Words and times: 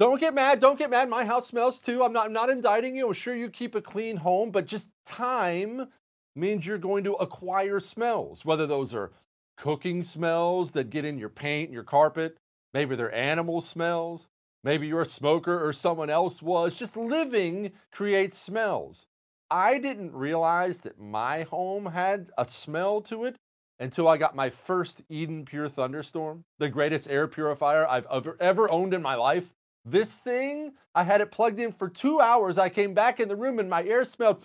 Don't 0.00 0.18
get 0.18 0.32
mad. 0.32 0.60
Don't 0.60 0.78
get 0.78 0.88
mad. 0.88 1.10
My 1.10 1.26
house 1.26 1.48
smells 1.48 1.78
too. 1.78 2.02
I'm 2.02 2.14
not 2.14 2.24
I'm 2.24 2.32
not 2.32 2.48
indicting 2.48 2.96
you. 2.96 3.08
I'm 3.08 3.12
sure 3.12 3.34
you 3.34 3.50
keep 3.50 3.74
a 3.74 3.82
clean 3.82 4.16
home, 4.16 4.50
but 4.50 4.66
just 4.66 4.88
time 5.04 5.86
means 6.34 6.66
you're 6.66 6.78
going 6.78 7.04
to 7.04 7.12
acquire 7.12 7.78
smells, 7.80 8.42
whether 8.42 8.66
those 8.66 8.94
are 8.94 9.12
cooking 9.58 10.02
smells 10.02 10.70
that 10.70 10.88
get 10.88 11.04
in 11.04 11.18
your 11.18 11.28
paint 11.28 11.68
and 11.68 11.74
your 11.74 11.84
carpet, 11.84 12.38
maybe 12.72 12.96
they're 12.96 13.14
animal 13.14 13.60
smells, 13.60 14.26
maybe 14.64 14.86
you're 14.86 15.02
a 15.02 15.06
smoker 15.06 15.66
or 15.66 15.74
someone 15.74 16.08
else 16.08 16.40
was. 16.40 16.74
Just 16.74 16.96
living 16.96 17.72
creates 17.92 18.38
smells. 18.38 19.04
I 19.50 19.76
didn't 19.76 20.14
realize 20.14 20.78
that 20.78 20.98
my 20.98 21.42
home 21.42 21.84
had 21.84 22.30
a 22.38 22.46
smell 22.46 23.02
to 23.02 23.26
it 23.26 23.36
until 23.78 24.08
I 24.08 24.16
got 24.16 24.34
my 24.34 24.48
first 24.48 25.02
Eden 25.10 25.44
Pure 25.44 25.68
Thunderstorm, 25.68 26.42
the 26.58 26.70
greatest 26.70 27.10
air 27.10 27.28
purifier 27.28 27.86
I've 27.86 28.06
ever, 28.10 28.38
ever 28.40 28.70
owned 28.70 28.94
in 28.94 29.02
my 29.02 29.16
life. 29.16 29.52
This 29.84 30.18
thing, 30.18 30.72
I 30.94 31.04
had 31.04 31.20
it 31.20 31.30
plugged 31.30 31.58
in 31.58 31.72
for 31.72 31.88
two 31.88 32.20
hours. 32.20 32.58
I 32.58 32.68
came 32.68 32.94
back 32.94 33.18
in 33.18 33.28
the 33.28 33.36
room 33.36 33.58
and 33.58 33.70
my 33.70 33.82
air 33.84 34.04
smelled 34.04 34.44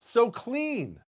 so 0.00 0.30
clean. 0.30 1.00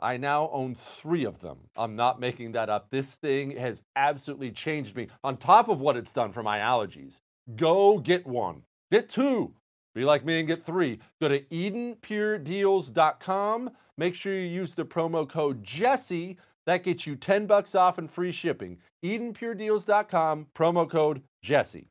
I 0.00 0.16
now 0.16 0.50
own 0.50 0.74
three 0.74 1.24
of 1.24 1.38
them. 1.38 1.58
I'm 1.76 1.94
not 1.96 2.20
making 2.20 2.52
that 2.52 2.68
up. 2.68 2.90
This 2.90 3.14
thing 3.14 3.52
has 3.52 3.80
absolutely 3.94 4.50
changed 4.50 4.96
me 4.96 5.08
on 5.24 5.36
top 5.36 5.68
of 5.68 5.80
what 5.80 5.96
it's 5.96 6.12
done 6.12 6.32
for 6.32 6.42
my 6.42 6.58
allergies. 6.58 7.20
Go 7.54 7.98
get 7.98 8.26
one, 8.26 8.64
get 8.90 9.08
two. 9.08 9.54
Be 9.94 10.04
like 10.04 10.24
me 10.26 10.40
and 10.40 10.48
get 10.48 10.62
three. 10.62 10.98
Go 11.22 11.28
to 11.28 11.40
EdenPureDeals.com. 11.40 13.70
Make 13.96 14.14
sure 14.14 14.34
you 14.34 14.40
use 14.40 14.74
the 14.74 14.84
promo 14.84 15.26
code 15.26 15.64
Jesse. 15.64 16.36
That 16.66 16.82
gets 16.82 17.06
you 17.06 17.16
10 17.16 17.46
bucks 17.46 17.74
off 17.74 17.96
and 17.96 18.10
free 18.10 18.32
shipping. 18.32 18.76
EdenPureDeals.com, 19.02 20.48
promo 20.54 20.90
code 20.90 21.22
Jesse. 21.40 21.88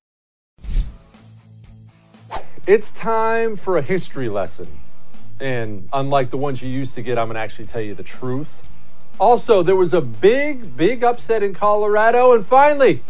It's 2.68 2.90
time 2.90 3.56
for 3.56 3.78
a 3.78 3.82
history 3.84 4.28
lesson. 4.28 4.80
And 5.40 5.88
unlike 5.94 6.32
the 6.32 6.38
ones 6.38 6.64
you 6.64 6.70
used 6.70 6.96
to 6.96 7.04
get, 7.04 7.16
I'm 7.16 7.28
going 7.28 7.36
to 7.36 7.40
actually 7.40 7.68
tell 7.68 7.82
you 7.82 7.94
the 7.94 8.02
truth. 8.02 8.64
Also, 9.20 9.62
there 9.62 9.76
was 9.76 9.94
a 9.94 10.02
big, 10.02 10.76
big 10.76 11.04
upset 11.04 11.44
in 11.44 11.54
Colorado. 11.54 12.34
And 12.34 12.44
finally, 12.44 13.04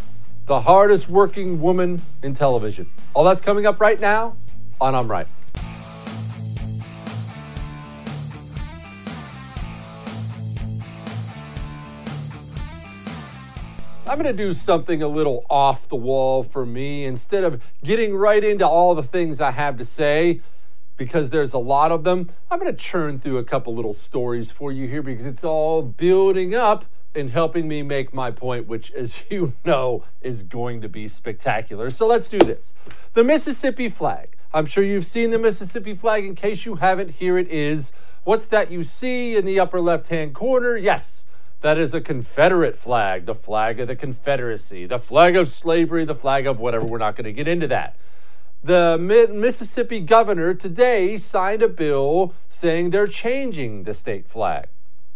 the 0.45 0.61
hardest 0.61 1.07
working 1.07 1.61
woman 1.61 2.01
in 2.21 2.33
television. 2.33 2.91
All 3.13 3.23
that's 3.23 3.41
coming 3.41 3.65
up 3.65 3.79
right 3.79 3.97
now 3.97 4.35
on 4.81 4.93
I'm 4.93 5.09
Right. 5.09 5.27
I'm 14.07 14.21
going 14.21 14.37
to 14.37 14.43
do 14.43 14.53
something 14.53 15.01
a 15.01 15.07
little 15.07 15.47
off 15.49 15.89
the 15.89 15.95
wall 15.95 16.43
for 16.43 16.63
me 16.63 17.05
instead 17.05 17.43
of 17.43 17.63
getting 17.83 18.15
right 18.15 18.43
into 18.43 18.65
all 18.65 18.93
the 18.93 19.01
things 19.01 19.41
I 19.41 19.49
have 19.49 19.77
to 19.77 19.85
say 19.85 20.41
because 20.95 21.31
there's 21.31 21.53
a 21.53 21.57
lot 21.57 21.91
of 21.91 22.03
them. 22.03 22.29
I'm 22.51 22.59
going 22.59 22.71
to 22.71 22.77
churn 22.77 23.17
through 23.17 23.39
a 23.39 23.43
couple 23.43 23.73
little 23.73 23.93
stories 23.93 24.51
for 24.51 24.71
you 24.71 24.87
here 24.87 25.01
because 25.01 25.25
it's 25.25 25.43
all 25.43 25.81
building 25.81 26.53
up 26.53 26.85
and 27.15 27.31
helping 27.31 27.67
me 27.67 27.81
make 27.81 28.13
my 28.13 28.29
point, 28.29 28.67
which, 28.67 28.91
as 28.91 29.23
you 29.31 29.53
know, 29.65 30.03
is 30.21 30.43
going 30.43 30.81
to 30.81 30.87
be 30.87 31.07
spectacular. 31.07 31.89
So 31.89 32.05
let's 32.05 32.27
do 32.27 32.37
this. 32.37 32.75
The 33.13 33.23
Mississippi 33.23 33.89
flag. 33.89 34.37
I'm 34.53 34.67
sure 34.67 34.83
you've 34.83 35.05
seen 35.05 35.31
the 35.31 35.39
Mississippi 35.39 35.95
flag. 35.95 36.25
In 36.25 36.35
case 36.35 36.63
you 36.63 36.75
haven't, 36.75 37.11
here 37.15 37.39
it 37.39 37.47
is. 37.47 37.91
What's 38.23 38.45
that 38.49 38.69
you 38.69 38.83
see 38.83 39.35
in 39.35 39.45
the 39.45 39.59
upper 39.59 39.81
left 39.81 40.09
hand 40.09 40.35
corner? 40.35 40.77
Yes. 40.77 41.25
That 41.65 41.79
is 41.79 41.95
a 41.95 41.99
Confederate 41.99 42.75
flag, 42.75 43.25
the 43.25 43.33
flag 43.33 43.79
of 43.79 43.87
the 43.87 43.95
Confederacy, 43.95 44.85
the 44.85 44.99
flag 44.99 45.35
of 45.35 45.47
slavery, 45.47 46.05
the 46.05 46.13
flag 46.13 46.45
of 46.45 46.59
whatever. 46.59 46.85
We're 46.85 46.99
not 46.99 47.15
going 47.15 47.25
to 47.25 47.33
get 47.33 47.47
into 47.47 47.65
that. 47.65 47.95
The 48.63 48.99
Mississippi 48.99 49.99
governor 49.99 50.53
today 50.53 51.17
signed 51.17 51.63
a 51.63 51.67
bill 51.67 52.35
saying 52.47 52.91
they're 52.91 53.07
changing 53.07 53.81
the 53.81 53.95
state 53.95 54.27
flag. 54.27 54.67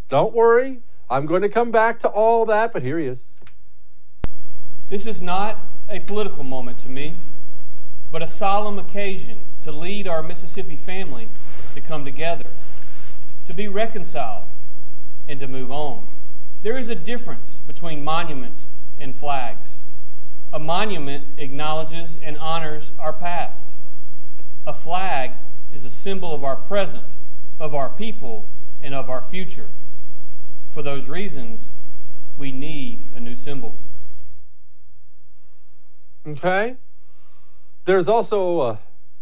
Don't 0.08 0.34
worry, 0.34 0.80
I'm 1.08 1.28
going 1.28 1.44
to 1.44 1.50
come 1.50 1.70
back 1.70 2.00
to 2.00 2.08
all 2.10 2.48
that, 2.48 2.74
but 2.74 2.82
here 2.82 2.98
he 2.98 3.06
is. 3.06 3.26
This 4.90 5.06
is 5.06 5.22
not 5.22 5.56
a 5.88 6.00
political 6.00 6.44
moment 6.44 6.80
to 6.80 6.90
me, 6.90 7.14
but 8.12 8.24
a 8.24 8.28
solemn 8.28 8.80
occasion 8.80 9.38
to 9.62 9.72
lead 9.72 10.08
our 10.08 10.24
Mississippi 10.24 10.78
family 10.78 11.28
to 11.76 11.82
come 11.82 12.04
together 12.04 12.50
to 13.46 13.54
be 13.54 13.68
reconciled 13.68 14.46
and 15.28 15.40
to 15.42 15.48
move 15.48 15.72
on. 15.72 16.08
There 16.62 16.78
is 16.78 16.90
a 16.90 16.96
difference 16.96 17.58
between 17.68 18.04
monuments 18.04 18.66
and 19.00 19.16
flags. 19.16 19.70
A 20.52 20.60
monument 20.60 21.24
acknowledges 21.38 22.20
and 22.22 22.38
honors 22.38 22.92
our 23.00 23.14
past. 23.14 23.66
A 24.68 24.74
flag 24.74 25.32
is 25.74 25.86
a 25.86 25.90
symbol 25.90 26.34
of 26.34 26.44
our 26.44 26.58
present, 26.58 27.06
of 27.60 27.74
our 27.74 27.90
people, 27.90 28.46
and 28.84 28.94
of 28.94 29.10
our 29.10 29.22
future. 29.22 29.68
For 30.72 30.82
those 30.82 31.08
reasons, 31.08 31.70
we 32.38 32.52
need 32.52 33.00
a 33.16 33.20
new 33.20 33.36
symbol. 33.36 33.76
Okay. 36.28 36.76
There's 37.86 38.08
also 38.08 38.60
uh, 38.60 38.78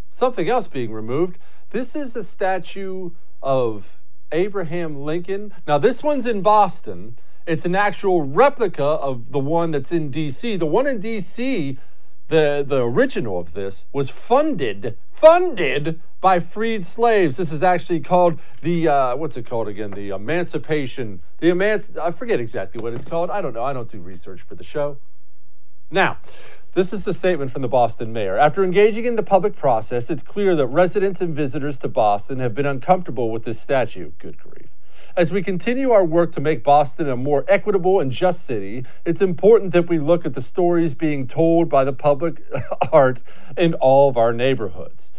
something 0.10 0.50
else 0.50 0.68
being 0.68 0.92
removed. 0.92 1.38
This 1.69 1.95
is 1.95 2.16
a 2.16 2.24
statue 2.24 3.12
of 3.44 4.00
Abraham 4.31 5.04
Lincoln. 5.04 5.54
Now, 5.68 5.78
this 5.78 6.04
one's 6.04 6.25
in 6.25 6.42
Boston. 6.42 7.18
It's 7.48 7.66
an 7.66 7.76
actual 7.76 8.24
replica 8.24 8.84
of 8.84 9.32
the 9.32 9.40
one 9.40 9.72
that's 9.72 9.94
in 9.94 10.12
D.C. 10.12 10.58
The 10.58 10.66
one 10.66 10.86
in 10.86 11.00
D.C., 11.00 11.78
the, 12.28 12.64
the 12.68 12.84
original 12.84 13.40
of 13.40 13.54
this, 13.54 13.86
was 13.94 14.10
funded, 14.10 14.98
funded 15.14 16.02
by 16.20 16.40
freed 16.40 16.86
slaves. 16.86 17.38
This 17.38 17.54
is 17.54 17.64
actually 17.64 18.02
called 18.02 18.38
the, 18.62 18.90
uh, 18.90 19.16
what's 19.16 19.38
it 19.38 19.46
called 19.46 19.70
again? 19.70 19.92
The 19.92 20.10
Emancipation, 20.10 21.22
the 21.38 21.48
emanci- 21.48 21.98
I 21.98 22.12
forget 22.12 22.42
exactly 22.42 22.84
what 22.84 22.94
it's 22.94 23.06
called. 23.06 23.30
I 23.30 23.42
don't 23.42 23.54
know. 23.54 23.64
I 23.64 23.72
don't 23.72 23.88
do 23.88 24.02
research 24.02 24.42
for 24.42 24.56
the 24.56 24.64
show. 24.66 24.98
Now, 25.90 26.18
this 26.74 26.92
is 26.92 27.06
the 27.06 27.14
statement 27.14 27.52
from 27.52 27.62
the 27.62 27.70
Boston 27.70 28.12
mayor. 28.12 28.38
After 28.38 28.62
engaging 28.62 29.06
in 29.06 29.16
the 29.16 29.24
public 29.24 29.56
process, 29.56 30.10
it's 30.10 30.22
clear 30.22 30.54
that 30.58 30.68
residents 30.68 31.22
and 31.22 31.34
visitors 31.34 31.80
to 31.80 31.88
Boston 31.88 32.40
have 32.40 32.54
been 32.54 32.66
uncomfortable 32.66 33.32
with 33.32 33.46
this 33.46 33.58
statue. 33.60 34.12
Good 34.20 34.38
grief. 34.38 34.67
As 35.18 35.31
we 35.31 35.42
continue 35.42 35.90
our 35.90 36.06
work 36.06 36.31
to 36.34 36.40
make 36.40 36.64
Boston 36.64 37.10
a 37.10 37.16
more 37.16 37.44
equitable 37.48 38.00
and 38.00 38.12
just 38.12 38.46
city, 38.46 38.86
it's 39.04 39.19
important 39.19 39.74
that 39.74 39.90
we 39.90 39.98
look 39.98 40.28
at 40.28 40.36
the 40.36 40.44
stories 40.44 40.94
being 40.94 41.25
told 41.25 41.69
by 41.69 41.84
the 41.84 41.92
public 41.92 42.44
art 42.92 43.24
in 43.58 43.74
all 43.74 44.10
of 44.10 44.16
our 44.16 44.31
neighborhoods. 44.31 45.12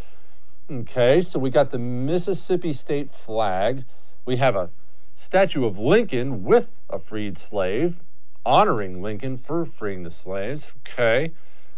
Okay, 0.71 1.21
so 1.21 1.41
we 1.41 1.51
got 1.51 1.73
the 1.73 1.81
Mississippi 1.81 2.73
state 2.73 3.11
flag. 3.11 3.85
We 4.25 4.37
have 4.37 4.55
a 4.55 4.71
statue 5.17 5.65
of 5.65 5.79
Lincoln 5.79 6.45
with 6.45 6.79
a 6.89 7.01
freed 7.01 7.37
slave, 7.37 7.99
honoring 8.47 9.03
Lincoln 9.03 9.37
for 9.37 9.65
freeing 9.65 10.05
the 10.05 10.13
slaves. 10.13 10.75
Okay, 10.87 11.33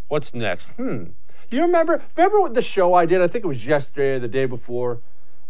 what's 0.08 0.34
next? 0.34 0.72
Hmm. 0.72 1.04
You 1.50 1.62
remember 1.62 2.02
remember 2.14 2.50
the 2.50 2.60
show 2.60 2.92
I 2.92 3.06
did? 3.06 3.22
I 3.22 3.28
think 3.28 3.46
it 3.46 3.48
was 3.48 3.64
yesterday 3.64 4.16
or 4.16 4.18
the 4.18 4.28
day 4.28 4.44
before 4.44 5.00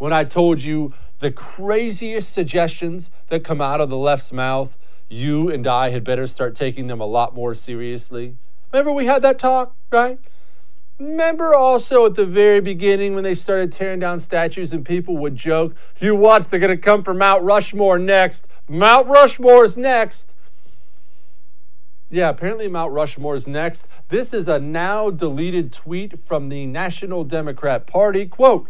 when 0.01 0.15
I 0.15 0.25
told 0.25 0.63
you 0.63 0.95
the 1.19 1.31
craziest 1.31 2.33
suggestions 2.33 3.11
that 3.29 3.45
come 3.45 3.61
out 3.61 3.83
of 3.83 3.91
the 3.91 3.99
left's 3.99 4.33
mouth. 4.33 4.79
You 5.11 5.51
and 5.51 5.67
I 5.67 5.91
had 5.91 6.05
better 6.05 6.27
start 6.27 6.55
taking 6.55 6.87
them 6.87 7.03
a 7.03 7.07
lot 7.07 7.35
more 7.35 7.53
seriously. 7.53 8.37
Remember 8.73 8.93
we 8.93 9.05
had 9.05 9.21
that 9.23 9.39
talk, 9.39 9.77
right? 9.93 10.19
Remember 10.99 11.55
also 11.55 12.07
at 12.07 12.15
the 12.15 12.25
very 12.25 12.61
beginning 12.61 13.15
when 13.15 13.25
they 13.25 13.35
started 13.35 13.73
tearing 13.73 14.01
down 14.01 14.21
statues 14.21 14.73
and 14.73 14.87
people 14.87 15.19
would 15.19 15.37
joke, 15.37 15.77
you 16.01 16.15
watch, 16.15 16.49
they're 16.49 16.61
going 16.61 16.75
to 16.75 16.83
come 16.83 17.03
for 17.03 17.13
Mount 17.13 17.43
Rushmore 17.43 17.99
next. 17.99 18.49
Mount 18.69 19.07
Rushmore's 19.07 19.77
next. 19.77 20.35
Yeah, 22.09 22.31
apparently 22.31 22.69
Mount 22.69 22.93
Rushmore 22.93 23.35
is 23.35 23.47
next. 23.47 23.87
This 24.09 24.33
is 24.33 24.49
a 24.49 24.59
now 24.59 25.11
deleted 25.11 25.75
tweet 25.75 26.19
from 26.19 26.49
the 26.49 26.65
National 26.65 27.23
Democrat 27.23 27.87
Party. 27.87 28.25
Quote 28.25 28.67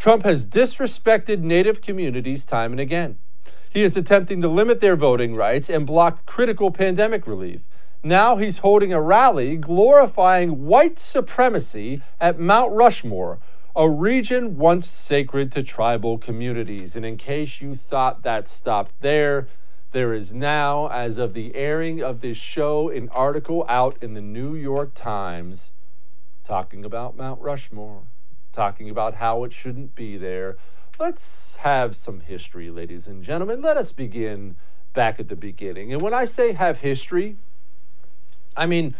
Trump 0.00 0.22
has 0.22 0.46
disrespected 0.46 1.40
Native 1.40 1.82
communities 1.82 2.46
time 2.46 2.72
and 2.72 2.80
again. 2.80 3.18
He 3.68 3.82
is 3.82 3.98
attempting 3.98 4.40
to 4.40 4.48
limit 4.48 4.80
their 4.80 4.96
voting 4.96 5.36
rights 5.36 5.68
and 5.68 5.86
block 5.86 6.24
critical 6.24 6.70
pandemic 6.70 7.26
relief. 7.26 7.60
Now 8.02 8.38
he's 8.38 8.58
holding 8.60 8.94
a 8.94 9.02
rally 9.02 9.58
glorifying 9.58 10.64
white 10.64 10.98
supremacy 10.98 12.00
at 12.18 12.40
Mount 12.40 12.72
Rushmore, 12.72 13.40
a 13.76 13.90
region 13.90 14.56
once 14.56 14.88
sacred 14.88 15.52
to 15.52 15.62
tribal 15.62 16.16
communities. 16.16 16.96
And 16.96 17.04
in 17.04 17.18
case 17.18 17.60
you 17.60 17.74
thought 17.74 18.22
that 18.22 18.48
stopped 18.48 18.94
there, 19.02 19.48
there 19.92 20.14
is 20.14 20.32
now, 20.32 20.88
as 20.88 21.18
of 21.18 21.34
the 21.34 21.54
airing 21.54 22.02
of 22.02 22.22
this 22.22 22.38
show, 22.38 22.88
an 22.88 23.10
article 23.10 23.66
out 23.68 23.98
in 24.00 24.14
the 24.14 24.22
New 24.22 24.54
York 24.54 24.94
Times 24.94 25.72
talking 26.42 26.86
about 26.86 27.18
Mount 27.18 27.38
Rushmore, 27.42 28.04
talking 28.60 28.90
about 28.90 29.14
how 29.14 29.42
it 29.42 29.54
shouldn't 29.54 29.94
be 29.94 30.18
there. 30.18 30.58
Let's 30.98 31.56
have 31.60 31.96
some 31.96 32.20
history, 32.20 32.68
ladies 32.68 33.06
and 33.06 33.22
gentlemen. 33.22 33.62
Let 33.62 33.78
us 33.78 33.90
begin 33.90 34.56
back 34.92 35.18
at 35.18 35.28
the 35.28 35.34
beginning. 35.34 35.94
And 35.94 36.02
when 36.02 36.12
I 36.12 36.26
say 36.26 36.52
have 36.52 36.80
history, 36.80 37.38
I 38.54 38.66
mean, 38.66 38.94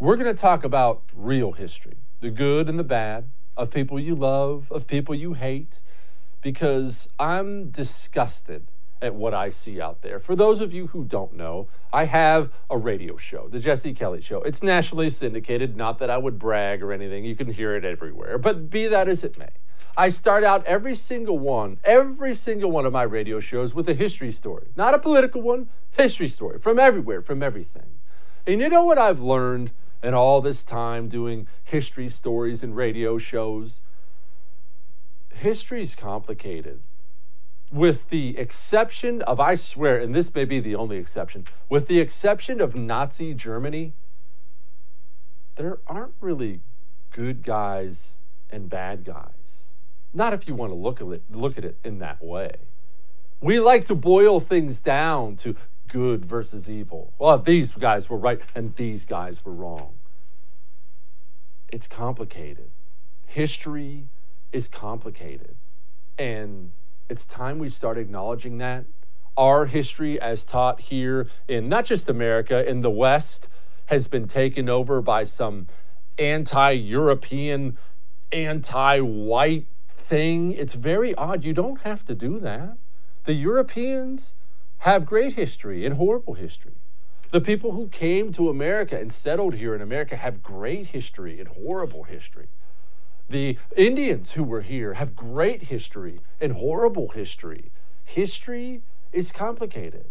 we're 0.00 0.16
going 0.16 0.34
to 0.34 0.40
talk 0.40 0.64
about 0.64 1.02
real 1.14 1.52
history 1.52 1.98
the 2.18 2.30
good 2.30 2.68
and 2.68 2.76
the 2.76 2.82
bad, 2.82 3.30
of 3.56 3.70
people 3.70 4.00
you 4.00 4.16
love, 4.16 4.72
of 4.72 4.88
people 4.88 5.14
you 5.14 5.34
hate, 5.34 5.80
because 6.42 7.08
I'm 7.20 7.70
disgusted 7.70 8.66
at 9.00 9.14
what 9.14 9.34
I 9.34 9.48
see 9.48 9.80
out 9.80 10.02
there. 10.02 10.18
For 10.18 10.34
those 10.34 10.60
of 10.60 10.72
you 10.72 10.88
who 10.88 11.04
don't 11.04 11.34
know, 11.34 11.68
I 11.92 12.04
have 12.04 12.50
a 12.68 12.76
radio 12.76 13.16
show, 13.16 13.48
The 13.48 13.60
Jesse 13.60 13.94
Kelly 13.94 14.20
Show. 14.20 14.42
It's 14.42 14.62
nationally 14.62 15.10
syndicated, 15.10 15.76
not 15.76 15.98
that 15.98 16.10
I 16.10 16.18
would 16.18 16.38
brag 16.38 16.82
or 16.82 16.92
anything. 16.92 17.24
You 17.24 17.36
can 17.36 17.52
hear 17.52 17.76
it 17.76 17.84
everywhere. 17.84 18.38
But 18.38 18.70
be 18.70 18.86
that 18.88 19.08
as 19.08 19.22
it 19.22 19.38
may, 19.38 19.50
I 19.96 20.08
start 20.08 20.44
out 20.44 20.64
every 20.64 20.94
single 20.94 21.38
one, 21.38 21.78
every 21.84 22.34
single 22.34 22.70
one 22.70 22.86
of 22.86 22.92
my 22.92 23.02
radio 23.02 23.40
shows 23.40 23.74
with 23.74 23.88
a 23.88 23.94
history 23.94 24.32
story. 24.32 24.68
Not 24.76 24.94
a 24.94 24.98
political 24.98 25.42
one, 25.42 25.68
history 25.90 26.28
story 26.28 26.58
from 26.58 26.78
everywhere, 26.78 27.22
from 27.22 27.42
everything. 27.42 27.98
And 28.46 28.60
you 28.60 28.68
know 28.68 28.84
what 28.84 28.98
I've 28.98 29.20
learned 29.20 29.72
in 30.02 30.14
all 30.14 30.40
this 30.40 30.62
time 30.62 31.08
doing 31.08 31.46
history 31.64 32.08
stories 32.08 32.62
and 32.62 32.76
radio 32.76 33.18
shows? 33.18 33.80
History's 35.34 35.94
complicated 35.94 36.80
with 37.70 38.08
the 38.10 38.36
exception 38.38 39.22
of, 39.22 39.38
I 39.40 39.54
swear, 39.54 39.98
and 39.98 40.14
this 40.14 40.34
may 40.34 40.44
be 40.44 40.60
the 40.60 40.74
only 40.74 40.96
exception, 40.96 41.46
with 41.68 41.86
the 41.86 42.00
exception 42.00 42.60
of 42.60 42.74
Nazi 42.74 43.34
Germany, 43.34 43.92
there 45.56 45.78
aren't 45.86 46.14
really 46.20 46.60
good 47.10 47.42
guys 47.42 48.18
and 48.50 48.70
bad 48.70 49.04
guys. 49.04 49.66
Not 50.14 50.32
if 50.32 50.48
you 50.48 50.54
want 50.54 50.72
to 50.72 50.78
look 50.78 51.00
at 51.00 51.08
it, 51.08 51.22
look 51.30 51.58
at 51.58 51.64
it 51.64 51.76
in 51.84 51.98
that 51.98 52.22
way. 52.22 52.56
We 53.40 53.60
like 53.60 53.84
to 53.86 53.94
boil 53.94 54.40
things 54.40 54.80
down 54.80 55.36
to 55.36 55.54
good 55.88 56.24
versus 56.24 56.68
evil. 56.70 57.12
Well, 57.18 57.38
these 57.38 57.72
guys 57.72 58.08
were 58.08 58.16
right 58.16 58.40
and 58.54 58.74
these 58.76 59.04
guys 59.04 59.44
were 59.44 59.52
wrong. 59.52 59.94
It's 61.68 61.86
complicated. 61.86 62.70
History 63.26 64.06
is 64.52 64.68
complicated. 64.68 65.56
And 66.18 66.72
it's 67.08 67.24
time 67.24 67.58
we 67.58 67.68
start 67.68 67.98
acknowledging 67.98 68.58
that. 68.58 68.84
Our 69.36 69.66
history, 69.66 70.20
as 70.20 70.44
taught 70.44 70.80
here 70.80 71.28
in 71.46 71.68
not 71.68 71.84
just 71.84 72.08
America, 72.08 72.68
in 72.68 72.80
the 72.80 72.90
West, 72.90 73.48
has 73.86 74.08
been 74.08 74.26
taken 74.28 74.68
over 74.68 75.00
by 75.00 75.24
some 75.24 75.68
anti 76.18 76.72
European, 76.72 77.78
anti 78.32 79.00
white 79.00 79.66
thing. 79.96 80.52
It's 80.52 80.74
very 80.74 81.14
odd. 81.14 81.44
You 81.44 81.52
don't 81.52 81.80
have 81.82 82.04
to 82.06 82.14
do 82.14 82.38
that. 82.40 82.76
The 83.24 83.34
Europeans 83.34 84.34
have 84.78 85.06
great 85.06 85.34
history 85.34 85.86
and 85.86 85.96
horrible 85.96 86.34
history. 86.34 86.74
The 87.30 87.40
people 87.40 87.72
who 87.72 87.88
came 87.88 88.32
to 88.32 88.48
America 88.48 88.98
and 88.98 89.12
settled 89.12 89.54
here 89.54 89.74
in 89.74 89.82
America 89.82 90.16
have 90.16 90.42
great 90.42 90.88
history 90.88 91.38
and 91.38 91.48
horrible 91.48 92.04
history. 92.04 92.48
The 93.28 93.58
Indians 93.76 94.32
who 94.32 94.42
were 94.42 94.62
here 94.62 94.94
have 94.94 95.14
great 95.14 95.64
history 95.64 96.20
and 96.40 96.54
horrible 96.54 97.10
history. 97.10 97.70
History 98.04 98.80
is 99.12 99.32
complicated. 99.32 100.06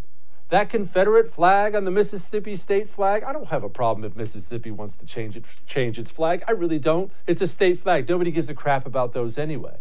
That 0.49 0.69
Confederate 0.69 1.27
flag 1.27 1.73
on 1.73 1.83
the 1.83 1.91
Mississippi 1.91 2.55
state 2.55 2.87
flag, 2.87 3.23
I 3.23 3.33
don't 3.33 3.47
have 3.47 3.63
a 3.63 3.69
problem 3.69 4.05
if 4.05 4.15
Mississippi 4.15 4.69
wants 4.69 4.95
to 4.97 5.05
change 5.05 5.35
it 5.35 5.45
change 5.65 5.97
its 5.97 6.11
flag. 6.11 6.43
I 6.47 6.51
really 6.51 6.79
don't. 6.79 7.11
It's 7.25 7.41
a 7.41 7.47
state 7.47 7.79
flag. 7.79 8.07
Nobody 8.07 8.31
gives 8.31 8.49
a 8.49 8.53
crap 8.53 8.85
about 8.85 9.13
those 9.13 9.37
anyway. 9.37 9.77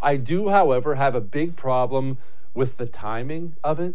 I 0.00 0.16
do, 0.16 0.48
however, 0.48 0.94
have 0.94 1.14
a 1.14 1.20
big 1.20 1.56
problem 1.56 2.16
with 2.54 2.78
the 2.78 2.86
timing 2.86 3.56
of 3.62 3.78
it. 3.78 3.94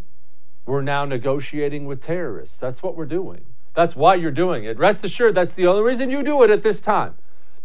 We're 0.67 0.83
now 0.83 1.05
negotiating 1.05 1.85
with 1.85 2.01
terrorists. 2.01 2.59
That's 2.59 2.83
what 2.83 2.95
we're 2.95 3.05
doing. 3.05 3.45
That's 3.73 3.95
why 3.95 4.15
you're 4.15 4.31
doing 4.31 4.63
it. 4.63 4.77
Rest 4.77 5.03
assured, 5.03 5.35
that's 5.35 5.53
the 5.53 5.67
only 5.67 5.83
reason 5.83 6.09
you 6.11 6.23
do 6.23 6.43
it 6.43 6.49
at 6.49 6.63
this 6.63 6.79
time. 6.79 7.15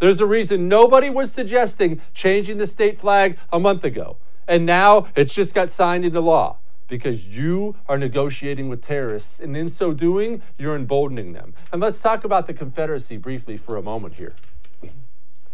There's 0.00 0.20
a 0.20 0.26
reason 0.26 0.66
nobody 0.66 1.10
was 1.10 1.32
suggesting 1.32 2.00
changing 2.14 2.58
the 2.58 2.66
state 2.66 2.98
flag 2.98 3.38
a 3.52 3.60
month 3.60 3.84
ago. 3.84 4.16
And 4.48 4.66
now 4.66 5.06
it's 5.14 5.32
just 5.34 5.54
got 5.54 5.70
signed 5.70 6.04
into 6.04 6.20
law 6.20 6.56
because 6.88 7.26
you 7.26 7.76
are 7.86 7.96
negotiating 7.96 8.68
with 8.68 8.80
terrorists. 8.80 9.38
And 9.38 9.56
in 9.56 9.68
so 9.68 9.92
doing, 9.92 10.42
you're 10.58 10.74
emboldening 10.74 11.34
them. 11.34 11.54
And 11.70 11.80
let's 11.80 12.00
talk 12.00 12.24
about 12.24 12.46
the 12.46 12.54
Confederacy 12.54 13.18
briefly 13.18 13.56
for 13.56 13.76
a 13.76 13.82
moment 13.82 14.14
here. 14.14 14.34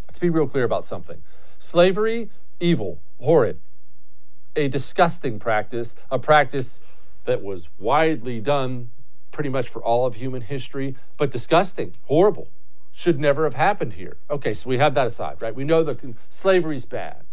Let's 0.07 0.19
be 0.19 0.31
real 0.31 0.47
clear 0.47 0.65
about 0.65 0.85
something 0.85 1.21
slavery, 1.59 2.31
evil, 2.61 3.01
horrid. 3.21 3.61
a 4.55 4.69
disgusting 4.69 5.39
practice, 5.39 5.95
a 6.11 6.19
practice 6.19 6.81
that 7.27 7.43
was 7.43 7.69
widely 7.79 8.41
done 8.41 8.91
pretty 9.31 9.51
much 9.51 9.69
for 9.69 9.83
all 9.83 10.07
of 10.07 10.15
human 10.15 10.41
history, 10.43 10.97
but 11.19 11.31
disgusting, 11.31 11.93
horrible, 12.05 12.49
should 12.97 13.21
never 13.21 13.45
have 13.45 13.53
happened 13.53 13.93
here. 13.93 14.17
Okay, 14.31 14.55
so 14.55 14.71
we 14.71 14.79
have 14.79 14.95
that 14.95 15.07
aside, 15.07 15.37
right? 15.43 15.55
We 15.55 15.65
know 15.65 15.83
that 15.83 16.01
slavery's 16.31 16.87
bad. 16.87 17.25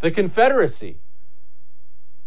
The 0.00 0.10
Confederacy, 0.10 1.00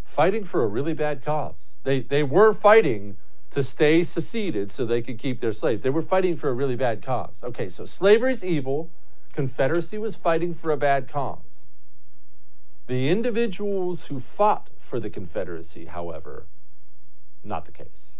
fighting 0.05 0.43
for 0.43 0.63
a 0.63 0.67
really 0.67 0.93
bad 0.93 1.23
cause. 1.25 1.79
They, 1.83 2.01
they 2.01 2.21
were 2.21 2.53
fighting 2.53 3.17
to 3.49 3.63
stay 3.63 4.03
seceded 4.03 4.71
so 4.71 4.85
they 4.85 5.01
could 5.01 5.17
keep 5.17 5.41
their 5.41 5.51
slaves. 5.51 5.81
They 5.81 5.89
were 5.89 6.03
fighting 6.03 6.37
for 6.37 6.49
a 6.49 6.53
really 6.53 6.75
bad 6.75 7.01
cause. 7.01 7.41
Okay, 7.43 7.69
so 7.69 7.85
slavery's 7.85 8.43
evil. 8.43 8.91
Confederacy 9.33 9.97
was 9.97 10.15
fighting 10.15 10.53
for 10.53 10.69
a 10.71 10.77
bad 10.77 11.07
cause. 11.07 11.65
The 12.85 13.09
individuals 13.09 14.05
who 14.05 14.19
fought 14.19 14.69
for 14.77 14.99
the 14.99 15.09
Confederacy, 15.09 15.85
however, 15.85 16.45
not 17.43 17.65
the 17.65 17.71
case. 17.71 18.17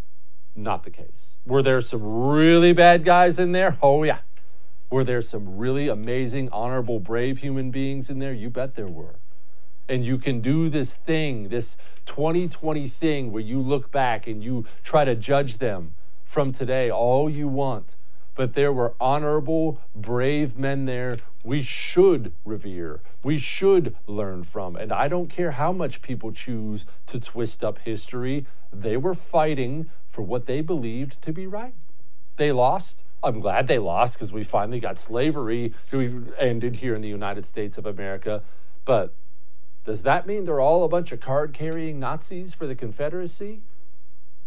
Not 0.55 0.81
the 0.81 0.89
case. 0.89 1.37
Were 1.45 1.61
there 1.61 1.79
some 1.81 2.03
really 2.03 2.73
bad 2.73 3.05
guys 3.05 3.37
in 3.37 3.51
there? 3.51 3.77
Oh, 3.83 4.03
yeah. 4.03 4.19
Were 4.89 5.03
there 5.03 5.21
some 5.21 5.57
really 5.57 5.87
amazing, 5.87 6.49
honorable, 6.49 6.99
brave 6.99 7.39
human 7.39 7.71
beings 7.71 8.09
in 8.09 8.19
there? 8.19 8.33
You 8.33 8.49
bet 8.49 8.75
there 8.75 8.87
were. 8.87 9.15
And 9.87 10.05
you 10.05 10.17
can 10.17 10.41
do 10.41 10.69
this 10.69 10.95
thing, 10.95 11.49
this 11.49 11.77
2020 12.05 12.87
thing, 12.87 13.31
where 13.31 13.41
you 13.41 13.59
look 13.59 13.91
back 13.91 14.27
and 14.27 14.43
you 14.43 14.65
try 14.83 15.05
to 15.05 15.15
judge 15.15 15.57
them 15.57 15.95
from 16.23 16.51
today 16.51 16.91
all 16.91 17.29
you 17.29 17.47
want. 17.47 17.95
But 18.35 18.53
there 18.53 18.71
were 18.71 18.93
honorable, 18.99 19.81
brave 19.95 20.57
men 20.57 20.85
there 20.85 21.17
we 21.43 21.61
should 21.61 22.33
revere, 22.43 23.01
we 23.23 23.37
should 23.37 23.95
learn 24.07 24.43
from. 24.43 24.75
And 24.75 24.91
I 24.91 25.07
don't 25.07 25.29
care 25.29 25.51
how 25.51 25.71
much 25.71 26.01
people 26.01 26.31
choose 26.31 26.85
to 27.07 27.19
twist 27.19 27.63
up 27.63 27.79
history, 27.79 28.45
they 28.73 28.97
were 28.97 29.13
fighting 29.13 29.89
for 30.07 30.21
what 30.21 30.45
they 30.45 30.61
believed 30.61 31.21
to 31.21 31.31
be 31.31 31.47
right. 31.47 31.73
They 32.35 32.51
lost. 32.51 33.03
I'm 33.21 33.39
glad 33.39 33.67
they 33.67 33.79
lost 33.79 34.15
because 34.15 34.31
we 34.31 34.43
finally 34.43 34.79
got 34.79 34.97
slavery 34.97 35.73
ended 36.37 36.77
here 36.77 36.93
in 36.93 37.01
the 37.01 37.09
United 37.09 37.45
States 37.45 37.77
of 37.77 37.85
America. 37.85 38.43
But 38.85 39.13
does 39.83 40.03
that 40.03 40.25
mean 40.25 40.45
they're 40.45 40.61
all 40.61 40.83
a 40.83 40.89
bunch 40.89 41.11
of 41.11 41.19
card 41.19 41.53
carrying 41.53 41.99
Nazis 41.99 42.53
for 42.53 42.65
the 42.65 42.75
Confederacy? 42.75 43.61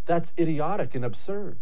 That's 0.07 0.33
idiotic 0.39 0.95
and 0.95 1.05
absurd. 1.05 1.59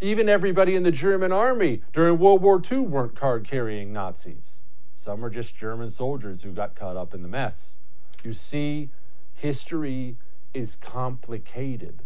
Even 0.00 0.28
everybody 0.28 0.76
in 0.76 0.84
the 0.84 0.92
German 0.92 1.32
army 1.32 1.82
during 1.92 2.18
World 2.18 2.40
War 2.40 2.62
II 2.70 2.78
weren't 2.80 3.16
card 3.16 3.44
carrying 3.44 3.92
Nazis. 3.92 4.60
Some 4.94 5.20
were 5.20 5.30
just 5.30 5.56
German 5.56 5.90
soldiers 5.90 6.42
who 6.42 6.52
got 6.52 6.76
caught 6.76 6.96
up 6.96 7.14
in 7.14 7.22
the 7.22 7.28
mess. 7.28 7.78
You 8.22 8.32
see, 8.32 8.90
history 9.34 10.16
is 10.54 10.76
complicated. 10.76 12.02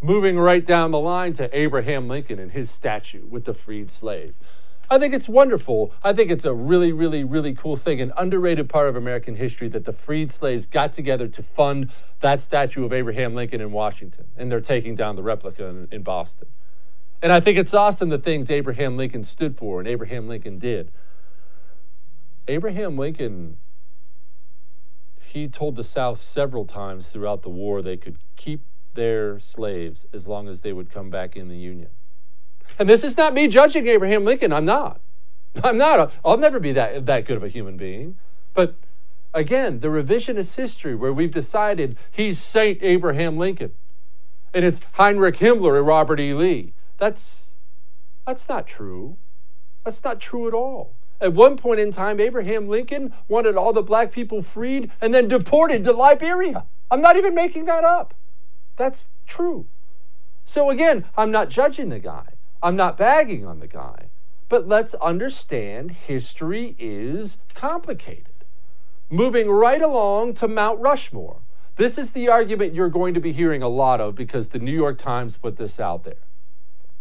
Moving 0.00 0.38
right 0.38 0.64
down 0.64 0.92
the 0.92 1.00
line 1.00 1.32
to 1.34 1.58
Abraham 1.58 2.06
Lincoln 2.06 2.38
and 2.38 2.52
his 2.52 2.70
statue 2.70 3.26
with 3.26 3.44
the 3.44 3.54
freed 3.54 3.90
slave. 3.90 4.34
I 4.90 4.98
think 4.98 5.12
it's 5.12 5.28
wonderful. 5.28 5.92
I 6.02 6.12
think 6.12 6.30
it's 6.30 6.46
a 6.46 6.54
really, 6.54 6.92
really, 6.92 7.22
really 7.22 7.52
cool 7.52 7.76
thing, 7.76 8.00
an 8.00 8.12
underrated 8.16 8.70
part 8.70 8.88
of 8.88 8.96
American 8.96 9.34
history 9.34 9.68
that 9.68 9.84
the 9.84 9.92
freed 9.92 10.32
slaves 10.32 10.66
got 10.66 10.92
together 10.92 11.28
to 11.28 11.42
fund 11.42 11.90
that 12.20 12.40
statue 12.40 12.84
of 12.84 12.92
Abraham 12.92 13.34
Lincoln 13.34 13.60
in 13.60 13.72
Washington, 13.72 14.26
and 14.36 14.50
they're 14.50 14.60
taking 14.60 14.94
down 14.94 15.16
the 15.16 15.22
replica 15.22 15.66
in, 15.66 15.88
in 15.90 16.02
Boston. 16.02 16.48
And 17.20 17.32
I 17.32 17.40
think 17.40 17.58
it's 17.58 17.74
awesome 17.74 18.08
the 18.08 18.18
things 18.18 18.50
Abraham 18.50 18.96
Lincoln 18.96 19.24
stood 19.24 19.56
for 19.56 19.80
and 19.80 19.88
Abraham 19.88 20.28
Lincoln 20.28 20.58
did. 20.58 20.90
Abraham 22.46 22.96
Lincoln, 22.96 23.58
he 25.20 25.48
told 25.48 25.76
the 25.76 25.84
South 25.84 26.18
several 26.18 26.64
times 26.64 27.10
throughout 27.10 27.42
the 27.42 27.50
war 27.50 27.82
they 27.82 27.96
could 27.98 28.16
keep 28.36 28.62
their 28.98 29.38
slaves 29.38 30.06
as 30.12 30.26
long 30.26 30.48
as 30.48 30.62
they 30.62 30.72
would 30.72 30.90
come 30.90 31.08
back 31.08 31.36
in 31.36 31.48
the 31.48 31.56
Union. 31.56 31.88
And 32.78 32.88
this 32.88 33.04
is 33.04 33.16
not 33.16 33.32
me 33.32 33.46
judging 33.46 33.86
Abraham 33.86 34.24
Lincoln. 34.24 34.52
I'm 34.52 34.64
not. 34.64 35.00
I'm 35.62 35.78
not. 35.78 36.12
I'll 36.24 36.36
never 36.36 36.58
be 36.58 36.72
that, 36.72 37.06
that 37.06 37.24
good 37.24 37.36
of 37.36 37.44
a 37.44 37.48
human 37.48 37.76
being. 37.76 38.16
But 38.54 38.74
again, 39.32 39.78
the 39.80 39.88
revisionist 39.88 40.56
history 40.56 40.96
where 40.96 41.12
we've 41.12 41.30
decided 41.30 41.96
he's 42.10 42.40
Saint 42.40 42.82
Abraham 42.82 43.36
Lincoln 43.36 43.72
and 44.52 44.64
it's 44.64 44.80
Heinrich 44.94 45.36
Himmler 45.36 45.78
and 45.78 45.86
Robert 45.86 46.18
E. 46.18 46.34
Lee. 46.34 46.72
That's, 46.96 47.54
that's 48.26 48.48
not 48.48 48.66
true. 48.66 49.16
That's 49.84 50.02
not 50.02 50.20
true 50.20 50.48
at 50.48 50.54
all. 50.54 50.92
At 51.20 51.34
one 51.34 51.56
point 51.56 51.78
in 51.78 51.92
time, 51.92 52.18
Abraham 52.18 52.68
Lincoln 52.68 53.14
wanted 53.28 53.56
all 53.56 53.72
the 53.72 53.82
black 53.82 54.10
people 54.10 54.42
freed 54.42 54.90
and 55.00 55.14
then 55.14 55.28
deported 55.28 55.84
to 55.84 55.92
Liberia. 55.92 56.66
I'm 56.90 57.00
not 57.00 57.16
even 57.16 57.34
making 57.34 57.66
that 57.66 57.84
up. 57.84 58.14
That's 58.78 59.08
true. 59.26 59.66
So 60.44 60.70
again, 60.70 61.04
I'm 61.16 61.30
not 61.30 61.50
judging 61.50 61.90
the 61.90 61.98
guy. 61.98 62.28
I'm 62.62 62.76
not 62.76 62.96
bagging 62.96 63.44
on 63.44 63.58
the 63.58 63.66
guy. 63.66 64.08
But 64.48 64.66
let's 64.66 64.94
understand 64.94 65.90
history 65.90 66.74
is 66.78 67.36
complicated. 67.52 68.44
Moving 69.10 69.50
right 69.50 69.82
along 69.82 70.34
to 70.34 70.48
Mount 70.48 70.80
Rushmore. 70.80 71.40
This 71.76 71.98
is 71.98 72.12
the 72.12 72.28
argument 72.28 72.74
you're 72.74 72.88
going 72.88 73.14
to 73.14 73.20
be 73.20 73.32
hearing 73.32 73.62
a 73.62 73.68
lot 73.68 74.00
of 74.00 74.14
because 74.14 74.48
the 74.48 74.58
New 74.58 74.72
York 74.72 74.96
Times 74.96 75.36
put 75.36 75.56
this 75.56 75.78
out 75.78 76.04
there. 76.04 76.14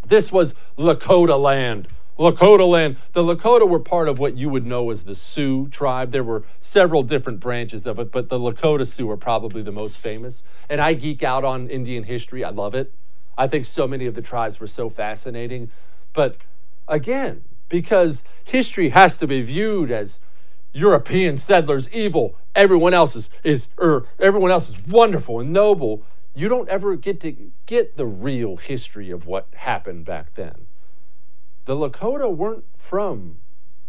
This 0.05 0.31
was 0.31 0.55
Lakota 0.77 1.39
land. 1.39 1.87
Lakota 2.17 2.67
land. 2.67 2.97
The 3.13 3.23
Lakota 3.23 3.67
were 3.67 3.79
part 3.79 4.07
of 4.07 4.19
what 4.19 4.35
you 4.37 4.49
would 4.49 4.65
know 4.65 4.89
as 4.89 5.03
the 5.03 5.15
Sioux 5.15 5.67
tribe. 5.67 6.11
There 6.11 6.23
were 6.23 6.43
several 6.59 7.03
different 7.03 7.39
branches 7.39 7.85
of 7.85 7.99
it, 7.99 8.11
but 8.11 8.29
the 8.29 8.39
Lakota 8.39 8.87
Sioux 8.87 9.09
are 9.11 9.17
probably 9.17 9.61
the 9.61 9.71
most 9.71 9.97
famous. 9.97 10.43
And 10.69 10.81
I 10.81 10.93
geek 10.93 11.23
out 11.23 11.43
on 11.43 11.69
Indian 11.69 12.03
history. 12.03 12.43
I 12.43 12.49
love 12.49 12.73
it. 12.73 12.93
I 13.37 13.47
think 13.47 13.65
so 13.65 13.87
many 13.87 14.07
of 14.07 14.15
the 14.15 14.21
tribes 14.21 14.59
were 14.59 14.67
so 14.67 14.89
fascinating. 14.89 15.69
But 16.13 16.37
again, 16.87 17.43
because 17.69 18.23
history 18.43 18.89
has 18.89 19.17
to 19.17 19.27
be 19.27 19.41
viewed 19.41 19.91
as 19.91 20.19
European 20.73 21.37
settlers 21.37 21.89
evil, 21.91 22.35
everyone 22.55 22.93
else 22.93 23.15
is, 23.15 23.29
is 23.43 23.69
or 23.77 24.05
everyone 24.19 24.51
else 24.51 24.69
is 24.69 24.79
wonderful 24.87 25.39
and 25.39 25.53
noble 25.53 26.03
you 26.37 26.47
don't 26.47 26.69
ever 26.69 26.95
get 26.95 27.19
to 27.19 27.35
get 27.65 27.97
the 27.97 28.05
real 28.05 28.57
history 28.57 29.09
of 29.09 29.25
what 29.25 29.47
happened 29.55 30.05
back 30.05 30.35
then. 30.35 30.66
The 31.67 31.75
Lakota 31.75 32.33
weren't 32.33 32.63
from 32.77 33.39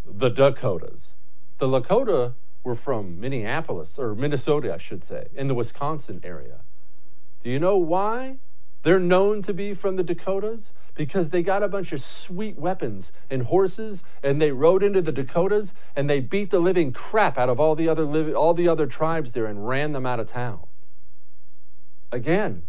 the 0.04 0.30
Dakotas. 0.30 1.14
The 1.58 1.68
Lakota 1.68 2.32
were 2.64 2.74
from 2.74 3.20
Minneapolis, 3.20 4.00
or 4.00 4.16
Minnesota, 4.16 4.74
I 4.74 4.78
should 4.78 5.04
say, 5.04 5.28
in 5.36 5.46
the 5.46 5.54
Wisconsin 5.54 6.20
area. 6.24 6.62
Do 7.40 7.48
you 7.48 7.60
know 7.60 7.76
why? 7.76 8.38
They're 8.82 8.98
known 8.98 9.42
to 9.42 9.54
be 9.54 9.74
from 9.74 9.94
the 9.94 10.02
Dakotas 10.02 10.72
because 10.96 11.30
they 11.30 11.40
got 11.40 11.62
a 11.62 11.68
bunch 11.68 11.92
of 11.92 12.00
sweet 12.00 12.58
weapons 12.58 13.12
and 13.30 13.44
horses 13.44 14.02
and 14.24 14.42
they 14.42 14.50
rode 14.50 14.82
into 14.82 15.00
the 15.00 15.12
Dakotas 15.12 15.72
and 15.94 16.10
they 16.10 16.18
beat 16.18 16.50
the 16.50 16.58
living 16.58 16.92
crap 16.92 17.38
out 17.38 17.48
of 17.48 17.60
all 17.60 17.76
the 17.76 17.88
other 17.88 18.04
li- 18.04 18.34
all 18.34 18.54
the 18.54 18.66
other 18.66 18.86
tribes 18.86 19.32
there 19.32 19.46
and 19.46 19.68
ran 19.68 19.92
them 19.92 20.04
out 20.04 20.18
of 20.18 20.26
town. 20.26 20.66
Again, 22.10 22.64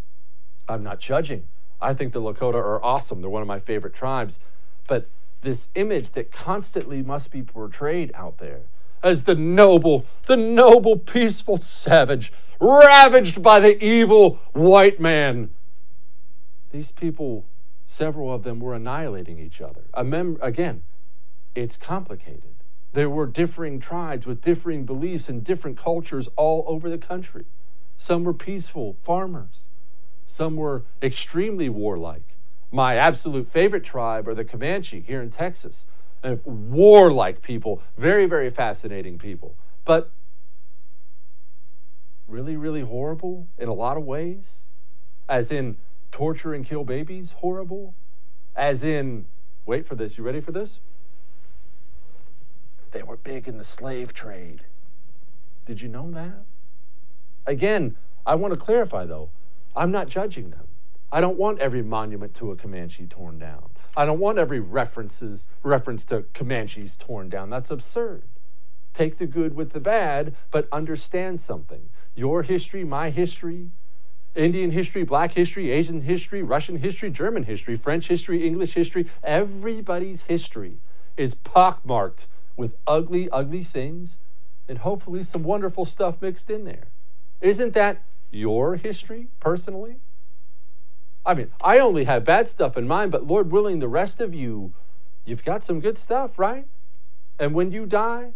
I'm 0.67 0.83
not 0.83 0.99
judging. 0.99 1.47
I 1.81 1.95
think 1.95 2.13
the 2.13 2.21
Lakota 2.21 2.55
are 2.55 2.83
awesome. 2.83 3.21
They're 3.21 3.29
one 3.31 3.41
of 3.41 3.47
my 3.47 3.57
favorite 3.57 3.95
tribes. 3.95 4.39
But 4.89 5.07
this 5.41 5.69
image 5.75 6.09
that 6.11 6.31
constantly 6.31 7.03
must 7.03 7.31
be 7.31 7.43
portrayed 7.43 8.11
out 8.15 8.39
there 8.39 8.61
as 9.03 9.23
the 9.23 9.35
noble, 9.35 10.05
the 10.25 10.35
noble, 10.35 10.97
peaceful 10.97 11.57
savage, 11.57 12.33
ravaged 12.59 13.41
by 13.41 13.59
the 13.59 13.81
evil 13.81 14.39
white 14.51 14.99
man. 14.99 15.51
These 16.71 16.91
people, 16.91 17.45
several 17.85 18.33
of 18.33 18.41
them, 18.43 18.59
were 18.59 18.73
annihilating 18.73 19.37
each 19.37 19.61
other. 19.61 19.83
Again, 19.93 20.81
it's 21.53 21.77
complicated. 21.77 22.55
There 22.93 23.09
were 23.09 23.27
differing 23.27 23.79
tribes 23.79 24.25
with 24.25 24.41
differing 24.41 24.85
beliefs 24.85 25.29
and 25.29 25.43
different 25.43 25.77
cultures 25.77 26.27
all 26.35 26.65
over 26.67 26.89
the 26.89 26.97
country. 26.97 27.45
Some 27.95 28.23
were 28.23 28.33
peaceful 28.33 28.97
farmers. 29.03 29.67
Some 30.25 30.55
were 30.55 30.83
extremely 31.01 31.69
warlike. 31.69 32.35
My 32.71 32.95
absolute 32.95 33.47
favorite 33.47 33.83
tribe 33.83 34.27
are 34.27 34.35
the 34.35 34.45
Comanche 34.45 35.01
here 35.01 35.21
in 35.21 35.29
Texas. 35.29 35.85
And 36.21 36.41
warlike 36.45 37.41
people, 37.41 37.81
very, 37.97 38.25
very 38.25 38.49
fascinating 38.49 39.17
people. 39.17 39.55
But 39.85 40.11
really, 42.27 42.55
really 42.55 42.81
horrible 42.81 43.47
in 43.57 43.69
a 43.69 43.73
lot 43.73 43.97
of 43.97 44.03
ways. 44.03 44.63
As 45.27 45.51
in 45.51 45.77
torture 46.11 46.53
and 46.53 46.65
kill 46.65 46.83
babies, 46.83 47.33
horrible. 47.37 47.95
As 48.55 48.83
in, 48.83 49.25
wait 49.65 49.85
for 49.85 49.95
this, 49.95 50.17
you 50.17 50.23
ready 50.23 50.41
for 50.41 50.51
this? 50.51 50.79
They 52.91 53.03
were 53.03 53.17
big 53.17 53.47
in 53.47 53.57
the 53.57 53.63
slave 53.63 54.13
trade. 54.13 54.61
Did 55.65 55.81
you 55.81 55.89
know 55.89 56.09
that? 56.11 56.43
Again, 57.45 57.95
I 58.25 58.35
want 58.35 58.53
to 58.53 58.59
clarify 58.59 59.05
though, 59.05 59.29
I'm 59.75 59.91
not 59.91 60.07
judging 60.07 60.49
them. 60.49 60.68
I 61.11 61.21
don't 61.21 61.37
want 61.37 61.59
every 61.59 61.81
monument 61.81 62.33
to 62.35 62.51
a 62.51 62.55
Comanche 62.55 63.07
torn 63.07 63.39
down. 63.39 63.69
I 63.97 64.05
don't 64.05 64.19
want 64.19 64.37
every 64.37 64.59
references 64.59 65.47
reference 65.63 66.05
to 66.05 66.23
Comanches 66.33 66.95
torn 66.95 67.29
down. 67.29 67.49
That's 67.49 67.71
absurd. 67.71 68.23
Take 68.93 69.17
the 69.17 69.25
good 69.25 69.55
with 69.55 69.71
the 69.71 69.79
bad, 69.79 70.35
but 70.51 70.67
understand 70.71 71.39
something. 71.39 71.89
your 72.15 72.43
history, 72.43 72.83
my 72.83 73.09
history, 73.09 73.71
Indian 74.35 74.71
history, 74.71 75.03
black 75.03 75.31
history, 75.31 75.71
Asian 75.71 76.01
history, 76.01 76.43
Russian 76.43 76.77
history, 76.77 77.09
German 77.09 77.43
history, 77.43 77.75
French 77.75 78.07
history, 78.07 78.45
English 78.45 78.73
history. 78.73 79.07
Everybody's 79.23 80.23
history 80.23 80.77
is 81.17 81.33
pockmarked 81.33 82.27
with 82.55 82.75
ugly, 82.85 83.29
ugly 83.31 83.63
things 83.63 84.17
and 84.67 84.79
hopefully 84.79 85.23
some 85.23 85.43
wonderful 85.43 85.85
stuff 85.85 86.21
mixed 86.21 86.49
in 86.49 86.63
there. 86.65 86.87
Isn't 87.41 87.73
that 87.73 88.03
your 88.31 88.75
history 88.75 89.27
personally? 89.39 89.97
I 91.25 91.33
mean, 91.33 91.51
I 91.61 91.79
only 91.79 92.05
have 92.05 92.23
bad 92.23 92.47
stuff 92.47 92.77
in 92.77 92.87
mind, 92.87 93.11
but 93.11 93.25
Lord 93.25 93.51
willing, 93.51 93.79
the 93.79 93.87
rest 93.87 94.21
of 94.21 94.33
you, 94.33 94.73
you've 95.25 95.43
got 95.43 95.63
some 95.63 95.79
good 95.79 95.97
stuff, 95.97 96.39
right? 96.39 96.67
And 97.37 97.53
when 97.53 97.71
you 97.71 97.85
die, 97.85 98.31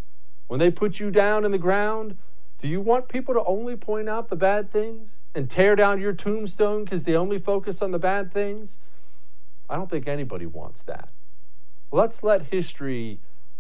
when 0.48 0.60
they 0.60 0.70
put 0.70 1.00
you 1.00 1.10
down 1.10 1.46
in 1.46 1.52
the 1.52 1.58
ground, 1.58 2.18
do 2.60 2.68
you 2.68 2.80
want 2.80 3.10
people 3.10 3.34
to 3.34 3.44
only 3.44 3.76
point 3.76 4.08
out 4.08 4.30
the 4.30 4.36
bad 4.36 4.72
things 4.72 5.20
and 5.36 5.50
tear 5.50 5.76
down 5.76 6.00
your 6.00 6.14
tombstone 6.14 6.84
because 6.84 7.04
they 7.04 7.16
only 7.16 7.38
focus 7.38 7.82
on 7.82 7.92
the 7.92 8.00
bad 8.00 8.32
things? 8.32 8.78
I 9.70 9.76
don't 9.76 9.90
think 9.90 10.08
anybody 10.08 10.46
wants 10.46 10.84
that. 10.84 11.10
Let's 11.92 12.24
let 12.24 12.44
history 12.44 13.20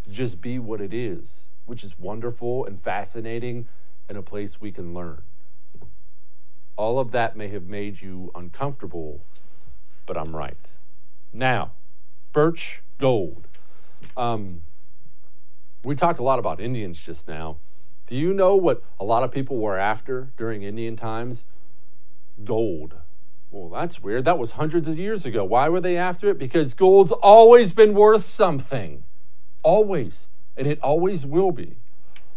just 0.09 0.41
be 0.41 0.59
what 0.59 0.81
it 0.81 0.93
is, 0.93 1.47
which 1.65 1.83
is 1.83 1.97
wonderful 1.97 2.65
and 2.65 2.81
fascinating 2.81 3.67
and 4.07 4.17
a 4.17 4.21
place 4.21 4.61
we 4.61 4.71
can 4.71 4.93
learn. 4.93 5.23
All 6.75 6.99
of 6.99 7.11
that 7.11 7.35
may 7.35 7.49
have 7.49 7.67
made 7.67 8.01
you 8.01 8.31
uncomfortable, 8.33 9.23
but 10.05 10.17
I'm 10.17 10.35
right. 10.35 10.57
Now, 11.31 11.71
birch 12.31 12.81
gold. 12.97 13.47
Um, 14.17 14.61
we 15.83 15.95
talked 15.95 16.19
a 16.19 16.23
lot 16.23 16.39
about 16.39 16.59
Indians 16.59 16.99
just 16.99 17.27
now. 17.27 17.57
Do 18.07 18.17
you 18.17 18.33
know 18.33 18.55
what 18.55 18.83
a 18.99 19.03
lot 19.03 19.23
of 19.23 19.31
people 19.31 19.57
were 19.57 19.77
after 19.77 20.29
during 20.37 20.63
Indian 20.63 20.95
times? 20.95 21.45
Gold. 22.43 22.95
Well, 23.51 23.69
that's 23.69 24.01
weird. 24.01 24.25
That 24.25 24.39
was 24.39 24.51
hundreds 24.51 24.87
of 24.87 24.97
years 24.97 25.25
ago. 25.25 25.43
Why 25.45 25.69
were 25.69 25.79
they 25.79 25.95
after 25.95 26.29
it? 26.29 26.39
Because 26.39 26.73
gold's 26.73 27.11
always 27.11 27.71
been 27.71 27.93
worth 27.93 28.25
something. 28.25 29.03
Always. 29.61 30.27
And 30.57 30.67
it 30.67 30.79
always 30.81 31.25
will 31.25 31.51
be. 31.51 31.77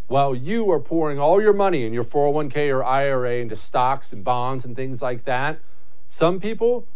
While 0.09 0.37
you 0.37 0.71
are 0.71 0.79
pouring 0.79 1.19
all 1.19 1.43
your 1.43 1.53
money 1.53 1.85
in 1.85 1.93
your 1.93 2.05
401k 2.05 2.73
or 2.73 2.85
IRA 2.85 3.37
into 3.37 3.57
stocks 3.57 4.13
and 4.13 4.23
bonds 4.23 4.65
and 4.65 4.77
things 4.77 5.03
like 5.03 5.25
that, 5.25 5.59
some 6.07 6.39
people, 6.39 6.87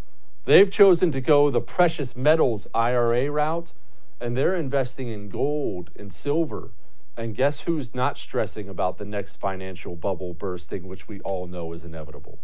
they've 0.45 0.71
chosen 0.71 1.11
to 1.13 1.21
go 1.21 1.51
the 1.51 1.61
precious 1.61 2.15
metals 2.15 2.69
IRA 2.73 3.31
route 3.31 3.73
and 4.21 4.37
they're 4.37 4.55
investing 4.55 5.09
in 5.09 5.29
gold 5.29 5.91
and 5.97 6.13
silver. 6.13 6.71
And 7.17 7.35
guess 7.35 7.63
who's 7.63 7.95
not 7.95 8.17
stressing 8.17 8.69
about 8.69 8.99
the 8.99 9.05
next 9.05 9.37
financial 9.37 9.97
bubble 9.97 10.33
bursting, 10.33 10.87
which 10.87 11.09
we 11.09 11.21
all 11.21 11.47
know 11.49 11.73
is 11.73 11.83
inevitable? 11.83 12.39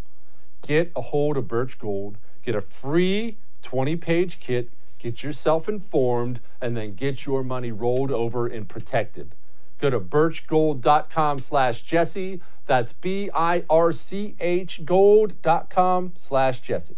Get 0.62 0.90
a 0.96 1.00
hold 1.00 1.36
of 1.36 1.46
Birch 1.46 1.78
Gold, 1.78 2.18
get 2.42 2.56
a 2.56 2.60
free 2.60 3.38
20 3.62 3.96
page 3.96 4.40
kit, 4.40 4.70
get 4.98 5.22
yourself 5.22 5.68
informed, 5.68 6.40
and 6.60 6.76
then 6.76 6.94
get 6.94 7.24
your 7.24 7.44
money 7.44 7.70
rolled 7.70 8.10
over 8.10 8.46
and 8.46 8.68
protected. 8.68 9.34
Go 9.78 9.90
to 9.90 10.00
birchgold.com 10.00 11.38
slash 11.38 11.82
Jesse. 11.82 12.40
That's 12.66 12.92
B 12.92 13.30
I 13.34 13.64
R 13.70 13.92
C 13.92 14.34
H 14.40 14.84
gold.com 14.84 16.12
slash 16.14 16.60
Jesse. 16.60 16.96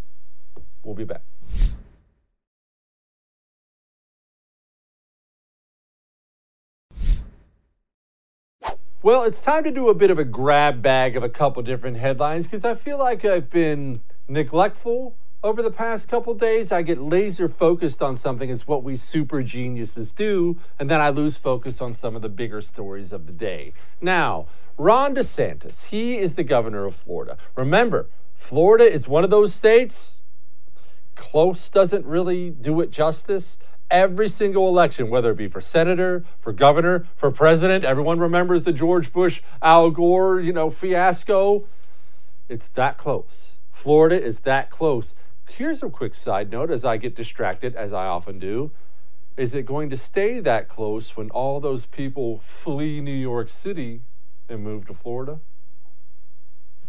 We'll 0.83 0.95
be 0.95 1.05
back. 1.05 1.23
Well, 9.01 9.23
it's 9.23 9.41
time 9.41 9.63
to 9.65 9.71
do 9.71 9.89
a 9.89 9.95
bit 9.95 10.11
of 10.11 10.19
a 10.19 10.25
grab 10.25 10.83
bag 10.83 11.17
of 11.17 11.23
a 11.23 11.29
couple 11.29 11.63
different 11.63 11.99
headlines 11.99 12.47
because 12.47 12.65
I 12.65 12.75
feel 12.75 12.99
like 12.99 13.25
I've 13.25 13.49
been 13.49 14.01
neglectful 14.27 15.15
over 15.43 15.63
the 15.63 15.71
past 15.71 16.09
couple 16.09 16.35
days. 16.35 16.73
I 16.73 16.83
get 16.83 16.99
laser 16.99 17.49
focused 17.49 18.03
on 18.03 18.17
something. 18.17 18.51
It's 18.51 18.67
what 18.67 18.83
we 18.83 18.97
super 18.97 19.43
geniuses 19.43 20.13
do. 20.13 20.59
And 20.79 20.91
then 20.91 21.01
I 21.01 21.11
lose 21.11 21.37
focus 21.37 21.81
on 21.81 21.95
some 21.95 22.17
of 22.17 22.23
the 22.23 22.29
bigger 22.29 22.61
stories 22.61 23.13
of 23.13 23.27
the 23.27 23.33
day. 23.33 23.73
Now, 24.01 24.47
Ron 24.77 25.15
DeSantis, 25.15 25.87
he 25.87 26.19
is 26.19 26.35
the 26.35 26.45
governor 26.45 26.85
of 26.85 26.95
Florida. 26.95 27.37
Remember, 27.57 28.09
Florida 28.35 28.91
is 28.91 29.09
one 29.09 29.25
of 29.25 29.31
those 29.31 29.53
states, 29.53 30.23
close 31.17 31.69
doesn't 31.69 32.07
really 32.07 32.51
do 32.51 32.81
it 32.81 32.93
justice 32.93 33.59
every 33.91 34.29
single 34.29 34.69
election, 34.69 35.11
whether 35.11 35.33
it 35.33 35.37
be 35.37 35.49
for 35.49 35.61
senator, 35.61 36.25
for 36.39 36.53
governor, 36.53 37.07
for 37.17 37.31
president. 37.31 37.85
Everyone 37.85 38.19
remembers 38.19 38.65
the 38.65 38.73
George 38.73 39.13
Bush, 39.13 39.41
Al 39.63 39.91
Gore, 39.91 40.41
you 40.41 40.53
know, 40.53 40.71
fiasco. 40.71 41.67
It's 42.49 42.69
that 42.69 42.99
close. 42.99 43.57
Florida 43.73 44.21
is 44.21 44.41
that 44.41 44.71
close. 44.71 45.15
Here's 45.49 45.83
a 45.83 45.89
quick 45.89 46.15
side 46.15 46.51
note 46.51 46.71
as 46.71 46.85
I 46.85 46.97
get 46.97 47.15
distracted, 47.15 47.75
as 47.75 47.93
I 47.93 48.07
often 48.07 48.39
do. 48.39 48.71
Is 49.37 49.55
it 49.55 49.65
going 49.65 49.89
to 49.91 49.97
stay 49.97 50.41
that 50.41 50.69
close 50.69 51.17
when 51.17 51.31
all 51.31 51.61
those 51.61 51.87
people 51.87 52.39
flee 52.41 53.01
New 53.01 53.13
York 53.13 53.49
City 53.49 54.03
and 54.49 54.63
move 54.63 54.87
to 54.87 54.95
Florida? 54.95 55.41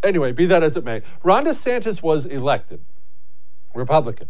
Anyway, 0.01 0.31
be 0.31 0.45
that 0.45 0.63
as 0.63 0.75
it 0.77 0.83
may, 0.83 1.01
Ron 1.23 1.45
DeSantis 1.45 2.01
was 2.01 2.25
elected 2.25 2.81
Republican. 3.73 4.29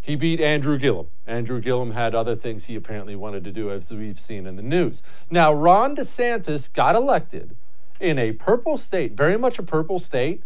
He 0.00 0.16
beat 0.16 0.40
Andrew 0.40 0.78
Gillum. 0.78 1.08
Andrew 1.26 1.60
Gillum 1.60 1.90
had 1.90 2.14
other 2.14 2.34
things 2.34 2.64
he 2.64 2.74
apparently 2.74 3.16
wanted 3.16 3.44
to 3.44 3.52
do, 3.52 3.70
as 3.70 3.90
we've 3.90 4.18
seen 4.18 4.46
in 4.46 4.56
the 4.56 4.62
news. 4.62 5.02
Now, 5.30 5.52
Ron 5.52 5.96
DeSantis 5.96 6.72
got 6.72 6.94
elected 6.94 7.56
in 8.00 8.18
a 8.18 8.32
purple 8.32 8.76
state, 8.76 9.12
very 9.12 9.36
much 9.36 9.58
a 9.58 9.62
purple 9.62 9.98
state, 9.98 10.42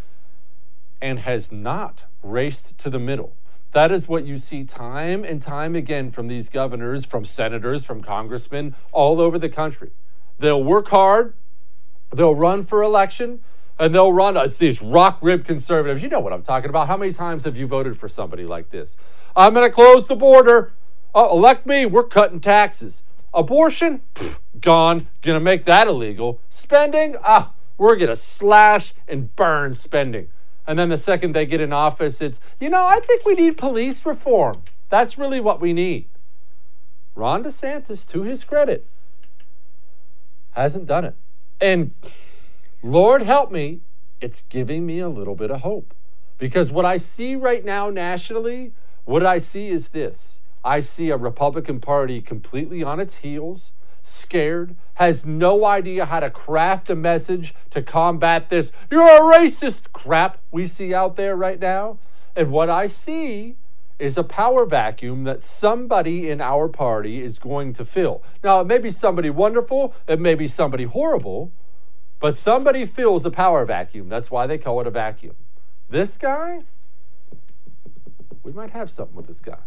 and 1.01 1.21
has 1.21 1.53
not 1.53 2.05
raced 2.23 2.79
to 2.79 2.91
the 2.91 2.99
middle. 2.99 3.35
That 3.73 3.91
is 3.91 4.07
what 4.07 4.25
you 4.25 4.37
see 4.37 4.65
time 4.65 5.25
and 5.25 5.41
time 5.41 5.75
again 5.75 6.11
from 6.11 6.27
these 6.29 6.49
governors, 6.49 7.05
from 7.05 7.25
senators, 7.25 7.85
from 7.85 8.03
congressmen 8.03 8.75
all 8.93 9.21
over 9.21 9.39
the 9.39 9.49
country. 9.49 9.91
They'll 10.39 10.63
work 10.63 10.89
hard, 10.89 11.35
they'll 12.15 12.35
run 12.35 12.65
for 12.65 12.83
election, 12.83 13.41
and 13.79 13.95
they'll 13.95 14.13
run 14.13 14.37
as 14.37 14.59
these 14.59 14.83
rock 14.83 15.19
rib 15.23 15.47
conservatives. 15.47 16.03
You 16.03 16.09
know 16.09 16.21
what 16.21 16.33
I'm 16.33 16.43
talking 16.43 16.69
about. 16.69 16.87
How 16.87 16.97
many 16.97 17.13
times 17.13 17.45
have 17.45 17.57
you 17.57 17.67
voted 17.67 17.97
for 17.97 18.09
somebody 18.09 18.45
like 18.45 18.71
this? 18.71 18.97
I'm 19.35 19.55
going 19.55 19.67
to 19.67 19.75
close 19.75 20.07
the 20.07 20.17
border. 20.17 20.73
Oh, 21.15 21.37
elect 21.37 21.67
me. 21.67 21.87
We're 21.87 22.05
cutting 22.05 22.41
taxes. 22.41 23.03
Abortion? 23.33 24.03
Gone. 24.61 25.09
Going 25.23 25.37
to 25.37 25.41
make 25.41 25.65
that 25.65 25.89
illegal. 25.89 26.41
Spending? 26.51 27.17
Ah, 27.23 27.53
we're 27.79 27.97
going 27.97 28.09
to 28.09 28.17
slash 28.17 28.93
and 29.09 29.35
burn 29.35 29.73
spending. 29.73 30.29
And 30.67 30.79
then 30.79 30.89
the 30.89 30.99
second 30.99 31.33
they 31.33 31.47
get 31.47 31.61
in 31.61 31.73
office, 31.73 32.21
it's, 32.21 32.39
you 32.61 32.71
know, 32.71 32.87
I 32.87 33.01
think 33.01 33.25
we 33.25 33.35
need 33.35 33.57
police 33.57 34.07
reform. 34.07 34.55
That's 34.91 35.19
really 35.19 35.41
what 35.41 35.61
we 35.61 35.73
need. 35.73 36.09
Ron 37.15 37.45
DeSantis, 37.45 38.09
to 38.11 38.23
his 38.23 38.45
credit, 38.45 38.87
hasn't 40.53 40.87
done 40.87 41.05
it. 41.05 41.17
And 41.61 41.93
Lord 42.83 43.23
help 43.23 43.51
me, 43.51 43.81
it's 44.21 44.43
giving 44.43 44.87
me 44.87 44.99
a 44.99 45.09
little 45.09 45.35
bit 45.35 45.51
of 45.51 45.61
hope. 45.61 45.95
Because 46.39 46.73
what 46.73 46.85
I 46.85 46.97
see 46.97 47.37
right 47.37 47.65
now 47.65 47.91
nationally, 47.91 48.73
what 49.05 49.25
I 49.25 49.39
see 49.39 49.69
is 49.69 49.89
this 49.89 50.41
I 50.65 50.81
see 50.81 51.11
a 51.11 51.17
Republican 51.17 51.81
Party 51.81 52.21
completely 52.21 52.83
on 52.83 53.01
its 53.01 53.17
heels, 53.17 53.73
scared, 54.03 54.77
has 54.95 55.25
no 55.25 55.65
idea 55.65 56.07
how 56.07 56.21
to 56.21 56.31
craft 56.31 56.91
a 56.91 56.95
message 56.95 57.55
to 57.71 57.83
combat 57.83 58.49
this 58.49 58.73
you're 58.91 59.03
a 59.03 59.21
racist 59.39 59.93
crap 59.93 60.39
we 60.51 60.67
see 60.67 60.95
out 60.95 61.17
there 61.17 61.37
right 61.37 61.61
now. 61.61 61.99
And 62.35 62.51
what 62.51 62.71
I 62.71 62.87
see 62.87 63.57
is 63.99 64.19
a 64.19 64.25
power 64.25 64.67
vacuum 64.67 65.25
that 65.25 65.43
somebody 65.43 66.29
in 66.29 66.41
our 66.41 66.69
party 66.69 67.23
is 67.23 67.39
going 67.39 67.73
to 67.75 67.85
fill. 67.85 68.23
Now, 68.43 68.61
it 68.61 68.67
may 68.67 68.79
be 68.79 68.91
somebody 68.91 69.31
wonderful, 69.31 69.95
it 70.09 70.19
may 70.19 70.35
be 70.35 70.47
somebody 70.47 70.85
horrible, 70.85 71.53
but 72.19 72.35
somebody 72.35 72.85
fills 72.85 73.25
a 73.27 73.31
power 73.31 73.65
vacuum. 73.65 74.09
That's 74.09 74.31
why 74.31 74.47
they 74.47 74.59
call 74.59 74.81
it 74.81 74.87
a 74.87 74.91
vacuum. 74.91 75.37
This 75.89 76.17
guy, 76.17 76.63
we 78.43 78.53
might 78.53 78.71
have 78.71 78.91
something 78.91 79.15
with 79.15 79.27
this 79.27 79.41
guy. 79.41 79.59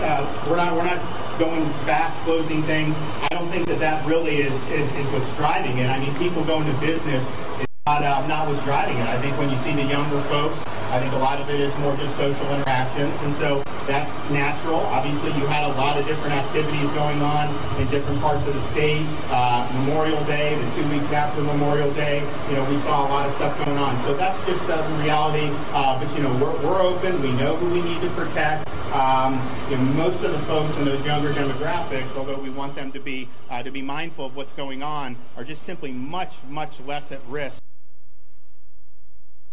Uh, 0.00 0.46
we're 0.48 0.56
not 0.56 0.76
we're 0.76 0.84
not 0.84 0.98
going 1.38 1.64
back 1.86 2.14
closing 2.24 2.62
things. 2.62 2.94
I 3.22 3.28
don't 3.30 3.48
think 3.50 3.66
that 3.68 3.78
that 3.80 4.04
really 4.06 4.38
is 4.38 4.54
is, 4.70 4.92
is 4.94 5.10
what's 5.10 5.28
driving 5.36 5.78
it. 5.78 5.90
I 5.90 5.98
mean, 5.98 6.14
people 6.16 6.44
going 6.44 6.66
to 6.66 6.80
business 6.80 7.26
is 7.60 7.66
not 7.86 8.02
uh, 8.04 8.26
not 8.26 8.46
what's 8.48 8.62
driving 8.62 8.96
it. 8.96 9.08
I 9.08 9.20
think 9.20 9.36
when 9.38 9.50
you 9.50 9.56
see 9.56 9.74
the 9.74 9.84
younger 9.84 10.20
folks, 10.22 10.62
I 10.90 11.00
think 11.00 11.12
a 11.14 11.18
lot 11.18 11.40
of 11.40 11.50
it 11.50 11.58
is 11.58 11.76
more 11.78 11.96
just 11.96 12.16
social 12.16 12.46
interactions, 12.54 13.16
and 13.22 13.34
so 13.34 13.62
that's 13.88 14.12
natural. 14.30 14.80
Obviously, 14.92 15.32
you 15.32 15.46
had 15.46 15.64
a 15.64 15.74
lot 15.74 15.98
of 15.98 16.06
different 16.06 16.34
activities 16.34 16.88
going 16.90 17.22
on 17.22 17.48
in 17.80 17.88
different 17.88 18.20
parts 18.20 18.46
of 18.46 18.54
the 18.54 18.60
state. 18.60 19.04
Uh, 19.30 19.68
Memorial 19.80 20.22
Day, 20.24 20.54
the 20.54 20.70
two 20.76 20.88
weeks 20.90 21.10
after 21.12 21.40
Memorial 21.40 21.92
Day, 21.94 22.20
you 22.48 22.56
know, 22.56 22.64
we 22.70 22.76
saw 22.78 23.06
a 23.06 23.08
lot 23.08 23.26
of 23.26 23.32
stuff 23.32 23.56
going 23.64 23.78
on. 23.78 23.96
So 24.04 24.14
that's 24.14 24.44
just 24.44 24.66
the 24.66 24.76
reality. 25.02 25.50
Uh, 25.72 25.98
but 25.98 26.14
you 26.14 26.22
know, 26.22 26.32
we're, 26.36 26.54
we're 26.62 26.82
open. 26.82 27.20
We 27.22 27.32
know 27.32 27.56
who 27.56 27.70
we 27.70 27.82
need 27.82 28.00
to 28.02 28.10
protect. 28.10 28.67
Um, 28.92 29.34
you 29.70 29.76
know, 29.76 29.82
most 29.94 30.24
of 30.24 30.32
the 30.32 30.38
folks 30.40 30.76
in 30.76 30.84
those 30.84 31.04
younger 31.04 31.32
demographics, 31.32 32.16
although 32.16 32.38
we 32.38 32.50
want 32.50 32.74
them 32.74 32.90
to 32.92 33.00
be 33.00 33.28
uh, 33.50 33.62
to 33.62 33.70
be 33.70 33.82
mindful 33.82 34.26
of 34.26 34.36
what's 34.36 34.54
going 34.54 34.82
on, 34.82 35.16
are 35.36 35.44
just 35.44 35.62
simply 35.62 35.92
much 35.92 36.42
much 36.48 36.80
less 36.80 37.12
at 37.12 37.20
risk. 37.28 37.62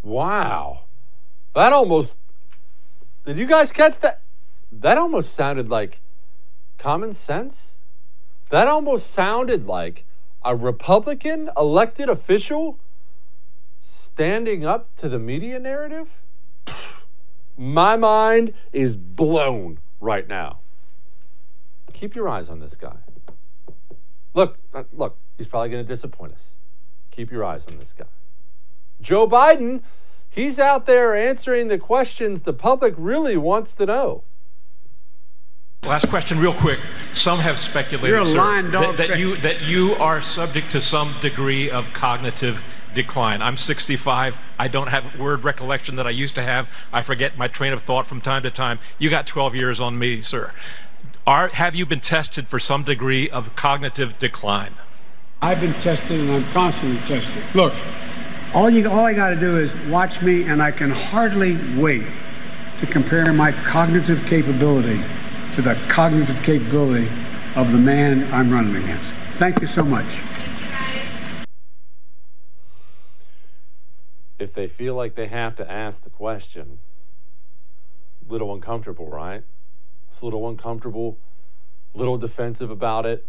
Wow, 0.04 0.84
that 1.54 1.74
almost. 1.74 2.18
Did 3.26 3.38
you 3.38 3.46
guys 3.46 3.72
catch 3.72 4.00
that? 4.00 4.22
That 4.72 4.98
almost 4.98 5.34
sounded 5.34 5.70
like 5.70 6.02
common 6.78 7.14
sense. 7.14 7.78
That 8.52 8.68
almost 8.68 9.10
sounded 9.10 9.66
like 9.66 10.06
a 10.44 10.56
Republican 10.56 11.50
elected 11.58 12.08
official 12.08 12.78
standing 13.82 14.66
up 14.66 14.96
to 14.98 15.10
the 15.10 15.20
media 15.20 15.60
narrative. 15.60 16.22
My 17.58 17.96
mind 17.96 18.54
is 18.74 18.98
blown 18.98 19.80
right 20.00 20.28
now. 20.28 20.60
Keep 21.94 22.16
your 22.16 22.28
eyes 22.28 22.50
on 22.50 22.60
this 22.60 22.76
guy. 22.76 22.98
Look, 24.34 24.58
uh, 24.74 24.84
look, 24.92 25.18
he's 25.38 25.48
probably 25.48 25.70
going 25.70 25.84
to 25.84 25.88
disappoint 25.88 26.34
us. 26.34 26.56
Keep 27.12 27.32
your 27.32 27.46
eyes 27.46 27.66
on 27.68 27.80
this 27.80 27.94
guy. 27.94 28.06
Joe 29.00 29.28
Biden, 29.28 29.82
he's 30.30 30.60
out 30.60 30.86
there 30.86 31.16
answering 31.16 31.70
the 31.70 31.78
questions 31.78 32.42
the 32.42 32.54
public 32.54 32.94
really 32.98 33.38
wants 33.38 33.74
to 33.76 33.86
know. 33.86 34.24
Last 35.84 36.10
question, 36.10 36.40
real 36.40 36.54
quick. 36.54 36.80
Some 37.14 37.40
have 37.40 37.60
speculated, 37.60 38.26
sir, 38.26 38.62
that, 38.72 38.98
that 38.98 39.20
you 39.20 39.36
that 39.38 39.62
you 39.62 39.94
are 39.96 40.20
subject 40.20 40.72
to 40.72 40.82
some 40.82 41.14
degree 41.22 41.70
of 41.70 41.86
cognitive 41.94 42.60
decline. 42.96 43.44
I'm 43.44 43.58
65. 43.58 44.38
I 44.58 44.68
don't 44.68 44.88
have 44.88 45.20
word 45.20 45.44
recollection 45.44 45.98
that 45.98 46.08
I 46.08 46.10
used 46.10 46.36
to 46.36 46.42
have. 46.42 46.68
I 46.92 47.04
forget 47.04 47.38
my 47.38 47.48
train 47.48 47.74
of 47.74 47.84
thought 47.84 48.08
from 48.08 48.22
time 48.22 48.44
to 48.44 48.52
time. 48.52 48.80
You 48.98 49.12
got 49.12 49.28
12 49.28 49.56
years 49.56 49.80
on 49.80 50.00
me, 50.00 50.22
sir. 50.22 50.52
Are, 51.28 51.50
have 51.50 51.76
you 51.76 51.86
been 51.86 52.00
tested 52.00 52.48
for 52.48 52.58
some 52.58 52.84
degree 52.84 53.30
of 53.30 53.56
cognitive 53.56 54.18
decline? 54.18 54.74
I've 55.42 55.60
been 55.60 55.74
tested 55.74 56.20
and 56.20 56.32
I'm 56.32 56.52
constantly 56.52 57.00
tested. 57.02 57.44
Look, 57.54 57.74
all 58.56 58.70
you 58.70 58.90
all 58.90 59.06
I 59.06 59.14
got 59.14 59.32
to 59.32 59.40
do 59.40 59.58
is 59.58 59.76
watch 59.90 60.22
me, 60.22 60.44
and 60.44 60.64
I 60.64 60.72
can 60.72 60.90
hardly 60.90 61.58
wait 61.76 62.06
to 62.78 62.86
compare 62.86 63.32
my 63.34 63.52
cognitive 63.52 64.26
capability 64.26 65.02
to 65.52 65.62
the 65.62 65.76
cognitive 65.90 66.42
capability 66.42 67.10
of 67.56 67.72
the 67.72 67.78
man 67.78 68.34
I'm 68.34 68.50
running 68.50 68.76
against. 68.78 69.18
Thank 69.38 69.60
you 69.60 69.68
so 69.68 69.84
much. 69.84 70.22
If 74.46 74.54
they 74.54 74.68
feel 74.68 74.94
like 74.94 75.16
they 75.16 75.26
have 75.26 75.56
to 75.56 75.70
ask 75.70 76.04
the 76.04 76.12
question, 76.12 76.78
little 78.30 78.54
uncomfortable, 78.54 79.08
right? 79.08 79.42
It's 80.08 80.22
a 80.22 80.26
little 80.26 80.48
uncomfortable, 80.48 81.18
little 81.96 82.20
defensive 82.20 82.70
about 82.70 83.08
it. 83.08 83.26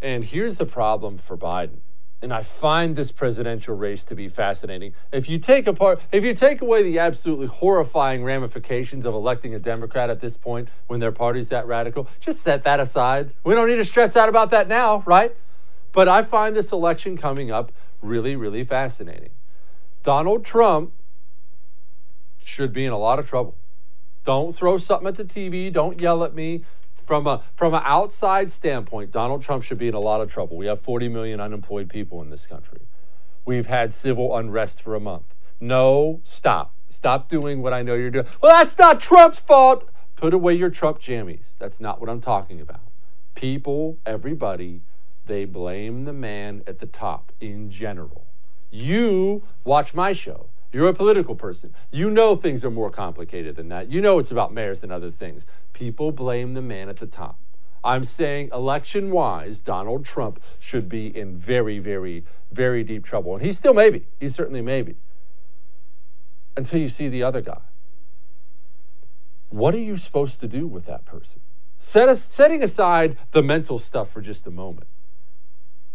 And 0.00 0.24
here's 0.24 0.56
the 0.56 0.66
problem 0.66 1.16
for 1.16 1.36
Biden. 1.36 1.78
And 2.20 2.32
I 2.32 2.42
find 2.42 2.96
this 2.96 3.12
presidential 3.12 3.76
race 3.76 4.04
to 4.06 4.16
be 4.16 4.26
fascinating. 4.26 4.94
If 5.12 5.28
you 5.28 5.38
take 5.38 5.68
apart, 5.68 6.00
if 6.10 6.24
you 6.24 6.34
take 6.34 6.60
away 6.60 6.82
the 6.82 6.98
absolutely 6.98 7.46
horrifying 7.46 8.24
ramifications 8.24 9.06
of 9.06 9.14
electing 9.14 9.54
a 9.54 9.60
Democrat 9.60 10.10
at 10.10 10.18
this 10.18 10.36
point 10.36 10.68
when 10.88 10.98
their 10.98 11.12
party's 11.12 11.50
that 11.50 11.68
radical, 11.68 12.08
just 12.18 12.40
set 12.40 12.64
that 12.64 12.80
aside. 12.80 13.32
We 13.44 13.54
don't 13.54 13.68
need 13.68 13.76
to 13.76 13.84
stress 13.84 14.16
out 14.16 14.28
about 14.28 14.50
that 14.50 14.66
now, 14.66 15.04
right? 15.06 15.36
But 15.92 16.08
I 16.08 16.22
find 16.22 16.56
this 16.56 16.72
election 16.72 17.16
coming 17.16 17.52
up 17.52 17.70
really, 18.00 18.34
really 18.34 18.64
fascinating. 18.64 19.30
Donald 20.02 20.44
Trump 20.44 20.92
should 22.38 22.72
be 22.72 22.84
in 22.84 22.92
a 22.92 22.98
lot 22.98 23.18
of 23.18 23.28
trouble. 23.28 23.56
Don't 24.24 24.54
throw 24.54 24.78
something 24.78 25.08
at 25.08 25.16
the 25.16 25.24
TV. 25.24 25.72
Don't 25.72 26.00
yell 26.00 26.24
at 26.24 26.34
me. 26.34 26.64
From 27.06 27.26
a 27.26 27.42
from 27.56 27.74
an 27.74 27.82
outside 27.84 28.52
standpoint, 28.52 29.10
Donald 29.10 29.42
Trump 29.42 29.64
should 29.64 29.78
be 29.78 29.88
in 29.88 29.94
a 29.94 30.00
lot 30.00 30.20
of 30.20 30.32
trouble. 30.32 30.56
We 30.56 30.66
have 30.66 30.80
40 30.80 31.08
million 31.08 31.40
unemployed 31.40 31.88
people 31.88 32.22
in 32.22 32.30
this 32.30 32.46
country. 32.46 32.82
We've 33.44 33.66
had 33.66 33.92
civil 33.92 34.36
unrest 34.36 34.80
for 34.80 34.94
a 34.94 35.00
month. 35.00 35.34
No, 35.60 36.20
stop. 36.22 36.74
Stop 36.86 37.28
doing 37.28 37.60
what 37.60 37.72
I 37.72 37.82
know 37.82 37.94
you're 37.94 38.10
doing. 38.10 38.26
Well, 38.40 38.56
that's 38.56 38.78
not 38.78 39.00
Trump's 39.00 39.40
fault. 39.40 39.88
Put 40.14 40.32
away 40.32 40.54
your 40.54 40.70
Trump 40.70 41.00
jammies. 41.00 41.56
That's 41.58 41.80
not 41.80 42.00
what 42.00 42.08
I'm 42.08 42.20
talking 42.20 42.60
about. 42.60 42.82
People, 43.34 43.98
everybody, 44.06 44.82
they 45.26 45.44
blame 45.44 46.04
the 46.04 46.12
man 46.12 46.62
at 46.66 46.78
the 46.78 46.86
top 46.86 47.32
in 47.40 47.70
general. 47.70 48.26
You 48.72 49.42
watch 49.64 49.92
my 49.92 50.12
show. 50.12 50.46
You're 50.72 50.88
a 50.88 50.94
political 50.94 51.34
person. 51.34 51.74
You 51.90 52.10
know 52.10 52.34
things 52.34 52.64
are 52.64 52.70
more 52.70 52.90
complicated 52.90 53.56
than 53.56 53.68
that. 53.68 53.90
You 53.90 54.00
know 54.00 54.18
it's 54.18 54.30
about 54.30 54.54
mayors 54.54 54.80
than 54.80 54.90
other 54.90 55.10
things. 55.10 55.44
People 55.74 56.10
blame 56.10 56.54
the 56.54 56.62
man 56.62 56.88
at 56.88 56.96
the 56.96 57.06
top. 57.06 57.38
I'm 57.84 58.04
saying 58.04 58.48
election 58.52 59.10
wise, 59.10 59.60
Donald 59.60 60.06
Trump 60.06 60.42
should 60.58 60.88
be 60.88 61.14
in 61.14 61.36
very, 61.36 61.78
very, 61.78 62.24
very 62.50 62.82
deep 62.82 63.04
trouble. 63.04 63.34
And 63.34 63.44
he 63.44 63.52
still 63.52 63.74
may 63.74 63.90
be. 63.90 64.06
He 64.18 64.28
certainly 64.28 64.62
may 64.62 64.80
be. 64.80 64.96
Until 66.56 66.80
you 66.80 66.88
see 66.88 67.08
the 67.08 67.22
other 67.22 67.42
guy. 67.42 67.60
What 69.50 69.74
are 69.74 69.80
you 69.80 69.98
supposed 69.98 70.40
to 70.40 70.48
do 70.48 70.66
with 70.66 70.86
that 70.86 71.04
person? 71.04 71.42
Set 71.76 72.08
us, 72.08 72.22
setting 72.22 72.62
aside 72.62 73.18
the 73.32 73.42
mental 73.42 73.78
stuff 73.78 74.10
for 74.10 74.22
just 74.22 74.46
a 74.46 74.50
moment. 74.50 74.86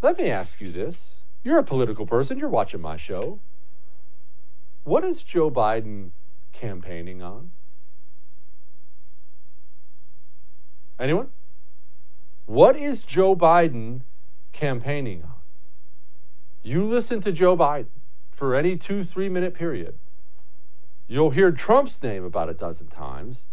Let 0.02 0.20
me 0.20 0.30
ask 0.30 0.62
you 0.62 0.72
this. 0.72 1.16
You're 1.48 1.60
a 1.60 1.64
political 1.64 2.06
person, 2.06 2.38
you're 2.38 2.50
watching 2.50 2.82
my 2.82 2.98
show. 2.98 3.40
What 4.84 5.06
is 5.06 5.24
Joe 5.24 5.50
Biden 5.50 6.10
campaigning 6.52 7.22
on? 7.22 7.52
Anyone? 11.00 11.30
What 12.48 12.76
is 12.76 13.06
Joe 13.06 13.34
Biden 13.34 14.02
campaigning 14.52 15.24
on? 15.24 15.36
You 16.64 16.84
listen 16.84 17.22
to 17.22 17.32
Joe 17.32 17.56
Biden 17.56 17.88
for 18.30 18.54
any 18.54 18.76
two, 18.76 19.06
three 19.06 19.30
minute 19.30 19.54
period. 19.54 19.96
You'll 21.08 21.30
hear 21.30 21.54
Trump's 21.54 22.04
name 22.04 22.26
about 22.26 22.50
a 22.50 22.54
dozen 22.54 22.88
times. 22.88 23.46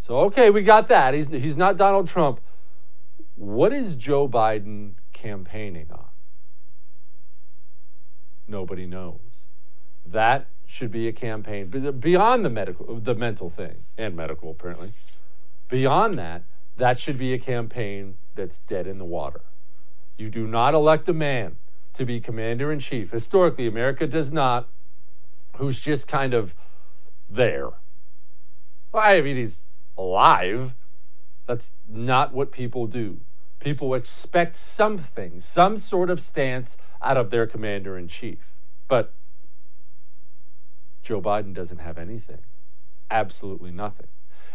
So, 0.00 0.20
okay, 0.20 0.48
we 0.48 0.62
got 0.62 0.88
that. 0.88 1.12
He's, 1.12 1.28
he's 1.28 1.58
not 1.58 1.76
Donald 1.76 2.08
Trump. 2.08 2.40
What 3.36 3.74
is 3.74 3.96
Joe 3.96 4.26
Biden 4.26 4.92
campaigning 5.12 5.88
on? 5.92 6.06
Nobody 8.46 8.86
knows. 8.86 9.46
That 10.06 10.46
should 10.66 10.90
be 10.90 11.08
a 11.08 11.12
campaign 11.12 11.68
beyond 11.68 12.44
the 12.44 12.50
medical, 12.50 12.98
the 12.98 13.14
mental 13.14 13.48
thing, 13.48 13.84
and 13.96 14.16
medical 14.16 14.50
apparently. 14.50 14.92
Beyond 15.68 16.18
that, 16.18 16.42
that 16.76 16.98
should 16.98 17.18
be 17.18 17.32
a 17.32 17.38
campaign 17.38 18.16
that's 18.34 18.58
dead 18.58 18.86
in 18.86 18.98
the 18.98 19.04
water. 19.04 19.40
You 20.16 20.30
do 20.30 20.46
not 20.46 20.74
elect 20.74 21.08
a 21.08 21.12
man 21.12 21.56
to 21.94 22.04
be 22.04 22.20
commander 22.20 22.72
in 22.72 22.80
chief. 22.80 23.12
Historically, 23.12 23.66
America 23.66 24.06
does 24.06 24.32
not, 24.32 24.68
who's 25.56 25.80
just 25.80 26.08
kind 26.08 26.34
of 26.34 26.54
there. 27.30 27.70
Well, 28.92 29.02
I 29.02 29.20
mean, 29.20 29.36
he's 29.36 29.64
alive. 29.96 30.74
That's 31.46 31.72
not 31.88 32.32
what 32.32 32.50
people 32.52 32.86
do. 32.86 33.20
People 33.64 33.94
expect 33.94 34.56
something, 34.56 35.40
some 35.40 35.78
sort 35.78 36.10
of 36.10 36.20
stance 36.20 36.76
out 37.00 37.16
of 37.16 37.30
their 37.30 37.46
commander 37.46 37.96
in 37.96 38.08
chief. 38.08 38.52
But 38.88 39.14
Joe 41.02 41.22
Biden 41.22 41.54
doesn't 41.54 41.78
have 41.78 41.96
anything, 41.96 42.42
absolutely 43.10 43.70
nothing. 43.70 44.08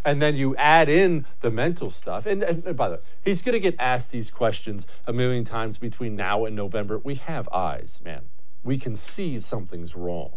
And 0.05 0.21
then 0.21 0.35
you 0.35 0.55
add 0.57 0.89
in 0.89 1.25
the 1.41 1.49
mental 1.49 1.89
stuff. 1.89 2.27
And, 2.27 2.43
and, 2.43 2.77
by 2.77 2.89
the 2.89 2.95
way, 2.95 3.01
he's 3.25 3.41
going 3.41 3.53
to 3.53 3.59
get 3.59 3.75
asked 3.79 4.11
these 4.11 4.29
questions 4.29 4.85
a 5.07 5.11
million 5.11 5.43
times 5.43 5.79
between 5.79 6.15
now 6.15 6.45
and 6.45 6.55
November. 6.55 6.99
We 6.99 7.15
have 7.15 7.49
eyes, 7.49 7.99
man. 8.05 8.21
We 8.63 8.77
can 8.77 8.95
see 8.95 9.39
something's 9.39 9.95
wrong. 9.95 10.33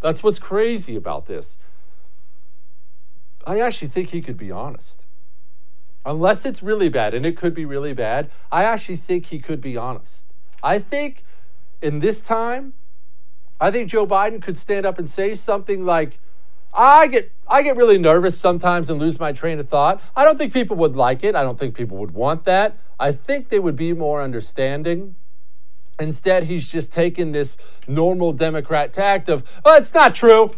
That's 0.00 0.22
what's 0.24 0.40
crazy 0.40 0.96
about 0.96 1.26
this. 1.26 1.56
I 3.46 3.60
actually 3.60 3.88
think 3.88 4.10
he 4.10 4.20
could 4.20 4.36
be 4.36 4.50
honest. 4.50 5.06
Unless 6.06 6.44
it's 6.44 6.62
really 6.62 6.88
bad, 6.88 7.14
and 7.14 7.24
it 7.24 7.36
could 7.36 7.54
be 7.54 7.64
really 7.64 7.94
bad, 7.94 8.30
I 8.52 8.64
actually 8.64 8.96
think 8.96 9.26
he 9.26 9.38
could 9.38 9.60
be 9.60 9.76
honest. 9.76 10.26
I 10.62 10.78
think 10.78 11.24
in 11.80 12.00
this 12.00 12.22
time, 12.22 12.74
I 13.60 13.70
think 13.70 13.90
Joe 13.90 14.06
Biden 14.06 14.42
could 14.42 14.58
stand 14.58 14.84
up 14.84 14.98
and 14.98 15.08
say 15.08 15.34
something 15.34 15.86
like, 15.86 16.18
I 16.72 17.06
get 17.06 17.30
I 17.46 17.62
get 17.62 17.76
really 17.76 17.98
nervous 17.98 18.38
sometimes 18.38 18.90
and 18.90 18.98
lose 18.98 19.20
my 19.20 19.32
train 19.32 19.60
of 19.60 19.68
thought. 19.68 20.02
I 20.16 20.24
don't 20.24 20.36
think 20.36 20.52
people 20.52 20.76
would 20.76 20.96
like 20.96 21.22
it. 21.22 21.36
I 21.36 21.42
don't 21.42 21.58
think 21.58 21.76
people 21.76 21.98
would 21.98 22.12
want 22.12 22.44
that. 22.44 22.76
I 22.98 23.12
think 23.12 23.48
they 23.48 23.60
would 23.60 23.76
be 23.76 23.92
more 23.92 24.22
understanding. 24.22 25.14
Instead, 26.00 26.44
he's 26.44 26.70
just 26.70 26.92
taken 26.92 27.32
this 27.32 27.56
normal 27.86 28.32
Democrat 28.32 28.92
tact 28.92 29.28
of, 29.28 29.44
oh, 29.64 29.76
it's 29.76 29.94
not 29.94 30.14
true. 30.14 30.50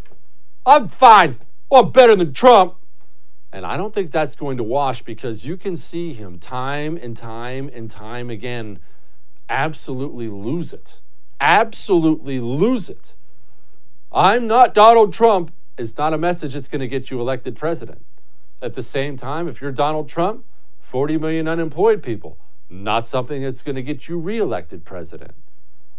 I'm 0.65 0.89
fine. 0.89 1.39
Well, 1.71 1.85
I'm 1.85 1.93
better 1.93 2.17
than 2.17 2.33
Trump. 2.33 2.77
And 3.57 3.65
I 3.65 3.79
don't 3.79 3.95
think 3.95 4.11
that's 4.11 4.37
going 4.37 4.59
to 4.59 4.63
wash 4.63 5.01
because 5.01 5.47
you 5.47 5.57
can 5.57 5.79
see 5.79 6.13
him 6.13 6.39
time 6.39 6.99
and 6.99 7.17
time 7.17 7.71
and 7.73 7.91
time 7.91 8.29
again 8.29 8.81
absolutely 9.49 10.29
lose 10.29 10.75
it. 10.75 11.01
Absolutely 11.41 12.39
lose 12.39 12.91
it. 12.91 13.15
I'm 14.13 14.47
not 14.47 14.75
Donald 14.75 15.15
Trump 15.15 15.55
is 15.79 15.97
not 15.97 16.13
a 16.13 16.19
message 16.19 16.53
that's 16.53 16.69
going 16.69 16.83
to 16.83 16.87
get 16.87 17.11
you 17.11 17.19
elected 17.19 17.57
president. 17.57 18.05
At 18.61 18.75
the 18.75 18.83
same 18.83 19.17
time, 19.17 19.49
if 19.49 19.63
you're 19.63 19.73
Donald 19.73 20.07
Trump, 20.07 20.45
40 20.81 21.17
million 21.17 21.49
unemployed 21.49 22.03
people, 22.03 22.37
not 22.69 23.07
something 23.07 23.43
that's 23.43 23.63
going 23.63 23.77
to 23.77 23.83
get 23.83 24.07
you 24.07 24.19
reelected 24.19 24.85
president. 24.85 25.33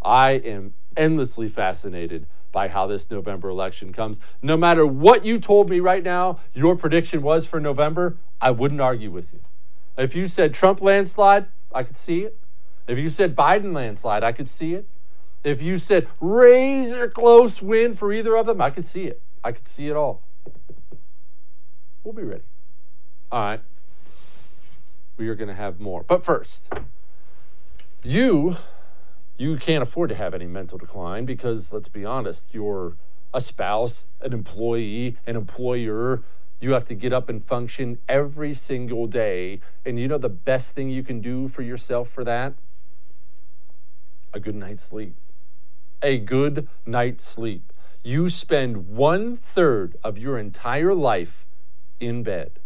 I 0.04 0.34
am 0.34 0.76
endlessly 0.96 1.48
fascinated 1.48 2.28
by 2.52 2.68
how 2.68 2.88
this 2.88 3.10
November 3.10 3.50
election 3.50 3.94
comes. 3.94 4.20
No 4.42 4.58
matter 4.58 4.86
what 4.86 5.26
you 5.26 5.40
told 5.40 5.70
me 5.70 5.80
right 5.80 6.04
now, 6.04 6.40
your 6.54 6.76
prediction 6.76 7.22
was 7.22 7.46
for 7.46 7.60
November, 7.60 8.18
I 8.42 8.52
wouldn't 8.52 8.82
argue 8.82 9.12
with 9.12 9.34
you. 9.34 9.40
If 9.98 10.16
you 10.16 10.28
said 10.28 10.54
Trump 10.54 10.82
landslide, 10.82 11.48
I 11.74 11.84
could 11.84 11.98
see 11.98 12.22
it. 12.22 12.38
If 12.88 12.98
you 12.98 13.10
said 13.10 13.36
Biden 13.36 13.74
landslide, 13.74 14.24
I 14.24 14.32
could 14.32 14.48
see 14.48 14.74
it. 14.74 14.88
If 15.44 15.62
you 15.62 15.78
said 15.78 16.08
razor 16.20 17.08
close 17.10 17.62
win 17.62 17.94
for 17.94 18.12
either 18.12 18.36
of 18.36 18.46
them, 18.46 18.62
I 18.62 18.70
could 18.70 18.86
see 18.86 19.06
it. 19.06 19.22
I 19.44 19.52
could 19.52 19.68
see 19.68 19.88
it 19.88 19.96
all. 19.96 20.22
We'll 22.04 22.14
be 22.14 22.24
ready. 22.24 22.44
All 23.32 23.42
right. 23.42 23.62
We 25.18 25.28
are 25.30 25.36
going 25.36 25.50
to 25.50 25.56
have 25.56 25.80
more. 25.80 26.04
But 26.04 26.24
first, 26.24 26.72
you 28.04 28.58
you 29.38 29.56
can't 29.58 29.84
afford 29.84 30.10
to 30.10 30.15
have 30.15 30.34
any 30.34 30.47
mental 30.47 30.78
decline 30.78 31.26
because 31.26 31.71
let's 31.71 31.88
be 31.88 32.04
honest, 32.04 32.54
you're 32.54 32.95
a 33.34 33.41
spouse, 33.41 34.08
an 34.21 34.34
employee, 34.34 35.17
an 35.28 35.36
employer. 35.36 36.23
You 36.60 36.71
have 36.71 36.86
to 36.86 36.95
get 36.95 37.13
up 37.13 37.30
and 37.30 37.43
function 37.43 38.00
every 38.10 38.54
single 38.54 39.06
day. 39.06 39.60
And 39.86 40.00
you 40.00 40.08
know 40.08 40.17
the 40.17 40.30
best 40.30 40.73
thing 40.73 40.89
you 40.89 41.04
can 41.04 41.21
do 41.21 41.47
for 41.47 41.62
yourself 41.62 42.10
for 42.10 42.23
that? 42.23 42.54
A 44.34 44.39
good 44.39 44.56
night's 44.56 44.82
sleep. 44.82 45.15
A 46.02 46.17
good 46.17 46.67
night's 46.86 47.23
sleep. 47.23 47.71
You 48.04 48.30
spend 48.30 48.88
one 48.88 49.38
third 49.38 49.97
of 50.04 50.17
your 50.17 50.38
entire 50.38 50.93
life 50.93 51.45
in 52.00 52.23
bed. 52.23 52.60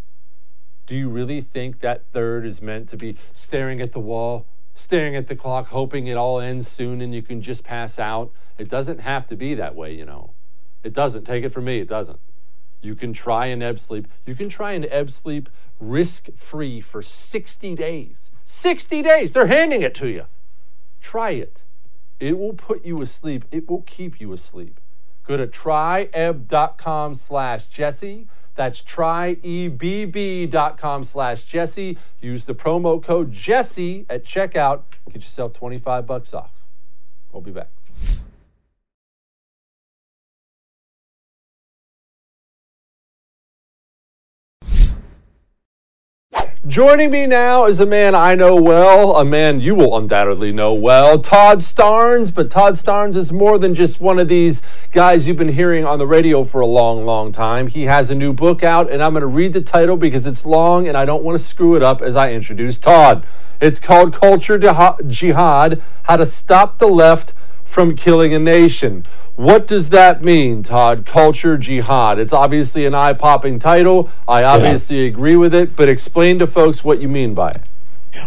Do 0.85 0.95
you 0.95 1.09
really 1.09 1.41
think 1.41 1.79
that 1.79 2.05
third 2.11 2.45
is 2.45 2.61
meant 2.61 2.89
to 2.89 2.97
be 2.97 3.15
staring 3.33 3.81
at 3.81 3.91
the 3.91 3.99
wall, 3.99 4.45
staring 4.81 5.15
at 5.15 5.27
the 5.27 5.35
clock, 5.35 5.67
hoping 5.67 6.07
it 6.07 6.17
all 6.17 6.39
ends 6.39 6.67
soon 6.67 7.01
and 7.01 7.13
you 7.13 7.21
can 7.21 7.41
just 7.41 7.63
pass 7.63 7.99
out. 7.99 8.31
It 8.57 8.69
doesn't 8.69 8.99
have 8.99 9.25
to 9.27 9.35
be 9.35 9.53
that 9.55 9.75
way, 9.75 9.93
you 9.93 10.05
know. 10.05 10.31
It 10.83 10.93
doesn't. 10.93 11.25
Take 11.25 11.43
it 11.43 11.49
from 11.49 11.65
me, 11.65 11.79
it 11.79 11.87
doesn't. 11.87 12.19
You 12.81 12.95
can 12.95 13.13
try 13.13 13.45
an 13.47 13.61
ebb 13.61 13.79
sleep. 13.79 14.07
You 14.25 14.35
can 14.35 14.49
try 14.49 14.71
an 14.73 14.87
ebb 14.89 15.11
sleep 15.11 15.49
risk 15.79 16.29
free 16.35 16.81
for 16.81 17.01
60 17.01 17.75
days. 17.75 18.31
60 18.43 19.01
days! 19.01 19.33
They're 19.33 19.47
handing 19.47 19.81
it 19.81 19.93
to 19.95 20.07
you. 20.07 20.25
Try 20.99 21.31
it. 21.31 21.63
It 22.19 22.37
will 22.37 22.53
put 22.53 22.85
you 22.85 23.01
asleep. 23.01 23.45
It 23.51 23.69
will 23.69 23.81
keep 23.83 24.19
you 24.19 24.33
asleep. 24.33 24.79
Go 25.23 25.37
to 25.37 25.47
tryebb.com 25.47 27.15
slash 27.15 27.67
Jesse. 27.67 28.27
That's 28.61 28.83
tryebb.com 28.83 31.03
slash 31.03 31.43
Jesse. 31.45 31.97
Use 32.19 32.45
the 32.45 32.53
promo 32.53 33.01
code 33.01 33.31
Jesse 33.31 34.05
at 34.07 34.23
checkout. 34.23 34.83
Get 35.07 35.23
yourself 35.23 35.53
25 35.53 36.05
bucks 36.05 36.31
off. 36.31 36.51
We'll 37.31 37.41
be 37.41 37.49
back. 37.49 37.69
Joining 46.67 47.09
me 47.09 47.25
now 47.25 47.65
is 47.65 47.79
a 47.79 47.87
man 47.87 48.13
I 48.13 48.35
know 48.35 48.55
well, 48.55 49.15
a 49.15 49.25
man 49.25 49.61
you 49.61 49.73
will 49.73 49.97
undoubtedly 49.97 50.51
know 50.51 50.75
well, 50.75 51.17
Todd 51.17 51.57
Starnes. 51.57 52.31
But 52.31 52.51
Todd 52.51 52.75
Starnes 52.75 53.15
is 53.15 53.33
more 53.33 53.57
than 53.57 53.73
just 53.73 53.99
one 53.99 54.19
of 54.19 54.27
these 54.27 54.61
guys 54.91 55.25
you've 55.25 55.37
been 55.37 55.53
hearing 55.53 55.85
on 55.85 55.97
the 55.97 56.05
radio 56.05 56.43
for 56.43 56.61
a 56.61 56.67
long, 56.67 57.03
long 57.03 57.31
time. 57.31 57.65
He 57.65 57.85
has 57.85 58.11
a 58.11 58.15
new 58.15 58.31
book 58.31 58.61
out, 58.61 58.91
and 58.91 59.01
I'm 59.01 59.13
going 59.13 59.21
to 59.21 59.27
read 59.27 59.53
the 59.53 59.61
title 59.61 59.97
because 59.97 60.27
it's 60.27 60.45
long 60.45 60.87
and 60.87 60.95
I 60.95 61.03
don't 61.03 61.23
want 61.23 61.35
to 61.35 61.43
screw 61.43 61.75
it 61.75 61.81
up 61.81 61.99
as 61.99 62.15
I 62.15 62.31
introduce 62.31 62.77
Todd. 62.77 63.25
It's 63.59 63.79
called 63.79 64.13
Culture 64.13 64.59
Jihad 64.59 65.81
How 66.03 66.15
to 66.15 66.25
Stop 66.27 66.77
the 66.77 66.87
Left 66.87 67.33
from 67.63 67.95
Killing 67.95 68.35
a 68.35 68.39
Nation. 68.39 69.03
What 69.41 69.65
does 69.65 69.89
that 69.89 70.23
mean, 70.23 70.61
Todd? 70.61 71.07
Culture 71.07 71.57
jihad. 71.57 72.19
It's 72.19 72.31
obviously 72.31 72.85
an 72.85 72.93
eye 72.93 73.13
popping 73.13 73.57
title. 73.57 74.07
I 74.27 74.43
obviously 74.43 75.01
yeah. 75.01 75.07
agree 75.07 75.35
with 75.35 75.55
it, 75.55 75.75
but 75.75 75.89
explain 75.89 76.37
to 76.37 76.45
folks 76.45 76.83
what 76.83 77.01
you 77.01 77.09
mean 77.09 77.33
by 77.33 77.49
it. 77.49 77.61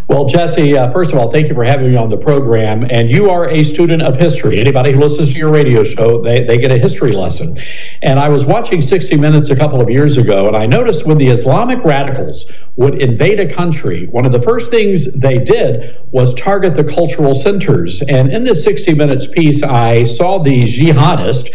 Well, 0.06 0.26
Jesse, 0.26 0.76
uh, 0.76 0.92
first 0.92 1.12
of 1.12 1.18
all, 1.18 1.30
thank 1.30 1.48
you 1.48 1.54
for 1.54 1.64
having 1.64 1.90
me 1.90 1.96
on 1.96 2.08
the 2.08 2.16
program. 2.16 2.86
And 2.90 3.10
you 3.10 3.30
are 3.30 3.48
a 3.48 3.64
student 3.64 4.02
of 4.02 4.16
history. 4.16 4.58
Anybody 4.58 4.92
who 4.92 5.00
listens 5.00 5.32
to 5.32 5.38
your 5.38 5.50
radio 5.50 5.82
show, 5.82 6.22
they, 6.22 6.42
they 6.44 6.58
get 6.58 6.70
a 6.70 6.78
history 6.78 7.12
lesson. 7.12 7.56
And 8.02 8.18
I 8.18 8.28
was 8.28 8.46
watching 8.46 8.82
60 8.82 9.16
Minutes 9.16 9.50
a 9.50 9.56
couple 9.56 9.80
of 9.80 9.88
years 9.88 10.16
ago, 10.16 10.46
and 10.46 10.56
I 10.56 10.66
noticed 10.66 11.06
when 11.06 11.18
the 11.18 11.28
Islamic 11.28 11.82
radicals 11.84 12.50
would 12.76 13.00
invade 13.00 13.40
a 13.40 13.52
country, 13.52 14.06
one 14.08 14.26
of 14.26 14.32
the 14.32 14.42
first 14.42 14.70
things 14.70 15.12
they 15.12 15.38
did 15.38 15.96
was 16.10 16.34
target 16.34 16.74
the 16.74 16.84
cultural 16.84 17.34
centers. 17.34 18.02
And 18.02 18.32
in 18.32 18.44
this 18.44 18.62
60 18.64 18.94
Minutes 18.94 19.26
piece, 19.26 19.62
I 19.62 20.04
saw 20.04 20.38
the 20.42 20.64
jihadist. 20.64 21.50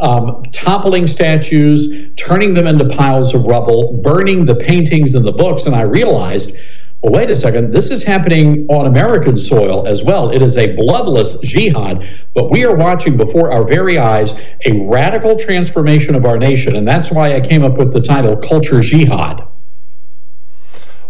Um, 0.00 0.42
toppling 0.50 1.06
statues, 1.06 2.10
turning 2.16 2.54
them 2.54 2.66
into 2.66 2.88
piles 2.88 3.34
of 3.34 3.44
rubble, 3.44 4.00
burning 4.02 4.46
the 4.46 4.56
paintings 4.56 5.14
and 5.14 5.24
the 5.24 5.30
books, 5.30 5.66
and 5.66 5.76
I 5.76 5.82
realized 5.82 6.56
well, 7.02 7.12
wait 7.14 7.30
a 7.30 7.36
second, 7.36 7.72
this 7.72 7.90
is 7.90 8.04
happening 8.04 8.64
on 8.68 8.86
American 8.86 9.36
soil 9.36 9.88
as 9.88 10.04
well. 10.04 10.30
It 10.30 10.40
is 10.40 10.56
a 10.56 10.76
bloodless 10.76 11.36
jihad, 11.40 12.08
but 12.32 12.48
we 12.48 12.64
are 12.64 12.76
watching 12.76 13.16
before 13.16 13.50
our 13.50 13.64
very 13.66 13.98
eyes 13.98 14.34
a 14.66 14.86
radical 14.86 15.36
transformation 15.36 16.14
of 16.14 16.24
our 16.24 16.38
nation. 16.38 16.76
And 16.76 16.86
that's 16.86 17.10
why 17.10 17.34
I 17.34 17.40
came 17.40 17.64
up 17.64 17.76
with 17.76 17.92
the 17.92 18.00
title 18.00 18.36
Culture 18.36 18.80
Jihad. 18.80 19.44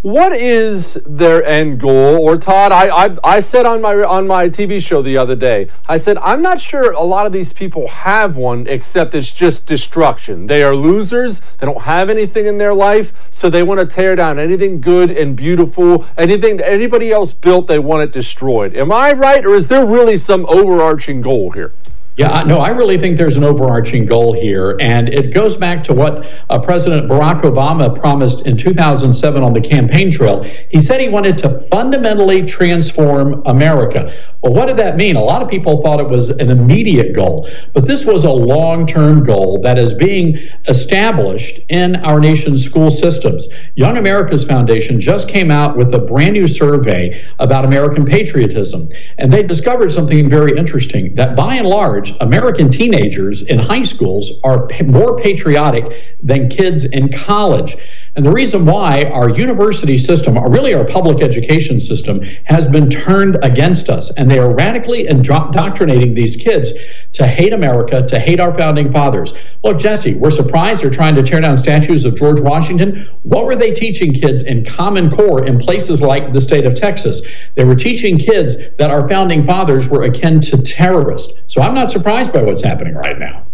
What 0.02 0.32
is 0.32 0.94
their 1.06 1.44
end 1.44 1.78
goal? 1.78 2.20
Or 2.20 2.36
Todd, 2.36 2.72
I, 2.72 2.88
I, 2.88 3.16
I 3.22 3.38
said 3.38 3.66
on 3.66 3.80
my 3.80 3.94
on 3.94 4.26
my 4.26 4.48
TV 4.48 4.82
show 4.84 5.00
the 5.00 5.16
other 5.16 5.36
day, 5.36 5.68
I 5.86 5.96
said 5.96 6.18
I'm 6.18 6.42
not 6.42 6.60
sure 6.60 6.90
a 6.90 7.04
lot 7.04 7.24
of 7.24 7.32
these 7.32 7.52
people 7.52 7.86
have 7.86 8.36
one, 8.36 8.66
except 8.66 9.14
it's 9.14 9.32
just 9.32 9.64
destruction. 9.64 10.48
They 10.48 10.64
are 10.64 10.74
losers. 10.74 11.38
They 11.38 11.66
don't 11.66 11.82
have 11.82 12.10
anything 12.10 12.46
in 12.46 12.58
their 12.58 12.74
life, 12.74 13.12
so 13.30 13.48
they 13.48 13.62
want 13.62 13.78
to 13.78 13.86
tear 13.86 14.16
down 14.16 14.40
anything 14.40 14.80
good 14.80 15.08
and 15.08 15.36
beautiful, 15.36 16.04
anything 16.18 16.60
anybody 16.60 17.12
else 17.12 17.32
built. 17.32 17.68
They 17.68 17.78
want 17.78 18.02
it 18.02 18.10
destroyed. 18.10 18.74
Am 18.74 18.90
I 18.90 19.12
right, 19.12 19.46
or 19.46 19.54
is 19.54 19.68
there 19.68 19.86
really 19.86 20.16
some 20.16 20.44
overarching 20.46 21.20
goal 21.20 21.52
here? 21.52 21.72
Yeah, 22.18 22.42
no, 22.42 22.58
I 22.58 22.68
really 22.68 22.98
think 22.98 23.16
there's 23.16 23.38
an 23.38 23.44
overarching 23.44 24.04
goal 24.04 24.34
here, 24.34 24.76
and 24.80 25.08
it 25.08 25.32
goes 25.32 25.56
back 25.56 25.82
to 25.84 25.94
what 25.94 26.26
uh, 26.50 26.58
President 26.58 27.08
Barack 27.08 27.40
Obama 27.40 27.98
promised 27.98 28.46
in 28.46 28.58
2007 28.58 29.42
on 29.42 29.54
the 29.54 29.62
campaign 29.62 30.10
trail. 30.10 30.44
He 30.68 30.78
said 30.78 31.00
he 31.00 31.08
wanted 31.08 31.38
to 31.38 31.60
fundamentally 31.70 32.42
transform 32.42 33.42
America. 33.46 34.12
Well, 34.42 34.52
what 34.52 34.66
did 34.66 34.76
that 34.76 34.96
mean? 34.96 35.16
A 35.16 35.22
lot 35.22 35.40
of 35.40 35.48
people 35.48 35.80
thought 35.80 36.00
it 36.00 36.08
was 36.08 36.28
an 36.28 36.50
immediate 36.50 37.14
goal, 37.14 37.48
but 37.72 37.86
this 37.86 38.04
was 38.04 38.24
a 38.24 38.30
long 38.30 38.86
term 38.86 39.24
goal 39.24 39.62
that 39.62 39.78
is 39.78 39.94
being 39.94 40.36
established 40.68 41.60
in 41.70 41.96
our 41.96 42.20
nation's 42.20 42.62
school 42.62 42.90
systems. 42.90 43.48
Young 43.74 43.96
America's 43.96 44.44
Foundation 44.44 45.00
just 45.00 45.28
came 45.28 45.50
out 45.50 45.78
with 45.78 45.94
a 45.94 45.98
brand 45.98 46.34
new 46.34 46.46
survey 46.46 47.18
about 47.38 47.64
American 47.64 48.04
patriotism, 48.04 48.90
and 49.16 49.32
they 49.32 49.42
discovered 49.42 49.90
something 49.90 50.28
very 50.28 50.58
interesting 50.58 51.14
that 51.14 51.34
by 51.36 51.54
and 51.54 51.66
large, 51.66 52.01
large, 52.02 52.20
American 52.20 52.70
teenagers 52.70 53.42
in 53.42 53.58
high 53.58 53.82
schools 53.82 54.32
are 54.44 54.68
more 54.86 55.16
patriotic 55.16 56.16
than 56.22 56.48
kids 56.48 56.84
in 56.84 57.12
college. 57.12 57.76
And 58.14 58.26
the 58.26 58.32
reason 58.32 58.66
why 58.66 59.04
our 59.10 59.30
university 59.30 59.96
system, 59.96 60.36
or 60.36 60.50
really 60.50 60.74
our 60.74 60.84
public 60.84 61.22
education 61.22 61.80
system, 61.80 62.20
has 62.44 62.68
been 62.68 62.90
turned 62.90 63.42
against 63.42 63.88
us, 63.88 64.10
and 64.18 64.30
they 64.30 64.38
are 64.38 64.54
radically 64.54 65.06
indoctrinating 65.06 66.12
these 66.12 66.36
kids 66.36 66.72
to 67.12 67.26
hate 67.26 67.54
America, 67.54 68.06
to 68.06 68.18
hate 68.18 68.38
our 68.38 68.52
founding 68.52 68.92
fathers. 68.92 69.32
Look, 69.64 69.78
Jesse, 69.78 70.14
we're 70.14 70.30
surprised 70.30 70.82
they're 70.82 70.90
trying 70.90 71.14
to 71.14 71.22
tear 71.22 71.40
down 71.40 71.56
statues 71.56 72.04
of 72.04 72.14
George 72.14 72.38
Washington. 72.38 73.08
What 73.22 73.46
were 73.46 73.56
they 73.56 73.72
teaching 73.72 74.12
kids 74.12 74.42
in 74.42 74.66
Common 74.66 75.10
Core 75.10 75.46
in 75.46 75.58
places 75.58 76.02
like 76.02 76.34
the 76.34 76.40
state 76.42 76.66
of 76.66 76.74
Texas? 76.74 77.22
They 77.54 77.64
were 77.64 77.76
teaching 77.76 78.18
kids 78.18 78.56
that 78.76 78.90
our 78.90 79.08
founding 79.08 79.46
fathers 79.46 79.88
were 79.88 80.02
akin 80.02 80.42
to 80.42 80.60
terrorists. 80.60 81.32
So 81.46 81.62
I'm 81.62 81.74
not 81.74 81.90
surprised 81.90 82.30
by 82.30 82.42
what's 82.42 82.62
happening 82.62 82.94
right 82.94 83.18
now. 83.18 83.46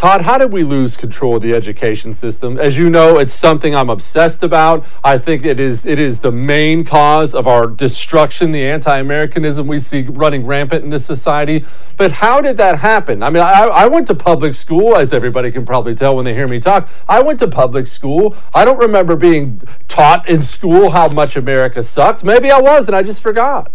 Todd, 0.00 0.22
how 0.22 0.38
did 0.38 0.50
we 0.50 0.62
lose 0.62 0.96
control 0.96 1.36
of 1.36 1.42
the 1.42 1.52
education 1.52 2.14
system? 2.14 2.58
As 2.58 2.74
you 2.74 2.88
know, 2.88 3.18
it's 3.18 3.34
something 3.34 3.76
I'm 3.76 3.90
obsessed 3.90 4.42
about. 4.42 4.82
I 5.04 5.18
think 5.18 5.44
it 5.44 5.60
is 5.60 5.84
it 5.84 5.98
is 5.98 6.20
the 6.20 6.32
main 6.32 6.86
cause 6.86 7.34
of 7.34 7.46
our 7.46 7.66
destruction, 7.66 8.50
the 8.50 8.64
anti-Americanism 8.64 9.66
we 9.66 9.78
see 9.78 10.04
running 10.04 10.46
rampant 10.46 10.84
in 10.84 10.88
this 10.88 11.04
society. 11.04 11.66
But 11.98 12.12
how 12.12 12.40
did 12.40 12.56
that 12.56 12.78
happen? 12.78 13.22
I 13.22 13.28
mean, 13.28 13.42
I, 13.42 13.64
I 13.66 13.88
went 13.88 14.06
to 14.06 14.14
public 14.14 14.54
school, 14.54 14.96
as 14.96 15.12
everybody 15.12 15.52
can 15.52 15.66
probably 15.66 15.94
tell 15.94 16.16
when 16.16 16.24
they 16.24 16.32
hear 16.32 16.48
me 16.48 16.60
talk. 16.60 16.88
I 17.06 17.20
went 17.20 17.38
to 17.40 17.46
public 17.48 17.86
school. 17.86 18.34
I 18.54 18.64
don't 18.64 18.78
remember 18.78 19.16
being 19.16 19.60
taught 19.86 20.26
in 20.26 20.40
school 20.40 20.92
how 20.92 21.08
much 21.08 21.36
America 21.36 21.82
sucks. 21.82 22.24
Maybe 22.24 22.50
I 22.50 22.58
was, 22.58 22.86
and 22.86 22.96
I 22.96 23.02
just 23.02 23.20
forgot. 23.20 23.70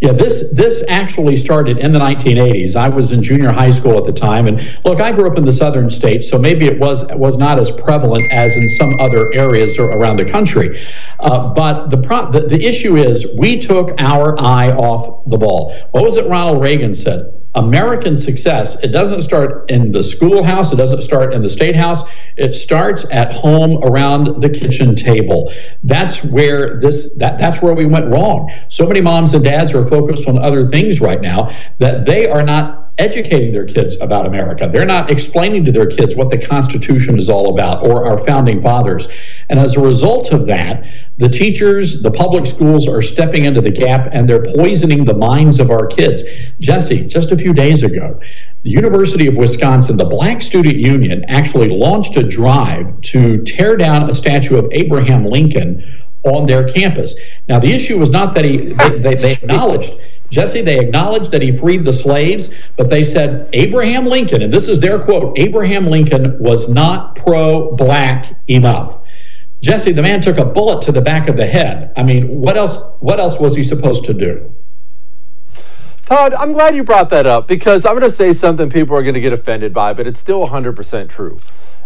Yeah, 0.00 0.12
this 0.12 0.50
this 0.52 0.84
actually 0.88 1.36
started 1.36 1.78
in 1.78 1.92
the 1.92 1.98
1980s. 1.98 2.76
I 2.76 2.88
was 2.88 3.12
in 3.12 3.22
junior 3.22 3.52
high 3.52 3.70
school 3.70 3.98
at 3.98 4.04
the 4.04 4.12
time, 4.12 4.46
and 4.46 4.60
look, 4.84 5.00
I 5.00 5.12
grew 5.12 5.30
up 5.30 5.38
in 5.38 5.44
the 5.44 5.52
southern 5.52 5.90
states, 5.90 6.28
so 6.28 6.38
maybe 6.38 6.66
it 6.66 6.78
was 6.78 7.04
was 7.14 7.36
not 7.36 7.58
as 7.58 7.70
prevalent 7.70 8.24
as 8.30 8.56
in 8.56 8.68
some 8.68 8.98
other 9.00 9.32
areas 9.34 9.78
around 9.78 10.18
the 10.18 10.24
country. 10.24 10.80
Uh, 11.18 11.52
but 11.54 11.88
the, 11.88 11.98
pro- 11.98 12.30
the 12.30 12.40
the 12.40 12.64
issue 12.64 12.96
is 12.96 13.26
we 13.36 13.58
took 13.58 14.00
our 14.00 14.38
eye 14.40 14.70
off 14.72 15.24
the 15.26 15.38
ball. 15.38 15.74
What 15.92 16.04
was 16.04 16.16
it 16.16 16.26
Ronald 16.26 16.62
Reagan 16.62 16.94
said? 16.94 17.39
American 17.54 18.16
success, 18.16 18.76
it 18.82 18.88
doesn't 18.88 19.22
start 19.22 19.68
in 19.70 19.90
the 19.90 20.04
schoolhouse, 20.04 20.72
it 20.72 20.76
doesn't 20.76 21.02
start 21.02 21.34
in 21.34 21.42
the 21.42 21.50
state 21.50 21.74
house, 21.74 22.04
it 22.36 22.54
starts 22.54 23.04
at 23.10 23.32
home 23.32 23.82
around 23.82 24.40
the 24.40 24.48
kitchen 24.48 24.94
table. 24.94 25.52
That's 25.82 26.22
where 26.22 26.78
this 26.78 27.12
that 27.14 27.38
that's 27.38 27.60
where 27.60 27.74
we 27.74 27.86
went 27.86 28.06
wrong. 28.06 28.52
So 28.68 28.86
many 28.86 29.00
moms 29.00 29.34
and 29.34 29.42
dads 29.42 29.74
are 29.74 29.86
focused 29.88 30.28
on 30.28 30.38
other 30.38 30.68
things 30.68 31.00
right 31.00 31.20
now 31.20 31.56
that 31.78 32.06
they 32.06 32.28
are 32.28 32.42
not 32.42 32.92
educating 33.00 33.52
their 33.52 33.64
kids 33.64 33.96
about 34.00 34.26
America. 34.26 34.68
They're 34.70 34.84
not 34.84 35.10
explaining 35.10 35.64
to 35.64 35.72
their 35.72 35.86
kids 35.86 36.14
what 36.14 36.28
the 36.28 36.38
Constitution 36.38 37.18
is 37.18 37.30
all 37.30 37.54
about 37.54 37.84
or 37.84 38.06
our 38.06 38.24
founding 38.26 38.62
fathers. 38.62 39.08
And 39.48 39.58
as 39.58 39.76
a 39.76 39.80
result 39.80 40.32
of 40.32 40.46
that, 40.46 40.86
the 41.20 41.28
teachers, 41.28 42.02
the 42.02 42.10
public 42.10 42.46
schools 42.46 42.88
are 42.88 43.02
stepping 43.02 43.44
into 43.44 43.60
the 43.60 43.70
gap 43.70 44.08
and 44.12 44.28
they're 44.28 44.42
poisoning 44.42 45.04
the 45.04 45.14
minds 45.14 45.60
of 45.60 45.70
our 45.70 45.86
kids. 45.86 46.22
Jesse, 46.60 47.06
just 47.06 47.30
a 47.30 47.36
few 47.36 47.52
days 47.52 47.82
ago, 47.82 48.18
the 48.62 48.70
University 48.70 49.26
of 49.26 49.36
Wisconsin, 49.36 49.98
the 49.98 50.06
Black 50.06 50.40
Student 50.40 50.76
Union, 50.76 51.24
actually 51.28 51.68
launched 51.68 52.16
a 52.16 52.22
drive 52.22 53.00
to 53.02 53.42
tear 53.44 53.76
down 53.76 54.08
a 54.08 54.14
statue 54.14 54.56
of 54.56 54.66
Abraham 54.72 55.26
Lincoln 55.26 56.02
on 56.24 56.46
their 56.46 56.66
campus. 56.66 57.14
Now, 57.48 57.60
the 57.60 57.70
issue 57.70 57.98
was 57.98 58.08
not 58.08 58.34
that 58.34 58.44
he 58.44 58.56
they, 58.56 58.98
they, 58.98 59.14
they 59.14 59.32
acknowledged 59.32 59.92
Jesse, 60.30 60.62
they 60.62 60.78
acknowledged 60.78 61.32
that 61.32 61.42
he 61.42 61.56
freed 61.56 61.84
the 61.84 61.92
slaves, 61.92 62.50
but 62.76 62.88
they 62.88 63.02
said 63.02 63.48
Abraham 63.52 64.06
Lincoln, 64.06 64.42
and 64.42 64.54
this 64.54 64.68
is 64.68 64.78
their 64.78 65.00
quote 65.00 65.36
Abraham 65.38 65.88
Lincoln 65.88 66.38
was 66.38 66.68
not 66.68 67.16
pro 67.16 67.74
black 67.74 68.36
enough. 68.48 68.99
Jesse, 69.62 69.92
the 69.92 70.02
man 70.02 70.20
took 70.20 70.38
a 70.38 70.44
bullet 70.44 70.82
to 70.82 70.92
the 70.92 71.02
back 71.02 71.28
of 71.28 71.36
the 71.36 71.46
head. 71.46 71.92
I 71.96 72.02
mean, 72.02 72.40
what 72.40 72.56
else 72.56 72.78
what 73.00 73.20
else 73.20 73.38
was 73.38 73.54
he 73.54 73.62
supposed 73.62 74.04
to 74.04 74.14
do? 74.14 74.52
Todd, 76.06 76.34
I'm 76.34 76.52
glad 76.52 76.74
you 76.74 76.82
brought 76.82 77.10
that 77.10 77.26
up 77.26 77.46
because 77.46 77.86
I'm 77.86 77.92
going 77.92 78.02
to 78.02 78.10
say 78.10 78.32
something 78.32 78.68
people 78.68 78.96
are 78.96 79.02
going 79.02 79.14
to 79.14 79.20
get 79.20 79.32
offended 79.32 79.72
by, 79.72 79.92
but 79.92 80.08
it's 80.08 80.18
still 80.18 80.44
100% 80.48 81.08
true. 81.08 81.38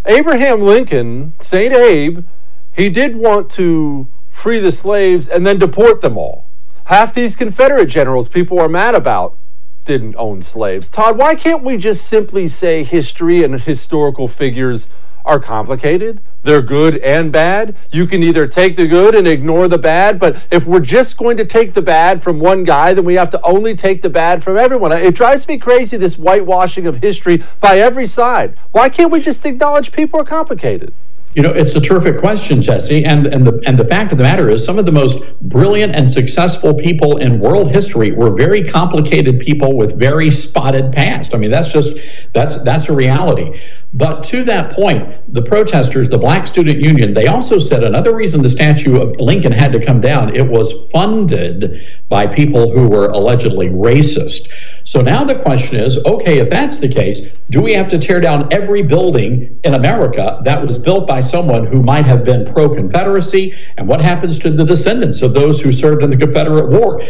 Abraham 0.07 0.63
Lincoln, 0.63 1.35
St. 1.41 1.75
Abe, 1.75 2.25
he 2.73 2.89
did 2.89 3.17
want 3.17 3.51
to 3.51 4.09
free 4.31 4.61
the 4.61 4.73
slaves 4.73 5.29
and 5.29 5.47
then 5.47 5.59
deport 5.59 6.01
them 6.01 6.17
all. 6.17 6.47
Half 6.85 7.13
these 7.13 7.37
Confederate 7.37 7.87
generals 7.87 8.31
people 8.31 8.59
are 8.59 8.69
mad 8.69 8.95
about 8.95 9.37
didn't 9.85 10.15
own 10.17 10.41
slaves. 10.41 10.89
Todd, 10.89 11.19
why 11.19 11.35
can't 11.35 11.63
we 11.63 11.77
just 11.77 12.07
simply 12.07 12.49
say 12.49 12.83
history 12.83 13.43
and 13.43 13.61
historical 13.61 14.29
figures 14.29 14.89
are 15.25 15.41
complicated? 15.41 16.21
They're 16.43 16.63
good 16.63 16.99
and 16.99 17.33
bad. 17.33 17.75
You 17.91 18.07
can 18.07 18.23
either 18.23 18.47
take 18.47 18.77
the 18.77 18.87
good 18.87 19.15
and 19.15 19.27
ignore 19.27 19.67
the 19.67 19.79
bad, 19.79 20.19
but 20.19 20.47
if 20.51 20.67
we're 20.67 20.81
just 20.81 21.17
going 21.17 21.39
to 21.39 21.45
take 21.45 21.73
the 21.73 21.83
bad 21.83 22.23
from 22.23 22.39
one 22.39 22.65
guy, 22.65 22.93
then 22.93 23.05
we 23.05 23.15
have 23.15 23.31
to 23.31 23.41
only 23.43 23.75
take 23.75 24.03
the 24.03 24.11
bad 24.11 24.45
from 24.45 24.59
everyone. 24.59 24.93
It 24.93 25.15
drives 25.15 25.49
me 25.49 25.57
crazy, 25.57 25.97
this 25.97 26.17
whitewashing 26.17 26.87
of 26.87 26.97
history 26.97 27.43
by 27.61 27.79
every 27.79 28.07
side. 28.07 28.57
Why 28.73 28.91
can't 28.91 29.11
we 29.11 29.21
just 29.21 29.47
acknowledge 29.47 29.91
people 29.93 30.21
are 30.21 30.25
complicated? 30.25 30.93
You 31.35 31.43
know, 31.43 31.51
it's 31.51 31.75
a 31.75 31.81
terrific 31.81 32.21
question, 32.21 32.63
Jesse. 32.63 33.05
And 33.05 33.27
and 33.27 33.45
the 33.45 33.61
and 33.67 33.77
the 33.77 33.85
fact 33.85 34.13
of 34.13 34.19
the 34.19 34.23
matter 34.23 34.49
is, 34.51 34.65
some 34.65 34.79
of 34.79 34.87
the 34.87 34.93
most 34.93 35.21
brilliant 35.41 35.97
and 35.97 36.09
successful 36.09 36.75
people 36.75 37.17
in 37.17 37.41
world 37.41 37.73
history 37.73 38.13
were 38.13 38.31
very 38.33 38.63
complicated 38.63 39.41
people 39.41 39.77
with 39.77 39.99
very 39.99 40.31
spotted 40.31 40.93
past. 40.93 41.35
I 41.35 41.39
mean, 41.39 41.51
that's 41.51 41.73
just 41.73 41.97
that's 42.33 42.59
that's 42.59 42.89
a 42.89 42.95
reality. 42.95 43.61
But 43.95 44.25
to 44.25 44.43
that 44.45 44.73
point, 44.73 45.33
the 45.33 45.43
protesters, 45.43 46.09
the 46.09 46.19
Black 46.19 46.49
Student 46.49 46.81
Union, 46.81 47.15
they 47.15 47.29
also 47.29 47.61
said 47.61 47.85
another 47.85 48.15
reason 48.15 48.43
the 48.43 48.51
statue 48.51 49.01
of 49.01 49.15
Lincoln 49.21 49.53
had 49.53 49.73
to 49.73 49.85
come 49.85 50.01
down. 50.01 50.35
It 50.35 50.49
was 50.49 50.73
funded 50.91 51.87
by 52.09 52.27
people 52.27 52.73
who 52.73 52.89
were 52.89 53.09
allegedly 53.09 53.69
racist. 53.69 54.49
So 54.83 55.01
now 55.01 55.23
the 55.23 55.37
question 55.37 55.77
is, 55.77 55.97
okay, 56.05 56.41
if 56.41 56.51
that's 56.51 56.81
the 56.81 56.89
case, 56.89 57.21
do 57.51 57.63
we 57.63 57.73
have 57.73 57.87
to 57.89 57.99
tear 57.99 58.21
down 58.21 58.53
every 58.53 58.83
building 58.83 59.61
in 59.63 59.75
America 59.75 60.41
that 60.45 60.67
was 60.67 60.77
built 60.77 61.07
by 61.07 61.21
someone 61.21 61.65
who 61.65 61.81
might 61.81 62.05
have 62.05 62.25
been 62.25 62.53
pro 62.53 62.69
Confederacy? 62.75 63.55
And 63.77 63.87
what 63.87 64.01
happens 64.01 64.41
to 64.41 64.51
the 64.51 64.65
descendants 64.65 65.23
of 65.23 65.35
those 65.35 65.61
who 65.61 65.71
served 65.71 66.03
in 66.03 66.11
the 66.11 66.17
Confederate 66.17 66.69
War? 66.69 67.01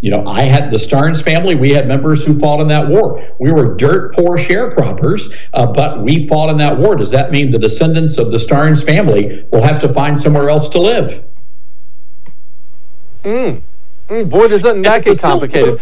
You 0.00 0.10
know, 0.10 0.24
I 0.26 0.42
had 0.42 0.72
the 0.72 0.78
Starnes 0.78 1.22
family, 1.22 1.54
we 1.54 1.70
had 1.70 1.86
members 1.86 2.24
who 2.24 2.36
fought 2.40 2.60
in 2.60 2.66
that 2.68 2.88
war. 2.88 3.24
We 3.38 3.52
were 3.52 3.76
dirt 3.76 4.14
poor 4.14 4.36
sharecroppers, 4.36 5.32
uh, 5.54 5.72
but 5.72 6.02
we 6.02 6.26
fought 6.32 6.48
in 6.48 6.56
that 6.56 6.78
war. 6.78 6.96
Does 6.96 7.10
that 7.10 7.30
mean 7.30 7.50
the 7.50 7.58
descendants 7.58 8.16
of 8.16 8.30
the 8.30 8.38
Starnes 8.38 8.82
family 8.82 9.44
will 9.52 9.62
have 9.62 9.78
to 9.82 9.92
find 9.92 10.18
somewhere 10.18 10.48
else 10.48 10.66
to 10.70 10.80
live? 10.80 11.22
Mm. 13.22 13.60
Mm, 14.08 14.30
boy, 14.30 14.48
doesn't 14.48 14.80
that 14.80 15.04
get 15.04 15.18
complicated. 15.18 15.78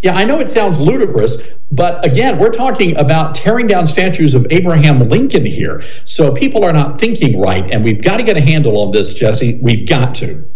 Yeah, 0.00 0.14
I 0.14 0.24
know 0.24 0.40
it 0.40 0.50
sounds 0.50 0.78
ludicrous, 0.78 1.36
but 1.70 2.04
again, 2.06 2.38
we're 2.38 2.50
talking 2.50 2.96
about 2.96 3.34
tearing 3.34 3.66
down 3.66 3.86
statues 3.86 4.32
of 4.32 4.46
Abraham 4.48 5.10
Lincoln 5.10 5.44
here. 5.44 5.84
So 6.06 6.32
people 6.32 6.64
are 6.64 6.72
not 6.72 6.98
thinking 6.98 7.38
right, 7.38 7.70
and 7.74 7.84
we've 7.84 8.02
got 8.02 8.16
to 8.16 8.22
get 8.22 8.38
a 8.38 8.40
handle 8.40 8.78
on 8.78 8.90
this, 8.90 9.12
Jesse. 9.12 9.58
We've 9.60 9.86
got 9.86 10.14
to. 10.16 10.48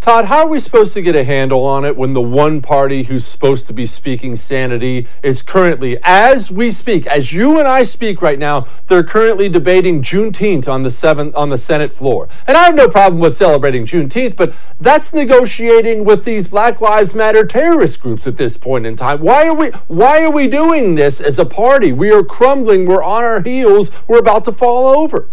Todd, 0.00 0.26
how 0.26 0.38
are 0.38 0.48
we 0.48 0.60
supposed 0.60 0.94
to 0.94 1.02
get 1.02 1.16
a 1.16 1.24
handle 1.24 1.64
on 1.64 1.84
it 1.84 1.96
when 1.96 2.12
the 2.12 2.22
one 2.22 2.62
party 2.62 3.02
who's 3.02 3.26
supposed 3.26 3.66
to 3.66 3.72
be 3.72 3.84
speaking 3.84 4.36
sanity 4.36 5.08
is 5.24 5.42
currently, 5.42 5.98
as 6.04 6.52
we 6.52 6.70
speak, 6.70 7.04
as 7.08 7.32
you 7.32 7.58
and 7.58 7.66
I 7.66 7.82
speak 7.82 8.22
right 8.22 8.38
now, 8.38 8.68
they're 8.86 9.02
currently 9.02 9.48
debating 9.48 10.00
Juneteenth 10.00 10.68
on 10.68 10.84
the 10.84 10.90
seventh 10.90 11.34
on 11.34 11.48
the 11.48 11.58
Senate 11.58 11.92
floor. 11.92 12.28
And 12.46 12.56
I 12.56 12.66
have 12.66 12.76
no 12.76 12.88
problem 12.88 13.20
with 13.20 13.34
celebrating 13.34 13.84
Juneteenth, 13.86 14.36
but 14.36 14.54
that's 14.80 15.12
negotiating 15.12 16.04
with 16.04 16.24
these 16.24 16.46
Black 16.46 16.80
Lives 16.80 17.12
Matter 17.12 17.44
terrorist 17.44 18.00
groups 18.00 18.28
at 18.28 18.36
this 18.36 18.56
point 18.56 18.86
in 18.86 18.94
time. 18.94 19.20
Why 19.20 19.48
are 19.48 19.54
we 19.54 19.70
why 19.88 20.22
are 20.22 20.30
we 20.30 20.46
doing 20.46 20.94
this 20.94 21.20
as 21.20 21.40
a 21.40 21.44
party? 21.44 21.92
We 21.92 22.12
are 22.12 22.22
crumbling, 22.22 22.86
we're 22.86 23.02
on 23.02 23.24
our 23.24 23.42
heels, 23.42 23.90
we're 24.06 24.20
about 24.20 24.44
to 24.44 24.52
fall 24.52 24.86
over 24.86 25.28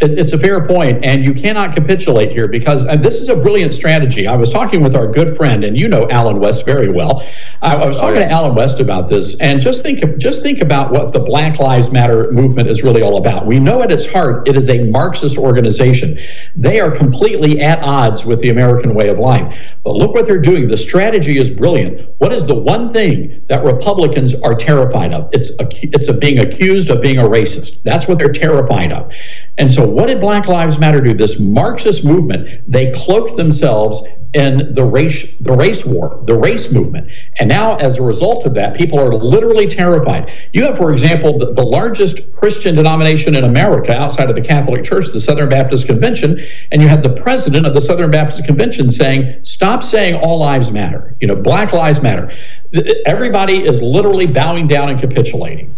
it, 0.00 0.18
it's 0.18 0.32
a 0.32 0.38
fair 0.38 0.66
point, 0.66 1.04
and 1.04 1.24
you 1.24 1.34
cannot 1.34 1.74
capitulate 1.74 2.30
here 2.30 2.48
because 2.48 2.84
this 3.02 3.20
is 3.20 3.28
a 3.28 3.36
brilliant 3.36 3.74
strategy. 3.74 4.26
I 4.26 4.36
was 4.36 4.50
talking 4.50 4.82
with 4.82 4.94
our 4.94 5.06
good 5.10 5.36
friend, 5.36 5.64
and 5.64 5.78
you 5.78 5.88
know 5.88 6.08
Allen 6.10 6.38
West 6.38 6.64
very 6.64 6.88
well. 6.88 7.26
I, 7.62 7.74
I 7.74 7.86
was 7.86 7.96
oh, 7.96 8.00
talking 8.00 8.18
oh, 8.18 8.20
yes. 8.20 8.28
to 8.28 8.34
Allen 8.34 8.54
West 8.54 8.80
about 8.80 9.08
this, 9.08 9.36
and 9.40 9.60
just 9.60 9.82
think 9.82 10.18
just 10.18 10.42
think 10.42 10.60
about 10.60 10.92
what 10.92 11.12
the 11.12 11.20
Black 11.20 11.58
Lives 11.58 11.90
Matter 11.90 12.30
movement 12.32 12.68
is 12.68 12.82
really 12.82 13.02
all 13.02 13.16
about. 13.16 13.46
We 13.46 13.58
know 13.58 13.82
at 13.82 13.90
its 13.90 14.06
heart 14.06 14.48
it 14.48 14.56
is 14.56 14.68
a 14.68 14.84
Marxist 14.84 15.36
organization. 15.36 16.18
They 16.54 16.80
are 16.80 16.90
completely 16.90 17.60
at 17.60 17.82
odds 17.82 18.24
with 18.24 18.40
the 18.40 18.50
American 18.50 18.94
way 18.94 19.08
of 19.08 19.18
life. 19.18 19.76
But 19.84 19.94
look 19.94 20.14
what 20.14 20.26
they're 20.26 20.38
doing. 20.38 20.68
The 20.68 20.78
strategy 20.78 21.38
is 21.38 21.50
brilliant. 21.50 22.08
What 22.18 22.32
is 22.32 22.44
the 22.44 22.54
one 22.54 22.92
thing 22.92 23.42
that 23.48 23.64
Republicans 23.64 24.34
are 24.34 24.54
terrified 24.54 25.12
of? 25.12 25.30
It's 25.32 25.50
a, 25.50 25.68
it's 25.94 26.08
a 26.08 26.12
being 26.12 26.38
accused 26.40 26.90
of 26.90 27.00
being 27.00 27.18
a 27.18 27.22
racist. 27.22 27.82
That's 27.82 28.06
what 28.06 28.18
they're 28.18 28.32
terrified 28.32 28.92
of. 28.92 29.14
And 29.58 29.72
so, 29.72 29.86
what 29.88 30.06
did 30.06 30.20
Black 30.20 30.46
Lives 30.46 30.78
Matter 30.78 31.00
do? 31.00 31.14
This 31.14 31.40
Marxist 31.40 32.04
movement, 32.04 32.62
they 32.70 32.92
cloaked 32.92 33.36
themselves 33.36 34.02
in 34.34 34.74
the 34.74 34.84
race, 34.84 35.26
the 35.40 35.52
race 35.52 35.84
war, 35.86 36.22
the 36.26 36.38
race 36.38 36.70
movement. 36.70 37.10
And 37.38 37.48
now, 37.48 37.76
as 37.76 37.98
a 37.98 38.02
result 38.02 38.44
of 38.44 38.54
that, 38.54 38.76
people 38.76 39.00
are 39.00 39.12
literally 39.12 39.66
terrified. 39.66 40.30
You 40.52 40.64
have, 40.64 40.76
for 40.76 40.92
example, 40.92 41.38
the, 41.38 41.54
the 41.54 41.64
largest 41.64 42.30
Christian 42.32 42.76
denomination 42.76 43.34
in 43.34 43.44
America 43.44 43.96
outside 43.96 44.28
of 44.28 44.36
the 44.36 44.42
Catholic 44.42 44.84
Church, 44.84 45.08
the 45.08 45.20
Southern 45.20 45.48
Baptist 45.48 45.86
Convention, 45.86 46.40
and 46.70 46.82
you 46.82 46.88
have 46.88 47.02
the 47.02 47.14
president 47.14 47.66
of 47.66 47.74
the 47.74 47.80
Southern 47.80 48.10
Baptist 48.10 48.44
Convention 48.44 48.90
saying, 48.90 49.40
stop 49.44 49.82
saying 49.82 50.14
all 50.14 50.38
lives 50.38 50.70
matter. 50.70 51.16
You 51.20 51.26
know, 51.26 51.36
Black 51.36 51.72
Lives 51.72 52.02
Matter. 52.02 52.30
Everybody 53.06 53.64
is 53.64 53.80
literally 53.80 54.26
bowing 54.26 54.66
down 54.66 54.90
and 54.90 55.00
capitulating. 55.00 55.74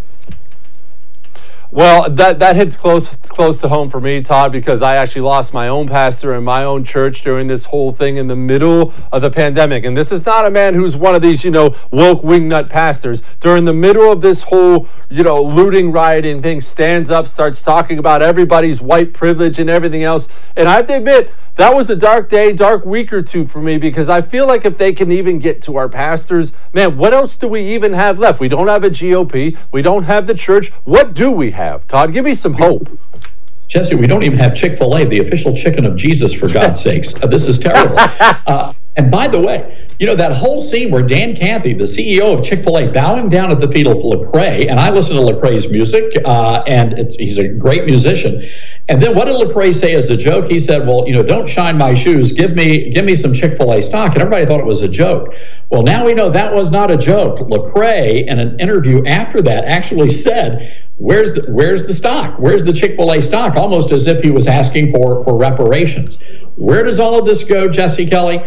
Well, 1.73 2.11
that, 2.11 2.41
that 2.41 2.57
hits 2.57 2.77
close 2.77 3.15
close 3.41 3.61
to 3.61 3.69
home 3.69 3.89
for 3.89 4.01
me, 4.01 4.23
Todd, 4.23 4.51
because 4.51 4.83
I 4.83 4.97
actually 4.97 5.23
lost 5.23 5.55
my 5.55 5.69
own 5.69 5.87
pastor 5.87 6.35
in 6.35 6.43
my 6.43 6.65
own 6.65 6.83
church 6.83 7.23
during 7.23 7.47
this 7.47 7.67
whole 7.67 7.93
thing 7.93 8.17
in 8.17 8.27
the 8.27 8.35
middle 8.35 8.93
of 9.13 9.23
the 9.23 9.31
pandemic. 9.31 9.85
And 9.85 9.97
this 9.97 10.11
is 10.11 10.27
not 10.27 10.45
a 10.45 10.51
man 10.51 10.75
who's 10.75 10.97
one 10.97 11.15
of 11.15 11.23
these, 11.23 11.45
you 11.45 11.53
know, 11.53 11.77
woke 11.93 12.23
wingnut 12.23 12.69
pastors. 12.69 13.23
During 13.39 13.67
the 13.67 13.73
middle 13.73 14.11
of 14.11 14.21
this 14.21 14.43
whole, 14.43 14.89
you 15.09 15.23
know, 15.23 15.41
looting, 15.41 15.93
rioting 15.93 16.43
thing, 16.43 16.61
stands 16.61 17.09
up, 17.09 17.29
starts 17.29 17.63
talking 17.63 17.99
about 17.99 18.21
everybody's 18.21 18.83
white 18.83 19.15
privilege 19.15 19.61
and 19.61 19.71
everything 19.71 20.03
else. 20.03 20.29
And 20.57 20.69
I 20.69 20.77
have 20.77 20.87
to 20.87 20.97
admit, 20.97 21.31
that 21.61 21.75
was 21.75 21.91
a 21.91 21.97
dark 21.97 22.29
day, 22.29 22.53
dark 22.53 22.87
week 22.87 23.13
or 23.13 23.21
two 23.21 23.45
for 23.45 23.61
me 23.61 23.77
because 23.77 24.09
I 24.09 24.23
feel 24.23 24.47
like 24.47 24.65
if 24.65 24.79
they 24.79 24.95
can 24.95 25.13
even 25.13 25.39
get 25.39 25.61
to 25.63 25.77
our 25.77 25.91
pastors, 25.91 26.53
man, 26.73 26.97
what 26.97 27.13
else 27.13 27.37
do 27.37 27.49
we 27.49 27.61
even 27.75 27.93
have 27.93 28.19
left? 28.19 28.41
We 28.41 28.49
don't 28.49 28.69
have 28.69 28.83
a 28.83 28.89
GOP. 28.89 29.59
We 29.71 29.83
don't 29.83 30.05
have 30.05 30.27
the 30.27 30.35
church. 30.35 30.71
What 30.85 31.13
do 31.13 31.31
we 31.31 31.51
have? 31.51 31.60
Todd, 31.89 32.13
give 32.13 32.25
me 32.25 32.35
some 32.35 32.55
hope. 32.55 32.89
Jesse, 33.69 33.95
we 33.95 34.07
don't 34.07 34.23
even 34.25 34.39
have 34.39 34.55
Chick 34.55 34.79
fil 34.79 34.97
A, 34.97 35.05
the 35.07 35.21
official 35.21 35.55
chicken 35.55 35.85
of 35.85 35.95
Jesus, 35.97 36.33
for 36.33 36.49
God's 36.53 36.81
sakes. 36.87 37.15
Uh, 37.15 37.27
this 37.27 37.47
is 37.47 37.59
terrible. 37.59 37.97
Uh, 37.99 38.73
And 38.97 39.09
by 39.11 39.29
the 39.29 39.39
way, 39.41 39.87
you 40.01 40.07
know, 40.07 40.17
that 40.17 40.33
whole 40.33 40.61
scene 40.61 40.91
where 40.91 41.03
Dan 41.03 41.37
Cathy, 41.37 41.75
the 41.75 41.85
CEO 41.85 42.37
of 42.37 42.45
Chick 42.45 42.65
fil 42.65 42.77
A, 42.79 42.91
bowing 42.91 43.29
down 43.29 43.53
at 43.53 43.61
the 43.61 43.69
feet 43.69 43.87
of 43.87 43.99
Lecrae, 43.99 44.69
and 44.69 44.81
I 44.81 44.91
listen 44.91 45.15
to 45.15 45.23
Lecrae's 45.23 45.71
music, 45.71 46.21
uh, 46.25 46.65
and 46.67 47.15
he's 47.19 47.39
a 47.39 47.47
great 47.47 47.85
musician. 47.85 48.45
And 48.89 49.01
then 49.01 49.15
what 49.15 49.27
did 49.27 49.37
Lecrae 49.37 49.73
say 49.73 49.95
as 49.95 50.11
a 50.11 50.17
joke? 50.17 50.51
He 50.51 50.59
said, 50.59 50.87
Well, 50.89 51.07
you 51.07 51.15
know, 51.15 51.23
don't 51.23 51.49
shine 51.49 51.79
my 51.79 51.95
shoes. 51.95 52.33
Give 52.33 52.53
me 52.57 52.91
give 52.91 53.05
me 53.05 53.15
some 53.15 53.33
Chick 53.33 53.57
fil 53.57 53.73
A 53.73 53.81
stock. 53.81 54.13
And 54.15 54.23
everybody 54.23 54.45
thought 54.45 54.59
it 54.61 54.67
was 54.67 54.81
a 54.81 54.89
joke. 54.89 55.35
Well, 55.71 55.83
now 55.83 56.05
we 56.05 56.13
know 56.13 56.29
that 56.31 56.53
was 56.53 56.71
not 56.73 56.91
a 56.91 56.97
joke. 56.97 57.39
Lecrae, 57.39 58.27
in 58.27 58.41
an 58.41 58.59
interview 58.59 59.05
after 59.07 59.41
that, 59.43 59.65
actually 59.67 60.11
said, 60.11 60.80
Where's 61.01 61.33
the 61.33 61.51
where's 61.51 61.87
the 61.87 61.95
stock? 61.95 62.39
Where's 62.39 62.63
the 62.63 62.75
Chick-fil-A 62.75 63.23
stock? 63.23 63.57
Almost 63.57 63.91
as 63.91 64.07
if 64.07 64.21
he 64.21 64.31
was 64.31 64.47
asking 64.47 64.93
for, 64.93 65.25
for 65.25 65.35
reparations. 65.35 66.19
Where 66.57 66.83
does 66.83 67.01
all 67.01 67.19
of 67.19 67.25
this 67.25 67.43
go, 67.43 67.69
Jesse 67.69 68.05
Kelly? 68.05 68.45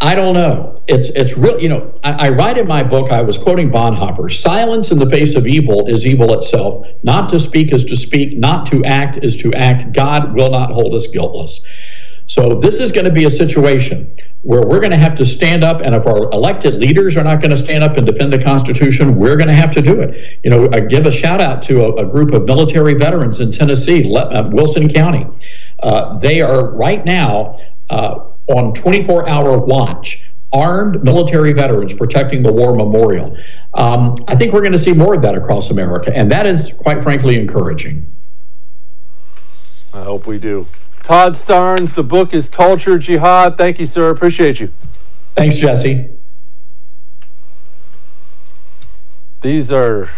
I 0.00 0.14
don't 0.14 0.32
know. 0.32 0.80
It's 0.86 1.10
it's 1.10 1.36
real. 1.36 1.60
You 1.60 1.68
know, 1.68 2.00
I, 2.02 2.28
I, 2.28 2.28
write 2.30 2.56
in 2.56 2.66
my 2.66 2.82
book. 2.82 3.12
I 3.12 3.20
was 3.20 3.36
quoting 3.36 3.70
Bonhoeffer: 3.70 4.32
"Silence 4.32 4.92
in 4.92 4.98
the 4.98 5.10
face 5.10 5.34
of 5.34 5.46
evil 5.46 5.86
is 5.86 6.06
evil 6.06 6.32
itself. 6.32 6.86
Not 7.02 7.28
to 7.28 7.38
speak 7.38 7.70
is 7.70 7.84
to 7.84 7.96
speak. 7.96 8.38
Not 8.38 8.64
to 8.66 8.82
act 8.86 9.22
is 9.22 9.36
to 9.38 9.52
act. 9.52 9.92
God 9.92 10.32
will 10.32 10.50
not 10.50 10.70
hold 10.70 10.94
us 10.94 11.06
guiltless." 11.06 11.60
So 12.26 12.58
this 12.58 12.80
is 12.80 12.90
going 12.90 13.04
to 13.04 13.12
be 13.12 13.24
a 13.24 13.30
situation 13.30 14.16
where 14.42 14.62
we're 14.62 14.80
going 14.80 14.90
to 14.90 14.96
have 14.96 15.14
to 15.16 15.26
stand 15.26 15.62
up, 15.62 15.82
and 15.82 15.94
if 15.94 16.06
our 16.06 16.30
elected 16.32 16.74
leaders 16.74 17.16
are 17.16 17.22
not 17.22 17.40
going 17.40 17.50
to 17.50 17.58
stand 17.58 17.84
up 17.84 17.96
and 17.96 18.06
defend 18.06 18.32
the 18.32 18.42
Constitution, 18.42 19.16
we're 19.16 19.36
going 19.36 19.48
to 19.48 19.54
have 19.54 19.70
to 19.72 19.82
do 19.82 20.00
it. 20.00 20.38
You 20.42 20.50
know, 20.50 20.68
I 20.72 20.80
give 20.80 21.06
a 21.06 21.12
shout 21.12 21.40
out 21.40 21.62
to 21.64 21.82
a, 21.84 21.94
a 21.96 22.06
group 22.06 22.32
of 22.32 22.44
military 22.44 22.94
veterans 22.94 23.40
in 23.40 23.52
Tennessee, 23.52 24.14
uh, 24.14 24.48
Wilson 24.50 24.88
County. 24.88 25.26
Uh, 25.82 26.18
they 26.18 26.40
are 26.40 26.70
right 26.70 27.04
now 27.04 27.56
uh, 27.90 28.30
on 28.48 28.72
24 28.72 29.28
hour 29.28 29.58
watch 29.58 30.24
armed 30.52 31.02
military 31.02 31.52
veterans 31.52 31.92
protecting 31.92 32.42
the 32.42 32.52
war 32.52 32.74
memorial. 32.74 33.36
Um, 33.74 34.14
I 34.28 34.36
think 34.36 34.52
we're 34.52 34.60
going 34.60 34.72
to 34.72 34.78
see 34.78 34.92
more 34.92 35.14
of 35.14 35.22
that 35.22 35.34
across 35.34 35.70
America, 35.70 36.12
and 36.14 36.30
that 36.30 36.46
is, 36.46 36.72
quite 36.72 37.02
frankly, 37.02 37.38
encouraging. 37.38 38.06
I 39.92 40.04
hope 40.04 40.26
we 40.26 40.38
do. 40.38 40.66
Todd 41.04 41.34
Starnes, 41.34 41.94
the 41.94 42.02
book 42.02 42.32
is 42.32 42.48
Culture 42.48 42.96
Jihad. 42.96 43.58
Thank 43.58 43.78
you, 43.78 43.84
sir. 43.84 44.08
Appreciate 44.08 44.58
you. 44.58 44.72
Thanks, 45.36 45.56
Jesse. 45.56 46.08
These 49.42 49.70
are 49.70 50.08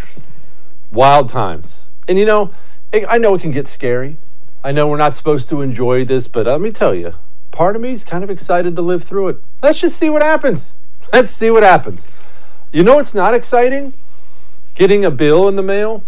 wild 0.93 1.29
times. 1.29 1.89
And 2.07 2.21
you 2.21 2.25
know, 2.25 2.53
I 2.93 3.19
know 3.19 3.35
it 3.35 3.41
can 3.41 3.51
get 3.51 3.67
scary. 3.67 4.17
I 4.63 4.71
know 4.71 4.87
we're 4.87 4.97
not 4.97 5.17
supposed 5.17 5.49
to 5.49 5.61
enjoy 5.61 6.05
this, 6.05 6.29
but 6.29 6.47
uh, 6.47 6.53
let 6.53 6.61
me 6.61 6.71
tell 6.71 6.95
you, 6.95 7.15
part 7.51 7.75
of 7.75 7.83
me 7.83 7.91
is 7.91 8.05
kind 8.05 8.23
of 8.23 8.31
excited 8.31 8.77
to 8.77 8.83
live 8.83 9.03
through 9.03 9.31
it. 9.31 9.43
Let's 9.65 9.81
just 9.81 9.99
see 9.99 10.09
what 10.09 10.23
happens. 10.23 10.77
Let's 11.13 11.33
see 11.33 11.51
what 11.51 11.65
happens. 11.65 12.07
You 12.71 12.85
know 12.85 12.95
what's 12.95 13.13
not 13.13 13.35
exciting? 13.35 13.93
Getting 14.77 15.05
a 15.05 15.11
bill 15.11 15.49
in 15.49 15.57
the 15.57 15.65
mail. 15.65 16.05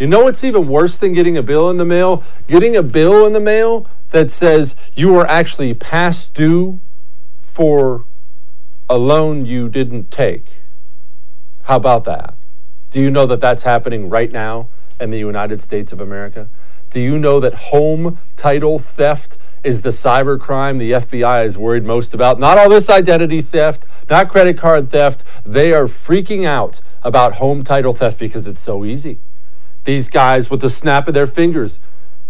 You 0.00 0.06
know 0.06 0.24
what's 0.24 0.42
even 0.42 0.68
worse 0.68 0.96
than 0.96 1.12
getting 1.12 1.36
a 1.36 1.42
bill 1.42 1.68
in 1.68 1.76
the 1.76 1.84
mail? 1.84 2.24
Getting 2.48 2.76
a 2.76 2.82
bill 2.82 3.26
in 3.26 3.34
the 3.34 3.40
mail 3.40 3.86
that 4.10 4.30
says 4.30 4.76
you 4.94 5.14
are 5.16 5.26
actually 5.26 5.74
past 5.74 6.34
due 6.34 6.80
for 7.40 8.04
a 8.88 8.96
loan 8.96 9.44
you 9.44 9.68
didn't 9.68 10.10
take. 10.10 10.46
How 11.62 11.76
about 11.76 12.04
that? 12.04 12.34
Do 12.90 13.00
you 13.00 13.10
know 13.10 13.26
that 13.26 13.40
that's 13.40 13.64
happening 13.64 14.08
right 14.08 14.30
now 14.30 14.68
in 15.00 15.10
the 15.10 15.18
United 15.18 15.60
States 15.60 15.92
of 15.92 16.00
America? 16.00 16.48
Do 16.90 17.00
you 17.00 17.18
know 17.18 17.40
that 17.40 17.54
home 17.54 18.18
title 18.36 18.78
theft 18.78 19.38
is 19.64 19.82
the 19.82 19.88
cyber 19.88 20.38
crime 20.40 20.78
the 20.78 20.92
FBI 20.92 21.44
is 21.44 21.58
worried 21.58 21.84
most 21.84 22.14
about? 22.14 22.38
Not 22.38 22.56
all 22.58 22.68
this 22.68 22.88
identity 22.88 23.42
theft, 23.42 23.86
not 24.08 24.28
credit 24.28 24.56
card 24.56 24.90
theft. 24.90 25.24
They 25.44 25.72
are 25.72 25.86
freaking 25.86 26.44
out 26.44 26.80
about 27.02 27.34
home 27.34 27.64
title 27.64 27.92
theft 27.92 28.18
because 28.18 28.46
it's 28.46 28.60
so 28.60 28.84
easy. 28.84 29.18
These 29.82 30.08
guys, 30.08 30.48
with 30.50 30.60
the 30.60 30.70
snap 30.70 31.08
of 31.08 31.14
their 31.14 31.26
fingers, 31.26 31.80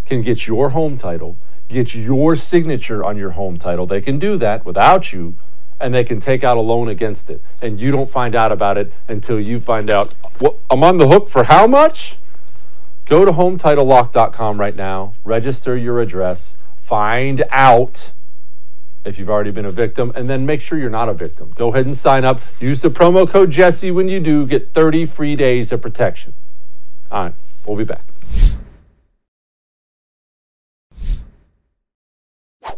can 0.06 0.22
get 0.22 0.46
your 0.46 0.70
home 0.70 0.96
title 0.96 1.36
get 1.68 1.94
your 1.94 2.36
signature 2.36 3.04
on 3.04 3.16
your 3.16 3.30
home 3.30 3.56
title. 3.56 3.86
They 3.86 4.00
can 4.00 4.18
do 4.18 4.36
that 4.38 4.64
without 4.64 5.12
you, 5.12 5.36
and 5.80 5.92
they 5.92 6.04
can 6.04 6.20
take 6.20 6.42
out 6.44 6.56
a 6.56 6.60
loan 6.60 6.88
against 6.88 7.30
it. 7.30 7.42
And 7.60 7.80
you 7.80 7.90
don't 7.90 8.10
find 8.10 8.34
out 8.34 8.52
about 8.52 8.78
it 8.78 8.92
until 9.08 9.40
you 9.40 9.58
find 9.60 9.90
out, 9.90 10.14
well, 10.40 10.56
I'm 10.70 10.82
on 10.82 10.98
the 10.98 11.08
hook 11.08 11.28
for 11.28 11.44
how 11.44 11.66
much? 11.66 12.16
Go 13.04 13.24
to 13.24 13.32
hometitlelock.com 13.32 14.58
right 14.58 14.74
now, 14.74 15.14
register 15.24 15.76
your 15.76 16.00
address, 16.00 16.56
find 16.76 17.44
out 17.50 18.10
if 19.04 19.18
you've 19.18 19.30
already 19.30 19.52
been 19.52 19.64
a 19.64 19.70
victim, 19.70 20.10
and 20.16 20.28
then 20.28 20.44
make 20.44 20.60
sure 20.60 20.76
you're 20.76 20.90
not 20.90 21.08
a 21.08 21.14
victim. 21.14 21.52
Go 21.54 21.68
ahead 21.68 21.86
and 21.86 21.96
sign 21.96 22.24
up. 22.24 22.40
Use 22.58 22.82
the 22.82 22.90
promo 22.90 23.28
code 23.28 23.50
Jesse 23.50 23.92
when 23.92 24.08
you 24.08 24.18
do. 24.18 24.46
Get 24.46 24.72
30 24.72 25.06
free 25.06 25.36
days 25.36 25.70
of 25.70 25.80
protection. 25.80 26.34
All 27.10 27.26
right, 27.26 27.34
we'll 27.64 27.76
be 27.76 27.84
back. 27.84 28.02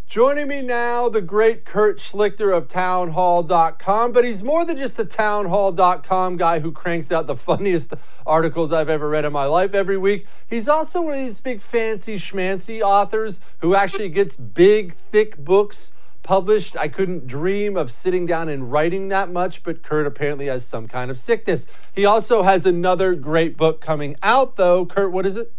Joining 0.09 0.49
me 0.49 0.63
now, 0.63 1.11
the 1.11 1.21
great 1.21 1.67
Kurt 1.67 1.99
Schlichter 1.99 2.57
of 2.57 2.67
townhall.com, 2.67 4.13
but 4.13 4.25
he's 4.25 4.43
more 4.43 4.65
than 4.65 4.79
just 4.79 4.99
a 4.99 5.05
townhall.com 5.05 6.39
guy 6.39 6.61
who 6.61 6.73
cranks 6.73 7.13
out 7.13 7.27
the 7.27 7.37
funniest 7.37 7.93
articles 8.25 8.73
I've 8.73 8.89
ever 8.89 9.07
read 9.07 9.27
in 9.27 9.35
my 9.35 9.45
life 9.45 9.75
every 9.75 9.99
week. 9.99 10.27
He's 10.47 10.67
also 10.67 11.03
one 11.03 11.13
of 11.13 11.21
these 11.21 11.43
big 11.43 11.61
fancy 11.61 12.17
schmancy 12.17 12.81
authors 12.81 13.43
who 13.59 13.75
actually 13.75 14.09
gets 14.09 14.35
big, 14.35 14.95
thick 14.95 15.37
books 15.37 15.93
published. 16.23 16.75
I 16.75 16.89
couldn't 16.89 17.27
dream 17.27 17.77
of 17.77 17.91
sitting 17.91 18.25
down 18.25 18.49
and 18.49 18.73
writing 18.73 19.09
that 19.09 19.31
much, 19.31 19.63
but 19.63 19.83
Kurt 19.83 20.07
apparently 20.07 20.47
has 20.47 20.65
some 20.65 20.89
kind 20.89 21.11
of 21.11 21.19
sickness. 21.19 21.67
He 21.95 22.07
also 22.07 22.45
has 22.45 22.65
another 22.65 23.15
great 23.15 23.59
book 23.59 23.83
coming 23.83 24.17
out, 24.23 24.57
though. 24.57 24.87
Kurt, 24.87 25.13
what 25.13 25.27
is 25.27 25.37
it? 25.37 25.53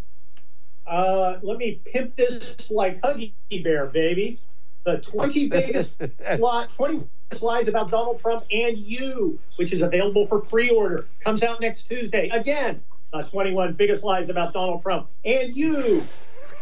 Uh, 0.89 1.37
let 1.43 1.57
me 1.59 1.79
pimp 1.85 2.15
this 2.15 2.71
like 2.71 2.99
Huggy 3.01 3.33
Bear, 3.63 3.85
baby. 3.85 4.39
The 4.85 4.97
20 4.97 5.47
biggest 5.49 6.01
slot, 6.35 6.71
20 6.71 7.03
lies 7.41 7.67
about 7.67 7.91
Donald 7.91 8.19
Trump 8.19 8.43
and 8.51 8.75
you, 8.77 9.39
which 9.57 9.71
is 9.71 9.83
available 9.83 10.25
for 10.25 10.39
pre-order, 10.39 11.05
comes 11.19 11.43
out 11.43 11.61
next 11.61 11.83
Tuesday. 11.83 12.29
Again, 12.29 12.81
uh, 13.13 13.21
21 13.21 13.73
biggest 13.73 14.03
lies 14.03 14.29
about 14.29 14.51
Donald 14.53 14.81
Trump 14.81 15.07
and 15.23 15.55
you. 15.55 16.03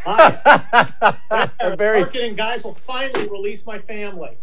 My 0.05 1.49
very, 1.77 2.01
marketing 2.01 2.35
guys 2.35 2.65
will 2.65 2.75
finally 2.75 3.29
release 3.29 3.65
my 3.65 3.79
family. 3.79 4.37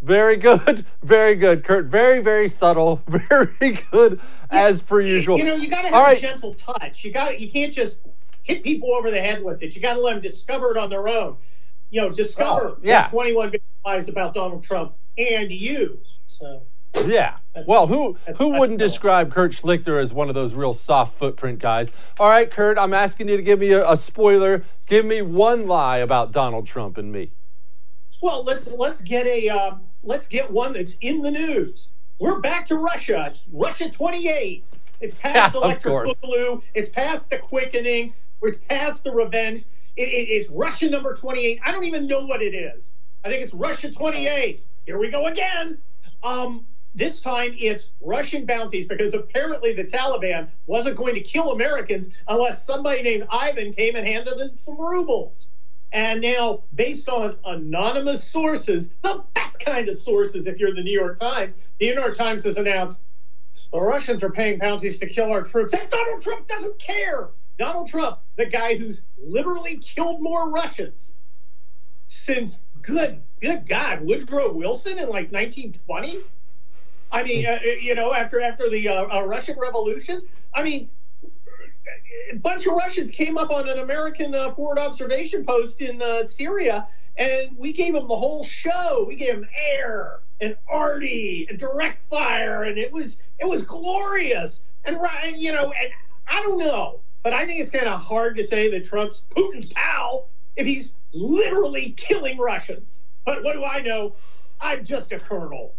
Very 0.00 0.36
good, 0.36 0.84
very 1.02 1.34
good, 1.36 1.64
Kurt. 1.64 1.86
Very, 1.86 2.20
very 2.20 2.48
subtle. 2.48 3.02
Very 3.08 3.78
good, 3.92 4.20
as 4.50 4.82
per 4.82 5.00
usual. 5.00 5.38
You 5.38 5.44
know, 5.44 5.54
you 5.54 5.68
got 5.70 5.82
to 5.82 5.88
have 5.88 5.94
All 5.94 6.00
a 6.00 6.06
right. 6.06 6.18
gentle 6.20 6.54
touch. 6.54 7.04
You 7.04 7.12
got 7.12 7.38
You 7.38 7.48
can't 7.48 7.72
just 7.72 8.04
hit 8.42 8.62
people 8.62 8.94
over 8.94 9.10
the 9.10 9.20
head 9.20 9.42
with 9.42 9.62
it. 9.62 9.74
You 9.74 9.82
got 9.82 9.94
to 9.94 10.00
let 10.00 10.14
them 10.14 10.22
discover 10.22 10.70
it 10.70 10.76
on 10.76 10.90
their 10.90 11.08
own. 11.08 11.36
You 11.90 12.02
know, 12.02 12.10
discover 12.10 12.68
oh, 12.70 12.78
yeah. 12.82 13.08
21 13.08 13.52
lies 13.84 14.08
about 14.08 14.34
Donald 14.34 14.64
Trump 14.64 14.94
and 15.18 15.50
you. 15.50 15.98
So. 16.26 16.62
Yeah. 17.06 17.36
Well, 17.66 17.86
who 17.86 18.16
who 18.38 18.50
wouldn't 18.50 18.78
describe 18.78 19.32
Kurt 19.32 19.52
Schlichter 19.52 20.00
as 20.00 20.12
one 20.12 20.28
of 20.28 20.34
those 20.34 20.54
real 20.54 20.72
soft 20.72 21.16
footprint 21.16 21.58
guys? 21.58 21.92
All 22.18 22.28
right, 22.28 22.50
Kurt, 22.50 22.78
I'm 22.78 22.94
asking 22.94 23.28
you 23.28 23.36
to 23.36 23.42
give 23.42 23.60
me 23.60 23.72
a, 23.72 23.90
a 23.90 23.96
spoiler. 23.96 24.64
Give 24.86 25.04
me 25.04 25.22
one 25.22 25.66
lie 25.66 25.98
about 25.98 26.32
Donald 26.32 26.66
Trump 26.66 26.98
and 26.98 27.10
me. 27.10 27.30
Well, 28.22 28.44
let's 28.44 28.72
let's 28.76 29.00
get 29.00 29.26
a 29.26 29.48
um, 29.48 29.80
let's 30.02 30.26
get 30.26 30.50
one 30.50 30.72
that's 30.72 30.96
in 31.00 31.22
the 31.22 31.30
news. 31.30 31.92
We're 32.18 32.40
back 32.40 32.66
to 32.66 32.76
Russia. 32.76 33.24
It's 33.26 33.46
Russia 33.52 33.90
28. 33.90 34.70
It's 35.00 35.14
past 35.14 35.54
yeah, 35.54 35.60
electric 35.60 35.94
boogaloo. 35.94 36.62
It's 36.74 36.88
past 36.88 37.30
the 37.30 37.38
quickening 37.38 38.14
it's 38.48 38.58
past 38.58 39.04
the 39.04 39.12
revenge. 39.12 39.64
It, 39.96 40.08
it, 40.08 40.28
it's 40.30 40.48
Russia 40.50 40.88
number 40.88 41.14
28. 41.14 41.60
I 41.64 41.70
don't 41.72 41.84
even 41.84 42.06
know 42.06 42.24
what 42.24 42.42
it 42.42 42.54
is. 42.54 42.92
I 43.24 43.28
think 43.28 43.42
it's 43.42 43.54
Russia 43.54 43.90
28. 43.90 44.64
Here 44.86 44.98
we 44.98 45.10
go 45.10 45.26
again. 45.26 45.78
Um, 46.22 46.66
this 46.94 47.20
time 47.20 47.54
it's 47.58 47.90
Russian 48.00 48.44
bounties 48.44 48.86
because 48.86 49.14
apparently 49.14 49.72
the 49.72 49.84
Taliban 49.84 50.48
wasn't 50.66 50.96
going 50.96 51.14
to 51.14 51.20
kill 51.20 51.52
Americans 51.52 52.10
unless 52.28 52.64
somebody 52.64 53.02
named 53.02 53.26
Ivan 53.30 53.72
came 53.72 53.96
and 53.96 54.06
handed 54.06 54.38
them 54.38 54.52
some 54.56 54.78
rubles. 54.78 55.48
And 55.92 56.22
now, 56.22 56.62
based 56.74 57.08
on 57.08 57.36
anonymous 57.44 58.24
sources, 58.24 58.94
the 59.02 59.22
best 59.34 59.62
kind 59.64 59.88
of 59.88 59.94
sources, 59.94 60.46
if 60.46 60.58
you're 60.58 60.74
the 60.74 60.82
New 60.82 60.92
York 60.92 61.18
Times, 61.18 61.56
the 61.78 61.88
New 61.88 62.00
York 62.00 62.16
Times 62.16 62.44
has 62.44 62.56
announced 62.56 63.02
the 63.72 63.80
Russians 63.80 64.22
are 64.22 64.30
paying 64.30 64.58
bounties 64.58 64.98
to 65.00 65.06
kill 65.06 65.30
our 65.30 65.42
troops. 65.42 65.74
And 65.74 65.88
Donald 65.88 66.22
Trump 66.22 66.46
doesn't 66.46 66.78
care. 66.78 67.28
Donald 67.58 67.88
Trump, 67.88 68.18
the 68.36 68.46
guy 68.46 68.76
who's 68.76 69.04
literally 69.22 69.76
killed 69.78 70.20
more 70.20 70.50
Russians 70.50 71.12
since 72.06 72.62
good 72.82 73.22
good 73.40 73.68
God 73.68 74.02
Woodrow 74.02 74.52
Wilson 74.52 74.98
in 74.98 75.08
like 75.08 75.32
1920. 75.32 76.18
I 77.10 77.22
mean, 77.22 77.46
uh, 77.46 77.58
you 77.80 77.94
know, 77.94 78.12
after 78.12 78.40
after 78.40 78.70
the 78.70 78.88
uh, 78.88 79.18
uh, 79.18 79.22
Russian 79.22 79.58
Revolution. 79.60 80.22
I 80.54 80.62
mean, 80.62 80.88
a 82.32 82.36
bunch 82.36 82.66
of 82.66 82.72
Russians 82.72 83.10
came 83.10 83.36
up 83.36 83.50
on 83.50 83.68
an 83.68 83.78
American 83.78 84.34
uh, 84.34 84.50
forward 84.50 84.78
observation 84.78 85.44
post 85.44 85.82
in 85.82 86.00
uh, 86.00 86.24
Syria, 86.24 86.88
and 87.16 87.56
we 87.56 87.72
gave 87.72 87.92
them 87.92 88.08
the 88.08 88.16
whole 88.16 88.44
show. 88.44 89.04
We 89.06 89.16
gave 89.16 89.34
them 89.34 89.48
air 89.76 90.20
and 90.40 90.56
arty 90.68 91.46
and 91.48 91.58
direct 91.58 92.02
fire, 92.02 92.62
and 92.62 92.78
it 92.78 92.90
was 92.90 93.18
it 93.38 93.46
was 93.46 93.62
glorious. 93.62 94.64
And 94.84 94.98
you 95.36 95.52
know, 95.52 95.72
and 95.72 95.92
I 96.26 96.42
don't 96.42 96.58
know, 96.58 97.00
but 97.22 97.32
I 97.32 97.46
think 97.46 97.60
it's 97.60 97.70
kind 97.70 97.86
of 97.86 98.00
hard 98.00 98.36
to 98.36 98.44
say 98.44 98.70
that 98.70 98.84
Trump's 98.84 99.26
Putin's 99.30 99.66
pal 99.66 100.28
if 100.56 100.66
he's 100.66 100.94
literally 101.12 101.90
killing 101.96 102.38
Russians. 102.38 103.02
But 103.24 103.42
what 103.42 103.54
do 103.54 103.64
I 103.64 103.80
know? 103.80 104.14
I'm 104.60 104.84
just 104.84 105.12
a 105.12 105.18
colonel. 105.18 105.74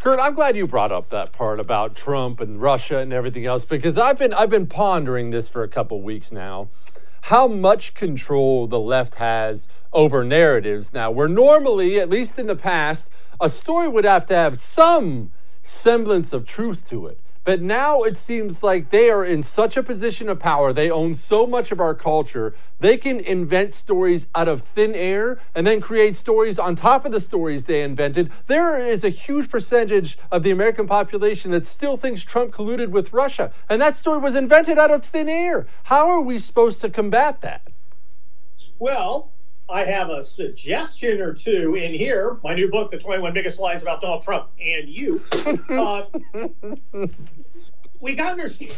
Kurt, 0.00 0.18
I'm 0.18 0.34
glad 0.34 0.56
you 0.56 0.66
brought 0.66 0.92
up 0.92 1.10
that 1.10 1.32
part 1.32 1.60
about 1.60 1.94
Trump 1.94 2.40
and 2.40 2.60
Russia 2.60 2.98
and 2.98 3.12
everything 3.12 3.44
else 3.44 3.64
because 3.64 3.98
I've 3.98 4.18
been 4.18 4.32
I've 4.32 4.48
been 4.48 4.66
pondering 4.66 5.30
this 5.30 5.48
for 5.48 5.62
a 5.62 5.68
couple 5.68 6.00
weeks 6.00 6.32
now. 6.32 6.68
How 7.24 7.46
much 7.46 7.92
control 7.92 8.66
the 8.66 8.80
left 8.80 9.16
has 9.16 9.68
over 9.92 10.24
narratives 10.24 10.94
now, 10.94 11.10
where 11.10 11.28
normally, 11.28 12.00
at 12.00 12.08
least 12.08 12.38
in 12.38 12.46
the 12.46 12.56
past, 12.56 13.10
a 13.38 13.50
story 13.50 13.88
would 13.88 14.06
have 14.06 14.24
to 14.26 14.34
have 14.34 14.58
some 14.58 15.32
semblance 15.62 16.32
of 16.32 16.46
truth 16.46 16.88
to 16.88 17.06
it. 17.06 17.20
But 17.50 17.62
now 17.62 18.02
it 18.02 18.16
seems 18.16 18.62
like 18.62 18.90
they 18.90 19.10
are 19.10 19.24
in 19.24 19.42
such 19.42 19.76
a 19.76 19.82
position 19.82 20.28
of 20.28 20.38
power. 20.38 20.72
They 20.72 20.88
own 20.88 21.16
so 21.16 21.48
much 21.48 21.72
of 21.72 21.80
our 21.80 21.96
culture. 21.96 22.54
They 22.78 22.96
can 22.96 23.18
invent 23.18 23.74
stories 23.74 24.28
out 24.36 24.46
of 24.46 24.62
thin 24.62 24.94
air 24.94 25.40
and 25.52 25.66
then 25.66 25.80
create 25.80 26.14
stories 26.14 26.60
on 26.60 26.76
top 26.76 27.04
of 27.04 27.10
the 27.10 27.18
stories 27.18 27.64
they 27.64 27.82
invented. 27.82 28.30
There 28.46 28.78
is 28.78 29.02
a 29.02 29.08
huge 29.08 29.50
percentage 29.50 30.16
of 30.30 30.44
the 30.44 30.52
American 30.52 30.86
population 30.86 31.50
that 31.50 31.66
still 31.66 31.96
thinks 31.96 32.22
Trump 32.22 32.52
colluded 32.52 32.90
with 32.90 33.12
Russia. 33.12 33.50
And 33.68 33.82
that 33.82 33.96
story 33.96 34.20
was 34.20 34.36
invented 34.36 34.78
out 34.78 34.92
of 34.92 35.04
thin 35.04 35.28
air. 35.28 35.66
How 35.82 36.08
are 36.08 36.20
we 36.20 36.38
supposed 36.38 36.80
to 36.82 36.88
combat 36.88 37.40
that? 37.40 37.66
Well, 38.78 39.32
I 39.70 39.84
have 39.84 40.10
a 40.10 40.22
suggestion 40.22 41.20
or 41.20 41.32
two 41.32 41.76
in 41.76 41.94
here. 41.94 42.38
My 42.42 42.54
new 42.54 42.70
book, 42.70 42.90
The 42.90 42.98
21 42.98 43.32
Biggest 43.32 43.60
Lies 43.60 43.82
About 43.82 44.00
Donald 44.00 44.24
Trump 44.24 44.48
and 44.60 44.88
You. 44.88 45.22
Uh, 45.68 46.02
we 48.00 48.14
got 48.14 48.24
to 48.24 48.30
understand. 48.32 48.74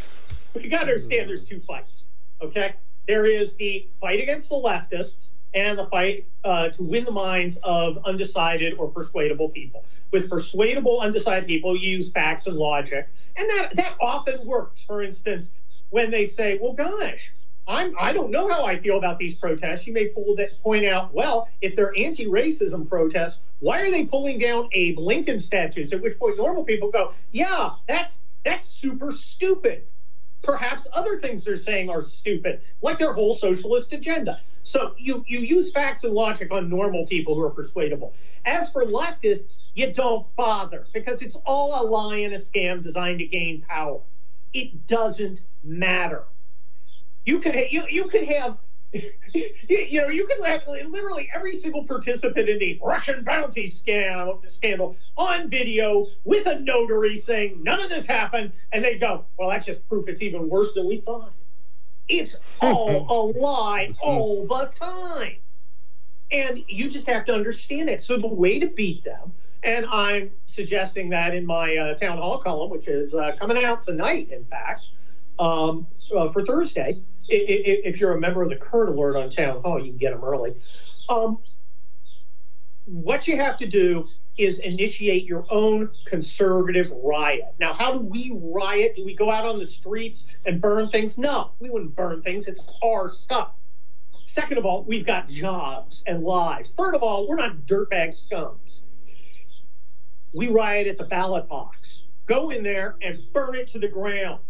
We 0.55 0.69
got 0.69 0.81
to 0.81 0.89
understand. 0.89 1.31
There's 1.31 1.45
two 1.45 1.61
fights. 1.61 2.07
Okay, 2.43 2.75
there 3.07 3.25
is 3.25 3.57
the 3.57 3.89
fight 3.93 4.21
against 4.21 4.51
the 4.51 4.57
leftists 4.57 5.33
and 5.55 5.79
the 5.79 5.87
fight 5.87 6.27
uh, 6.45 6.69
to 6.71 6.83
win 6.83 7.05
the 7.05 7.13
minds 7.13 7.59
of 7.63 7.99
undecided 8.05 8.75
or 8.75 8.89
persuadable 8.89 9.49
people. 9.49 9.85
With 10.11 10.29
persuadable, 10.29 11.01
undecided 11.01 11.47
people, 11.47 11.77
you 11.77 11.93
use 11.93 12.11
facts 12.11 12.47
and 12.47 12.57
logic, 12.57 13.09
and 13.37 13.49
that 13.49 13.77
that 13.77 13.95
often 14.01 14.45
works. 14.47 14.85
For 14.85 15.03
instance, 15.03 15.55
when 15.89 16.11
they 16.11 16.27
say, 16.27 16.59
"Well, 16.61 16.75
gosh." 16.75 17.33
I'm, 17.67 17.95
I 18.01 18.13
don't 18.13 18.31
know 18.31 18.49
how 18.49 18.65
I 18.65 18.79
feel 18.79 18.99
about 18.99 19.19
these 19.19 19.37
protests. 19.37 19.87
You 19.87 19.93
may 19.93 20.07
that, 20.07 20.49
point 20.63 20.85
out, 20.85 21.15
well, 21.15 21.49
if 21.61 21.77
they're 21.77 21.97
anti 21.97 22.27
racism 22.27 22.89
protests, 22.89 23.43
why 23.61 23.83
are 23.83 23.91
they 23.91 24.05
pulling 24.05 24.39
down 24.39 24.69
Abe 24.73 24.99
Lincoln 24.99 25.39
statues? 25.39 25.93
At 25.93 26.03
which 26.03 26.19
point, 26.19 26.37
normal 26.37 26.65
people 26.65 26.91
go, 26.91 27.13
yeah, 27.31 27.71
that's, 27.87 28.25
that's 28.45 28.67
super 28.67 29.13
stupid. 29.13 29.85
Perhaps 30.43 30.89
other 30.93 31.21
things 31.21 31.45
they're 31.45 31.55
saying 31.55 31.89
are 31.89 32.03
stupid, 32.03 32.63
like 32.81 32.99
their 32.99 33.13
whole 33.13 33.33
socialist 33.33 33.93
agenda. 33.93 34.41
So 34.65 34.95
you, 34.99 35.25
you 35.29 35.39
use 35.39 35.71
facts 35.71 36.03
and 36.03 36.15
logic 36.15 36.53
on 36.53 36.69
normal 36.69 37.07
people 37.07 37.37
who 37.37 37.43
are 37.43 37.51
persuadable. 37.51 38.13
As 38.45 38.73
for 38.73 38.85
leftists, 38.85 39.61
you 39.75 39.93
don't 39.93 40.27
bother 40.35 40.87
because 40.93 41.23
it's 41.23 41.37
all 41.47 41.81
a 41.81 41.87
lie 41.87 42.19
and 42.19 42.35
a 42.35 42.39
scam 42.39 42.83
designed 42.83 43.21
to 43.21 43.27
gain 43.27 43.65
power. 43.69 44.01
It 44.53 44.87
doesn't 44.89 45.47
matter. 45.63 46.25
You 47.25 47.39
could 47.39 47.55
you 47.71 47.85
you 47.89 48.09
could 48.09 48.25
have 48.25 48.59
you 49.33 50.03
know, 50.03 50.09
you 50.09 50.27
could 50.27 50.45
have 50.45 50.63
literally 50.67 51.31
every 51.35 51.55
single 51.55 51.87
participant 51.87 52.49
in 52.49 52.59
the 52.59 52.79
Russian 52.83 53.25
bounty 53.25 53.65
scam, 53.65 54.49
scandal 54.51 54.97
on 55.17 55.49
video 55.49 56.07
with 56.25 56.47
a 56.47 56.61
notary 56.61 57.17
saying 57.17 57.63
none 57.63 57.83
of 57.83 57.89
this 57.89 58.07
happened, 58.07 58.53
and 58.71 58.85
they 58.85 58.97
go, 58.99 59.25
"Well, 59.39 59.49
that's 59.49 59.65
just 59.65 59.89
proof 59.89 60.09
it's 60.09 60.23
even 60.23 60.49
worse 60.49 60.75
than 60.75 60.87
we 60.87 60.99
thought." 60.99 61.33
It's 62.09 62.39
all 62.61 63.07
a 63.09 63.39
lie 63.39 63.95
all 64.03 64.47
the 64.47 64.67
time, 64.67 65.37
and 66.31 66.63
you 66.69 66.91
just 66.91 67.09
have 67.09 67.25
to 67.27 67.35
understand 67.35 67.89
it. 67.89 68.03
So 68.03 68.19
the 68.19 68.27
way 68.27 68.59
to 68.59 68.67
beat 68.67 69.05
them, 69.05 69.33
and 69.63 69.87
I'm 69.87 70.33
suggesting 70.45 71.09
that 71.11 71.35
in 71.35 71.47
my 71.47 71.77
uh, 71.77 71.95
town 71.95 72.19
hall 72.19 72.39
column, 72.39 72.69
which 72.69 72.89
is 72.89 73.15
uh, 73.15 73.37
coming 73.41 73.65
out 73.65 73.81
tonight, 73.81 74.31
in 74.31 74.45
fact 74.45 74.83
um, 75.39 75.87
uh, 76.17 76.29
for 76.29 76.45
Thursday. 76.45 77.03
If 77.29 78.01
you're 78.01 78.17
a 78.17 78.21
member 78.21 78.43
of 78.43 78.51
the 78.51 78.57
current 78.57 78.97
Alert 78.97 79.17
on 79.17 79.31
Town 79.31 79.63
Hall, 79.63 79.79
you 79.79 79.93
can 79.93 79.99
get 79.99 80.13
them 80.13 80.25
early. 80.25 80.57
Um, 81.09 81.39
what 82.87 83.29
you 83.29 83.37
have 83.37 83.57
to 83.59 83.67
do 83.67 84.09
is 84.37 84.59
initiate 84.61 85.25
your 85.25 85.45
own 85.51 85.91
conservative 86.07 86.91
riot. 87.03 87.55
Now, 87.61 87.73
how 87.73 87.93
do 87.93 88.01
we 88.01 88.33
riot? 88.35 88.97
Do 88.97 89.05
we 89.05 89.15
go 89.15 89.31
out 89.31 89.45
on 89.45 89.59
the 89.59 89.67
streets 89.67 90.27
and 90.47 90.61
burn 90.61 90.89
things? 90.89 91.19
No, 91.19 91.53
we 91.61 91.71
wouldn't 91.71 91.95
burn 91.95 92.23
things. 92.23 92.49
It's 92.49 92.75
our 92.83 93.11
stuff. 93.11 93.53
Second 94.25 94.59
of 94.59 94.65
all, 94.65 94.85
we've 94.85 95.05
got 95.05 95.29
jobs 95.29 96.05
and 96.07 96.23
lives. 96.23 96.73
Third 96.73 96.95
of 96.95 97.03
all, 97.03 97.29
we're 97.29 97.37
not 97.37 97.67
dirtbag 97.67 98.09
scums. 98.09 98.83
We 100.35 100.49
riot 100.49 100.87
at 100.87 100.97
the 100.97 101.05
ballot 101.05 101.49
box. 101.49 102.03
Go 102.27 102.51
in 102.51 102.63
there 102.63 102.97
and 103.03 103.21
burn 103.33 103.55
it 103.55 103.69
to 103.69 103.79
the 103.79 103.89
ground 103.89 104.41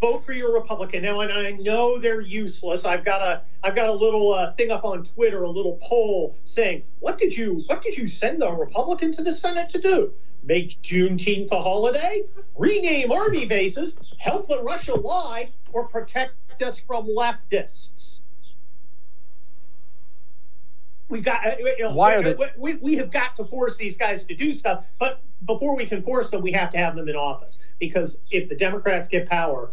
vote 0.00 0.24
for 0.24 0.32
your 0.32 0.54
Republican. 0.54 1.02
Now, 1.02 1.20
and 1.20 1.32
I 1.32 1.52
know 1.52 1.98
they're 1.98 2.20
useless. 2.20 2.84
I've 2.84 3.04
got 3.04 3.22
a 3.22 3.42
I've 3.62 3.74
got 3.74 3.88
a 3.88 3.92
little 3.92 4.32
uh, 4.32 4.52
thing 4.52 4.70
up 4.70 4.84
on 4.84 5.04
Twitter, 5.04 5.42
a 5.42 5.50
little 5.50 5.78
poll 5.82 6.38
saying, 6.44 6.84
"What 6.98 7.18
did 7.18 7.36
you 7.36 7.62
What 7.66 7.82
did 7.82 7.96
you 7.96 8.06
send 8.06 8.42
a 8.42 8.50
Republican 8.50 9.12
to 9.12 9.22
the 9.22 9.32
Senate 9.32 9.70
to 9.70 9.80
do? 9.80 10.12
Make 10.42 10.80
Juneteenth 10.80 11.50
a 11.52 11.60
holiday? 11.60 12.22
Rename 12.56 13.12
army 13.12 13.44
bases? 13.44 13.98
Help 14.18 14.48
the 14.48 14.62
Russia 14.62 14.94
lie? 14.94 15.50
Or 15.72 15.86
protect 15.86 16.62
us 16.62 16.80
from 16.80 17.06
leftists?" 17.06 18.20
We 21.10 21.20
got. 21.20 21.46
Uh, 21.46 21.56
you 21.58 21.84
know, 21.84 21.92
Why 21.92 22.14
are 22.14 22.22
they? 22.22 22.36
We, 22.56 22.74
we 22.76 22.96
have 22.96 23.10
got 23.10 23.36
to 23.36 23.44
force 23.44 23.76
these 23.76 23.98
guys 23.98 24.24
to 24.24 24.34
do 24.34 24.52
stuff, 24.52 24.90
but 24.98 25.22
before 25.44 25.76
we 25.76 25.84
can 25.84 26.02
force 26.02 26.30
them, 26.30 26.40
we 26.40 26.52
have 26.52 26.70
to 26.72 26.78
have 26.78 26.96
them 26.96 27.08
in 27.08 27.16
office. 27.16 27.58
Because 27.78 28.20
if 28.30 28.48
the 28.48 28.54
Democrats 28.54 29.08
get 29.08 29.28
power, 29.28 29.72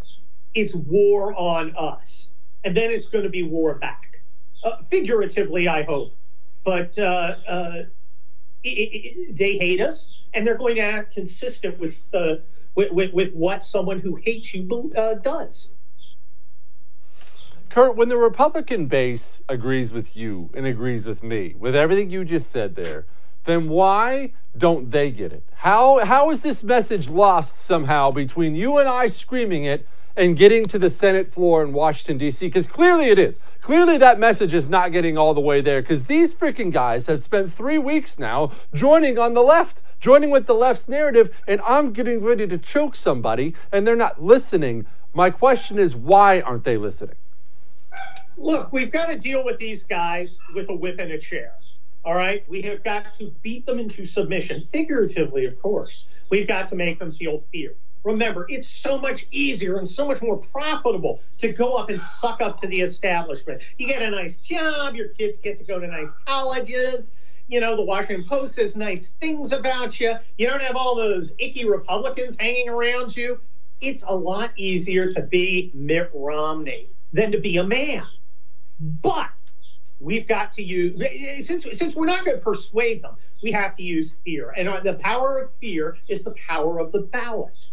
it's 0.56 0.76
war 0.76 1.34
on 1.36 1.76
us. 1.78 2.30
And 2.64 2.76
then 2.76 2.92
it's 2.92 3.08
going 3.08 3.24
to 3.24 3.30
be 3.30 3.44
war 3.44 3.76
back. 3.76 4.22
Uh, 4.64 4.82
figuratively, 4.82 5.68
I 5.68 5.84
hope. 5.84 6.16
But 6.64 6.98
uh, 6.98 7.36
uh, 7.48 7.84
it, 8.64 8.70
it, 8.70 9.36
they 9.38 9.58
hate 9.58 9.82
us, 9.82 10.18
and 10.34 10.46
they're 10.46 10.58
going 10.58 10.76
to 10.76 10.82
act 10.82 11.14
consistent 11.14 11.80
with, 11.80 12.10
the, 12.12 12.42
with, 12.76 12.92
with, 12.92 13.14
with 13.14 13.34
what 13.34 13.64
someone 13.64 14.00
who 14.00 14.16
hates 14.16 14.54
you 14.54 14.92
uh, 14.98 15.14
does. 15.14 15.70
Kurt, 17.70 17.96
when 17.96 18.10
the 18.10 18.18
Republican 18.18 18.88
base 18.88 19.42
agrees 19.50 19.92
with 19.92 20.16
you 20.16 20.50
and 20.54 20.66
agrees 20.66 21.06
with 21.06 21.22
me, 21.22 21.54
with 21.58 21.76
everything 21.76 22.10
you 22.10 22.24
just 22.24 22.50
said 22.50 22.76
there, 22.76 23.06
then 23.44 23.70
why 23.70 24.34
don't 24.58 24.92
they 24.92 25.12
get 25.12 25.34
it? 25.34 25.44
How, 25.56 26.04
how 26.06 26.30
is 26.32 26.44
this 26.44 26.64
message 26.64 27.10
lost 27.10 27.58
somehow 27.58 28.12
between 28.12 28.56
you 28.56 28.78
and 28.78 28.88
I 28.88 29.08
screaming 29.08 29.64
it 29.64 29.88
and 30.16 30.36
getting 30.36 30.66
to 30.66 30.80
the 30.80 30.90
Senate 30.90 31.32
floor 31.32 31.64
in 31.64 31.74
Washington, 31.74 32.18
D.C.? 32.18 32.48
Because 32.48 32.68
clearly 32.68 33.06
it 33.06 33.20
is. 33.20 33.40
Clearly 33.62 33.98
that 33.98 34.20
message 34.20 34.54
is 34.54 34.68
not 34.68 34.92
getting 34.92 35.18
all 35.18 35.34
the 35.34 35.42
way 35.42 35.62
there 35.62 35.82
because 35.82 36.06
these 36.06 36.34
freaking 36.34 36.72
guys 36.72 37.08
have 37.08 37.20
spent 37.20 37.54
three 37.54 37.78
weeks 37.78 38.18
now 38.18 38.52
joining 38.74 39.20
on 39.20 39.34
the 39.34 39.44
left, 39.44 39.82
joining 40.00 40.30
with 40.30 40.46
the 40.46 40.56
left's 40.56 40.88
narrative, 40.88 41.36
and 41.48 41.62
I'm 41.62 41.92
getting 41.94 42.24
ready 42.24 42.48
to 42.48 42.58
choke 42.58 42.96
somebody 42.96 43.56
and 43.72 43.86
they're 43.86 43.96
not 43.96 44.24
listening. 44.24 44.86
My 45.14 45.30
question 45.30 45.80
is, 45.80 45.96
why 45.96 46.42
aren't 46.42 46.64
they 46.64 46.78
listening? 46.78 47.16
Look, 48.38 48.72
we've 48.72 48.92
got 48.92 49.08
to 49.08 49.18
deal 49.18 49.44
with 49.44 49.58
these 49.58 49.84
guys 49.84 50.40
with 50.54 50.70
a 50.70 50.74
whip 50.74 51.00
and 51.00 51.12
a 51.12 51.18
chair. 51.18 51.54
All 52.06 52.14
right. 52.14 52.48
We 52.48 52.62
have 52.62 52.84
got 52.84 53.16
to 53.16 53.34
beat 53.42 53.66
them 53.66 53.80
into 53.80 54.06
submission, 54.06 54.66
figuratively, 54.68 55.46
of 55.46 55.60
course. 55.60 56.08
We've 56.30 56.48
got 56.48 56.68
to 56.70 56.76
make 56.76 57.00
them 57.00 57.12
feel 57.12 57.44
fear. 57.52 57.74
Remember, 58.04 58.46
it's 58.48 58.70
so 58.70 58.98
much 58.98 59.26
easier 59.32 59.78
and 59.78 59.88
so 59.88 60.08
much 60.08 60.22
more 60.22 60.38
profitable 60.38 61.20
to 61.40 61.52
go 61.52 61.74
up 61.74 61.90
and 61.90 62.00
suck 62.00 62.40
up 62.40 62.56
to 62.58 62.68
the 62.68 62.80
establishment. 62.80 63.64
You 63.78 63.88
get 63.88 64.02
a 64.02 64.10
nice 64.10 64.38
job, 64.38 64.96
your 64.96 65.10
kids 65.10 65.40
get 65.40 65.58
to 65.58 65.66
go 65.66 65.80
to 65.80 65.88
nice 65.88 66.14
colleges. 66.26 67.16
You 67.48 67.60
know, 67.60 67.76
the 67.76 67.84
Washington 67.84 68.26
Post 68.26 68.56
says 68.56 68.78
nice 68.78 69.10
things 69.20 69.52
about 69.52 70.00
you. 70.00 70.14
You 70.38 70.48
don't 70.48 70.62
have 70.62 70.76
all 70.76 70.96
those 70.96 71.34
icky 71.40 71.68
Republicans 71.68 72.38
hanging 72.40 72.70
around 72.70 73.18
you. 73.18 73.42
It's 73.82 74.04
a 74.04 74.14
lot 74.14 74.52
easier 74.56 75.12
to 75.12 75.22
be 75.24 75.72
Mitt 75.74 76.12
Romney 76.14 76.88
than 77.12 77.32
to 77.32 77.40
be 77.40 77.58
a 77.58 77.64
man. 77.64 78.06
But 78.80 79.30
we've 80.00 80.28
got 80.28 80.52
to 80.54 80.64
use 80.64 80.98
since 81.46 81.68
since 81.78 81.96
we're 81.96 82.06
not 82.06 82.26
going 82.26 82.38
to 82.38 82.44
persuade 82.44 83.02
them 83.02 83.16
we 83.42 83.52
have 83.52 83.76
to 83.76 83.84
use 83.84 84.18
fear. 84.26 84.54
And 84.58 84.68
uh, 84.68 84.80
the 84.82 84.94
power 84.94 85.40
of 85.40 85.54
fear 85.54 85.98
is 86.08 86.24
the 86.24 86.36
power 86.48 86.80
of 86.80 86.92
the 86.92 87.00
ballot. 87.00 87.68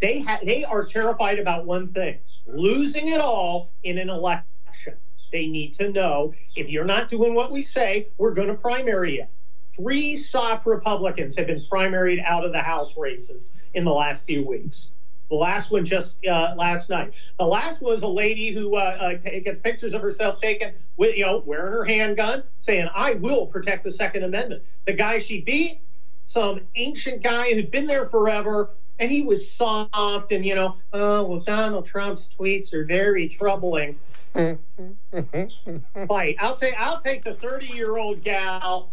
They 0.00 0.20
ha- 0.20 0.40
they 0.42 0.64
are 0.64 0.84
terrified 0.84 1.38
about 1.38 1.66
one 1.66 1.92
thing 1.92 2.18
losing 2.46 3.08
it 3.08 3.20
all 3.20 3.70
in 3.82 3.98
an 3.98 4.10
election. 4.10 4.94
They 5.32 5.46
need 5.46 5.72
to 5.74 5.90
know 5.90 6.34
if 6.56 6.68
you're 6.68 6.84
not 6.84 7.08
doing 7.08 7.34
what 7.34 7.50
we 7.50 7.62
say 7.62 8.08
we're 8.18 8.34
going 8.34 8.48
to 8.48 8.54
primary 8.54 9.16
you. 9.16 9.26
Three 9.74 10.16
soft 10.16 10.66
Republicans 10.66 11.36
have 11.36 11.48
been 11.48 11.62
primaried 11.70 12.22
out 12.24 12.44
of 12.44 12.52
the 12.52 12.60
House 12.60 12.96
races 12.96 13.52
in 13.72 13.84
the 13.84 13.92
last 13.92 14.26
few 14.26 14.46
weeks. 14.46 14.92
The 15.30 15.36
last 15.36 15.70
one 15.70 15.84
just 15.84 16.24
uh, 16.26 16.54
last 16.56 16.90
night. 16.90 17.14
The 17.38 17.46
last 17.46 17.82
was 17.82 18.02
a 18.02 18.08
lady 18.08 18.50
who 18.50 18.76
uh, 18.76 18.80
uh, 18.80 19.14
gets 19.14 19.58
pictures 19.58 19.94
of 19.94 20.02
herself 20.02 20.38
taken 20.38 20.74
with, 20.96 21.16
you 21.16 21.24
know, 21.24 21.42
wearing 21.44 21.72
her 21.72 21.84
handgun, 21.84 22.42
saying, 22.58 22.88
"I 22.94 23.14
will 23.14 23.46
protect 23.46 23.84
the 23.84 23.90
Second 23.90 24.24
Amendment." 24.24 24.62
The 24.86 24.92
guy 24.92 25.18
she 25.18 25.40
beat, 25.40 25.80
some 26.26 26.60
ancient 26.76 27.22
guy 27.22 27.54
who'd 27.54 27.70
been 27.70 27.86
there 27.86 28.06
forever, 28.06 28.70
and 28.98 29.10
he 29.10 29.22
was 29.22 29.50
soft 29.50 30.30
and 30.30 30.44
you 30.44 30.54
know, 30.54 30.76
oh 30.92 31.24
well, 31.24 31.40
Donald 31.40 31.86
Trump's 31.86 32.28
tweets 32.28 32.74
are 32.74 32.84
very 32.84 33.28
troubling. 33.28 33.98
Fight. 34.34 36.36
I'll 36.40 36.56
take 36.56 36.74
I'll 36.78 37.00
take 37.00 37.24
the 37.24 37.34
30 37.34 37.66
year 37.66 37.96
old 37.96 38.22
gal 38.22 38.90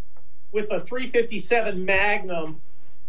with 0.51 0.71
a 0.71 0.79
357 0.79 1.84
Magnum 1.84 2.61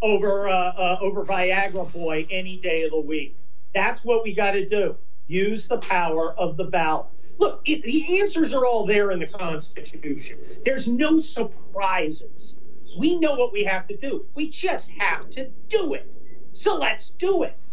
over 0.02 0.48
uh, 0.48 0.52
uh, 0.52 0.98
over 1.00 1.24
Viagra 1.24 1.90
Boy 1.92 2.26
any 2.30 2.58
day 2.58 2.82
of 2.82 2.90
the 2.90 3.00
week. 3.00 3.36
That's 3.74 4.04
what 4.04 4.24
we 4.24 4.34
got 4.34 4.52
to 4.52 4.66
do. 4.66 4.96
Use 5.26 5.68
the 5.68 5.78
power 5.78 6.34
of 6.34 6.56
the 6.56 6.64
ballot. 6.64 7.06
Look, 7.38 7.62
it, 7.68 7.82
the 7.82 8.20
answers 8.20 8.52
are 8.52 8.66
all 8.66 8.86
there 8.86 9.10
in 9.10 9.20
the 9.20 9.26
Constitution. 9.26 10.38
There's 10.64 10.86
no 10.86 11.16
surprises. 11.16 12.60
We 12.98 13.18
know 13.18 13.36
what 13.36 13.52
we 13.52 13.64
have 13.64 13.88
to 13.88 13.96
do. 13.96 14.26
We 14.34 14.50
just 14.50 14.90
have 14.98 15.30
to 15.30 15.50
do 15.68 15.94
it. 15.94 16.14
So 16.52 16.76
let's 16.76 17.10
do 17.10 17.44
it. 17.44 17.66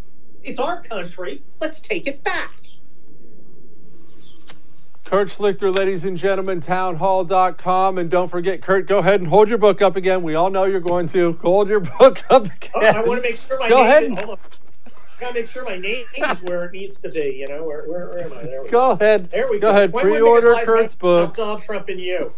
It's 0.43 0.59
our 0.59 0.81
country. 0.81 1.43
Let's 1.59 1.81
take 1.81 2.07
it 2.07 2.23
back. 2.23 2.53
Kurt 5.09 5.29
Schlichter, 5.29 5.75
ladies 5.75 6.05
and 6.05 6.15
gentlemen, 6.15 6.59
townhall.com. 6.59 7.97
And 7.97 8.11
don't 8.11 8.27
forget, 8.27 8.61
Kurt, 8.61 8.85
go 8.85 8.99
ahead 8.99 9.19
and 9.21 9.27
hold 9.27 9.49
your 9.49 9.57
book 9.57 9.81
up 9.81 9.95
again. 9.95 10.21
We 10.21 10.35
all 10.35 10.51
know 10.51 10.65
you're 10.65 10.79
going 10.79 11.07
to. 11.07 11.33
Hold 11.41 11.67
your 11.67 11.79
book 11.99 12.21
up 12.29 12.45
again. 12.45 12.69
Oh, 12.75 12.79
I 12.81 13.01
want 13.01 13.23
to 13.23 13.27
make 13.27 13.37
sure 13.37 13.57
my 13.57 13.69
go 13.69 13.77
name 13.77 13.85
ahead. 13.85 14.03
Is, 14.03 14.17
hold 14.19 14.29
on. 14.29 14.37
I 14.85 14.91
gotta 15.19 15.33
make 15.33 15.47
sure 15.47 15.65
my 15.65 15.77
name 15.77 16.05
is 16.15 16.43
where 16.43 16.65
it 16.65 16.73
needs 16.73 17.01
to 17.01 17.09
be. 17.09 17.37
You 17.39 17.47
know, 17.47 17.63
where, 17.63 17.85
where, 17.85 18.09
where 18.09 18.23
am 18.23 18.33
I? 18.33 18.43
There 18.43 18.61
we 18.61 18.69
Go 18.69 18.89
go. 18.89 18.91
ahead. 18.91 19.31
There 19.31 19.49
we 19.49 19.57
Go 19.57 19.71
go. 19.71 19.75
ahead. 19.75 19.91
Pre-order 19.91 20.55
Kurt's 20.63 20.93
book. 20.93 21.33
Donald 21.35 21.61
Trump 21.61 21.89
and 21.89 21.99
you. 21.99 22.31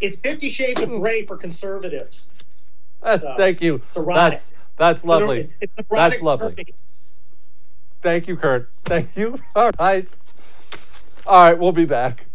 It's 0.00 0.20
Fifty 0.20 0.48
Shades 0.48 0.80
of 0.80 0.90
Grey 0.90 1.26
for 1.26 1.36
conservatives. 1.36 2.28
So, 3.04 3.34
Thank 3.36 3.60
you. 3.60 3.82
That's 3.96 4.54
that's 4.76 5.04
lovely. 5.04 5.50
It's 5.60 5.72
That's 5.90 6.20
lovely. 6.22 6.72
Thank 8.00 8.28
you, 8.28 8.36
Kurt. 8.36 8.70
Thank 8.84 9.16
you. 9.16 9.40
All 9.56 9.72
right. 9.80 10.08
All 11.32 11.42
right, 11.42 11.58
we'll 11.58 11.72
be 11.72 11.86
back. 11.86 12.26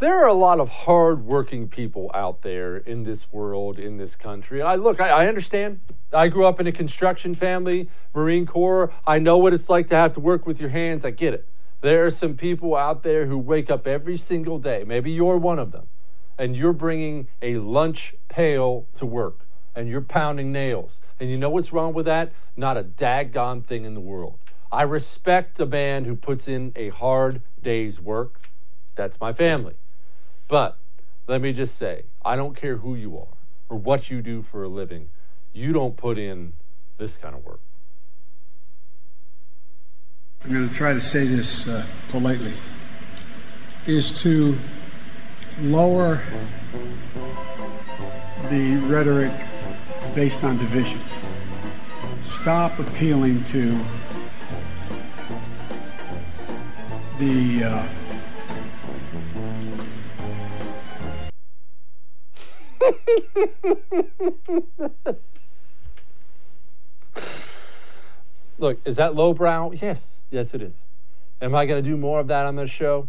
There 0.00 0.22
are 0.22 0.26
a 0.26 0.34
lot 0.34 0.60
of 0.60 0.68
hardworking 0.68 1.68
people 1.68 2.10
out 2.12 2.42
there 2.42 2.76
in 2.76 3.04
this 3.04 3.32
world, 3.32 3.78
in 3.78 3.96
this 3.96 4.16
country. 4.16 4.60
I 4.60 4.74
look, 4.74 5.00
I, 5.00 5.08
I 5.08 5.28
understand. 5.28 5.80
I 6.12 6.28
grew 6.28 6.44
up 6.44 6.60
in 6.60 6.66
a 6.66 6.72
construction 6.72 7.34
family, 7.34 7.88
Marine 8.14 8.44
Corps. 8.44 8.92
I 9.06 9.18
know 9.18 9.38
what 9.38 9.54
it's 9.54 9.70
like 9.70 9.86
to 9.86 9.96
have 9.96 10.12
to 10.12 10.20
work 10.20 10.46
with 10.46 10.60
your 10.60 10.68
hands. 10.68 11.06
I 11.06 11.10
get 11.10 11.32
it. 11.32 11.48
There 11.80 12.04
are 12.04 12.10
some 12.10 12.36
people 12.36 12.76
out 12.76 13.02
there 13.02 13.24
who 13.24 13.38
wake 13.38 13.70
up 13.70 13.86
every 13.86 14.18
single 14.18 14.58
day. 14.58 14.84
Maybe 14.86 15.10
you're 15.10 15.38
one 15.38 15.58
of 15.58 15.72
them 15.72 15.86
and 16.36 16.54
you're 16.54 16.74
bringing 16.74 17.28
a 17.40 17.56
lunch 17.56 18.14
pail 18.28 18.86
to 18.96 19.06
work 19.06 19.43
and 19.74 19.88
you're 19.88 20.00
pounding 20.00 20.52
nails. 20.52 21.00
And 21.18 21.30
you 21.30 21.36
know 21.36 21.50
what's 21.50 21.72
wrong 21.72 21.94
with 21.94 22.06
that? 22.06 22.32
Not 22.56 22.76
a 22.76 22.84
daggone 22.84 23.64
thing 23.64 23.84
in 23.84 23.94
the 23.94 24.00
world. 24.00 24.38
I 24.70 24.82
respect 24.82 25.60
a 25.60 25.66
man 25.66 26.04
who 26.04 26.16
puts 26.16 26.48
in 26.48 26.72
a 26.74 26.88
hard 26.88 27.40
day's 27.62 28.00
work. 28.00 28.50
That's 28.94 29.20
my 29.20 29.32
family. 29.32 29.74
But 30.48 30.76
let 31.26 31.40
me 31.40 31.52
just 31.52 31.76
say, 31.76 32.04
I 32.24 32.36
don't 32.36 32.56
care 32.56 32.78
who 32.78 32.94
you 32.94 33.16
are 33.18 33.36
or 33.68 33.78
what 33.78 34.10
you 34.10 34.20
do 34.20 34.42
for 34.42 34.62
a 34.62 34.68
living, 34.68 35.08
you 35.52 35.72
don't 35.72 35.96
put 35.96 36.18
in 36.18 36.52
this 36.98 37.16
kind 37.16 37.34
of 37.34 37.44
work. 37.44 37.60
I'm 40.44 40.52
going 40.52 40.68
to 40.68 40.74
try 40.74 40.92
to 40.92 41.00
say 41.00 41.24
this 41.24 41.66
uh, 41.66 41.86
politely, 42.08 42.52
is 43.86 44.12
to 44.22 44.58
lower 45.60 46.22
the 48.50 48.76
rhetoric 48.86 49.32
based 50.14 50.44
on 50.44 50.56
division. 50.58 51.00
Stop 52.20 52.78
appealing 52.78 53.42
to 53.44 53.70
the 57.18 57.64
uh, 57.64 57.88
Look, 68.58 68.80
is 68.84 68.96
that 68.96 69.14
lowbrow? 69.14 69.72
Yes, 69.72 70.24
yes, 70.30 70.54
it 70.54 70.62
is. 70.62 70.84
Am 71.42 71.54
I 71.54 71.66
going 71.66 71.82
to 71.82 71.90
do 71.90 71.96
more 71.96 72.20
of 72.20 72.28
that 72.28 72.46
on 72.46 72.56
this 72.56 72.70
show? 72.70 73.08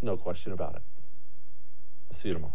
No 0.00 0.16
question 0.16 0.52
about 0.52 0.76
it. 0.76 0.82
I'll 2.08 2.16
see 2.16 2.28
you 2.28 2.34
tomorrow. 2.34 2.54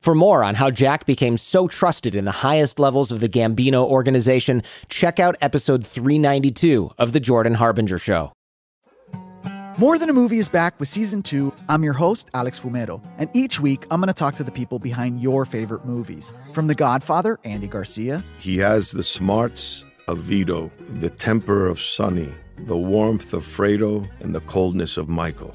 For 0.00 0.14
more 0.14 0.44
on 0.44 0.54
how 0.54 0.70
Jack 0.70 1.06
became 1.06 1.36
so 1.36 1.66
trusted 1.66 2.14
in 2.14 2.24
the 2.24 2.30
highest 2.30 2.78
levels 2.78 3.10
of 3.10 3.20
the 3.20 3.28
Gambino 3.28 3.84
organization, 3.84 4.62
check 4.88 5.18
out 5.18 5.34
episode 5.40 5.84
392 5.86 6.92
of 6.98 7.12
The 7.12 7.20
Jordan 7.20 7.54
Harbinger 7.54 7.98
Show. 7.98 8.32
More 9.76 9.98
Than 9.98 10.08
a 10.08 10.12
Movie 10.12 10.38
is 10.38 10.48
back 10.48 10.78
with 10.80 10.88
season 10.88 11.22
two. 11.22 11.52
I'm 11.68 11.84
your 11.84 11.92
host, 11.92 12.28
Alex 12.34 12.58
Fumero, 12.58 13.00
and 13.18 13.28
each 13.32 13.60
week 13.60 13.86
I'm 13.90 14.00
going 14.00 14.08
to 14.08 14.12
talk 14.14 14.34
to 14.36 14.44
the 14.44 14.50
people 14.50 14.78
behind 14.78 15.20
your 15.20 15.44
favorite 15.44 15.84
movies. 15.84 16.32
From 16.52 16.68
The 16.68 16.74
Godfather, 16.74 17.38
Andy 17.44 17.66
Garcia, 17.66 18.22
He 18.38 18.56
has 18.58 18.90
the 18.92 19.02
smarts 19.04 19.84
of 20.06 20.18
Vito, 20.18 20.70
the 20.94 21.10
temper 21.10 21.66
of 21.66 21.80
Sonny, 21.80 22.32
the 22.56 22.76
warmth 22.76 23.34
of 23.34 23.44
Fredo, 23.44 24.08
and 24.20 24.34
the 24.34 24.40
coldness 24.42 24.96
of 24.96 25.08
Michael. 25.08 25.54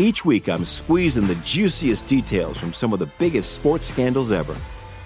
Each 0.00 0.24
week, 0.24 0.48
I'm 0.48 0.64
squeezing 0.64 1.26
the 1.26 1.34
juiciest 1.36 2.06
details 2.06 2.56
from 2.56 2.72
some 2.72 2.92
of 2.92 3.00
the 3.00 3.10
biggest 3.18 3.52
sports 3.52 3.84
scandals 3.84 4.30
ever. 4.30 4.56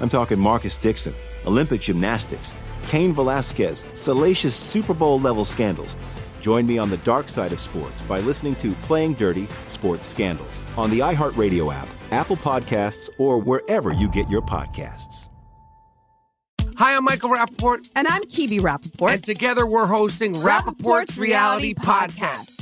I'm 0.00 0.10
talking 0.10 0.38
Marcus 0.38 0.76
Dixon, 0.76 1.14
Olympic 1.46 1.80
gymnastics, 1.80 2.54
Cain 2.88 3.14
Velasquez, 3.14 3.86
salacious 3.94 4.54
Super 4.54 4.92
Bowl 4.92 5.18
level 5.18 5.46
scandals. 5.46 5.96
Join 6.42 6.66
me 6.66 6.76
on 6.76 6.90
the 6.90 6.98
dark 6.98 7.30
side 7.30 7.54
of 7.54 7.60
sports 7.60 8.02
by 8.02 8.20
listening 8.20 8.54
to 8.56 8.72
Playing 8.82 9.14
Dirty 9.14 9.46
Sports 9.68 10.06
Scandals 10.06 10.62
on 10.76 10.90
the 10.90 10.98
iHeartRadio 10.98 11.72
app, 11.72 11.88
Apple 12.10 12.36
Podcasts, 12.36 13.08
or 13.18 13.38
wherever 13.38 13.94
you 13.94 14.10
get 14.10 14.28
your 14.28 14.42
podcasts. 14.42 15.28
Hi, 16.76 16.94
I'm 16.96 17.04
Michael 17.04 17.30
Rapaport. 17.30 17.88
And 17.96 18.06
I'm 18.08 18.24
Kebe 18.24 18.60
Rapaport. 18.60 19.12
And 19.14 19.24
together 19.24 19.64
we're 19.64 19.86
hosting 19.86 20.34
Rapaport's, 20.34 20.82
Rapaport's 20.82 21.18
Reality, 21.18 21.72
Reality 21.72 21.74
Podcast. 21.74 22.50
Podcast. 22.50 22.61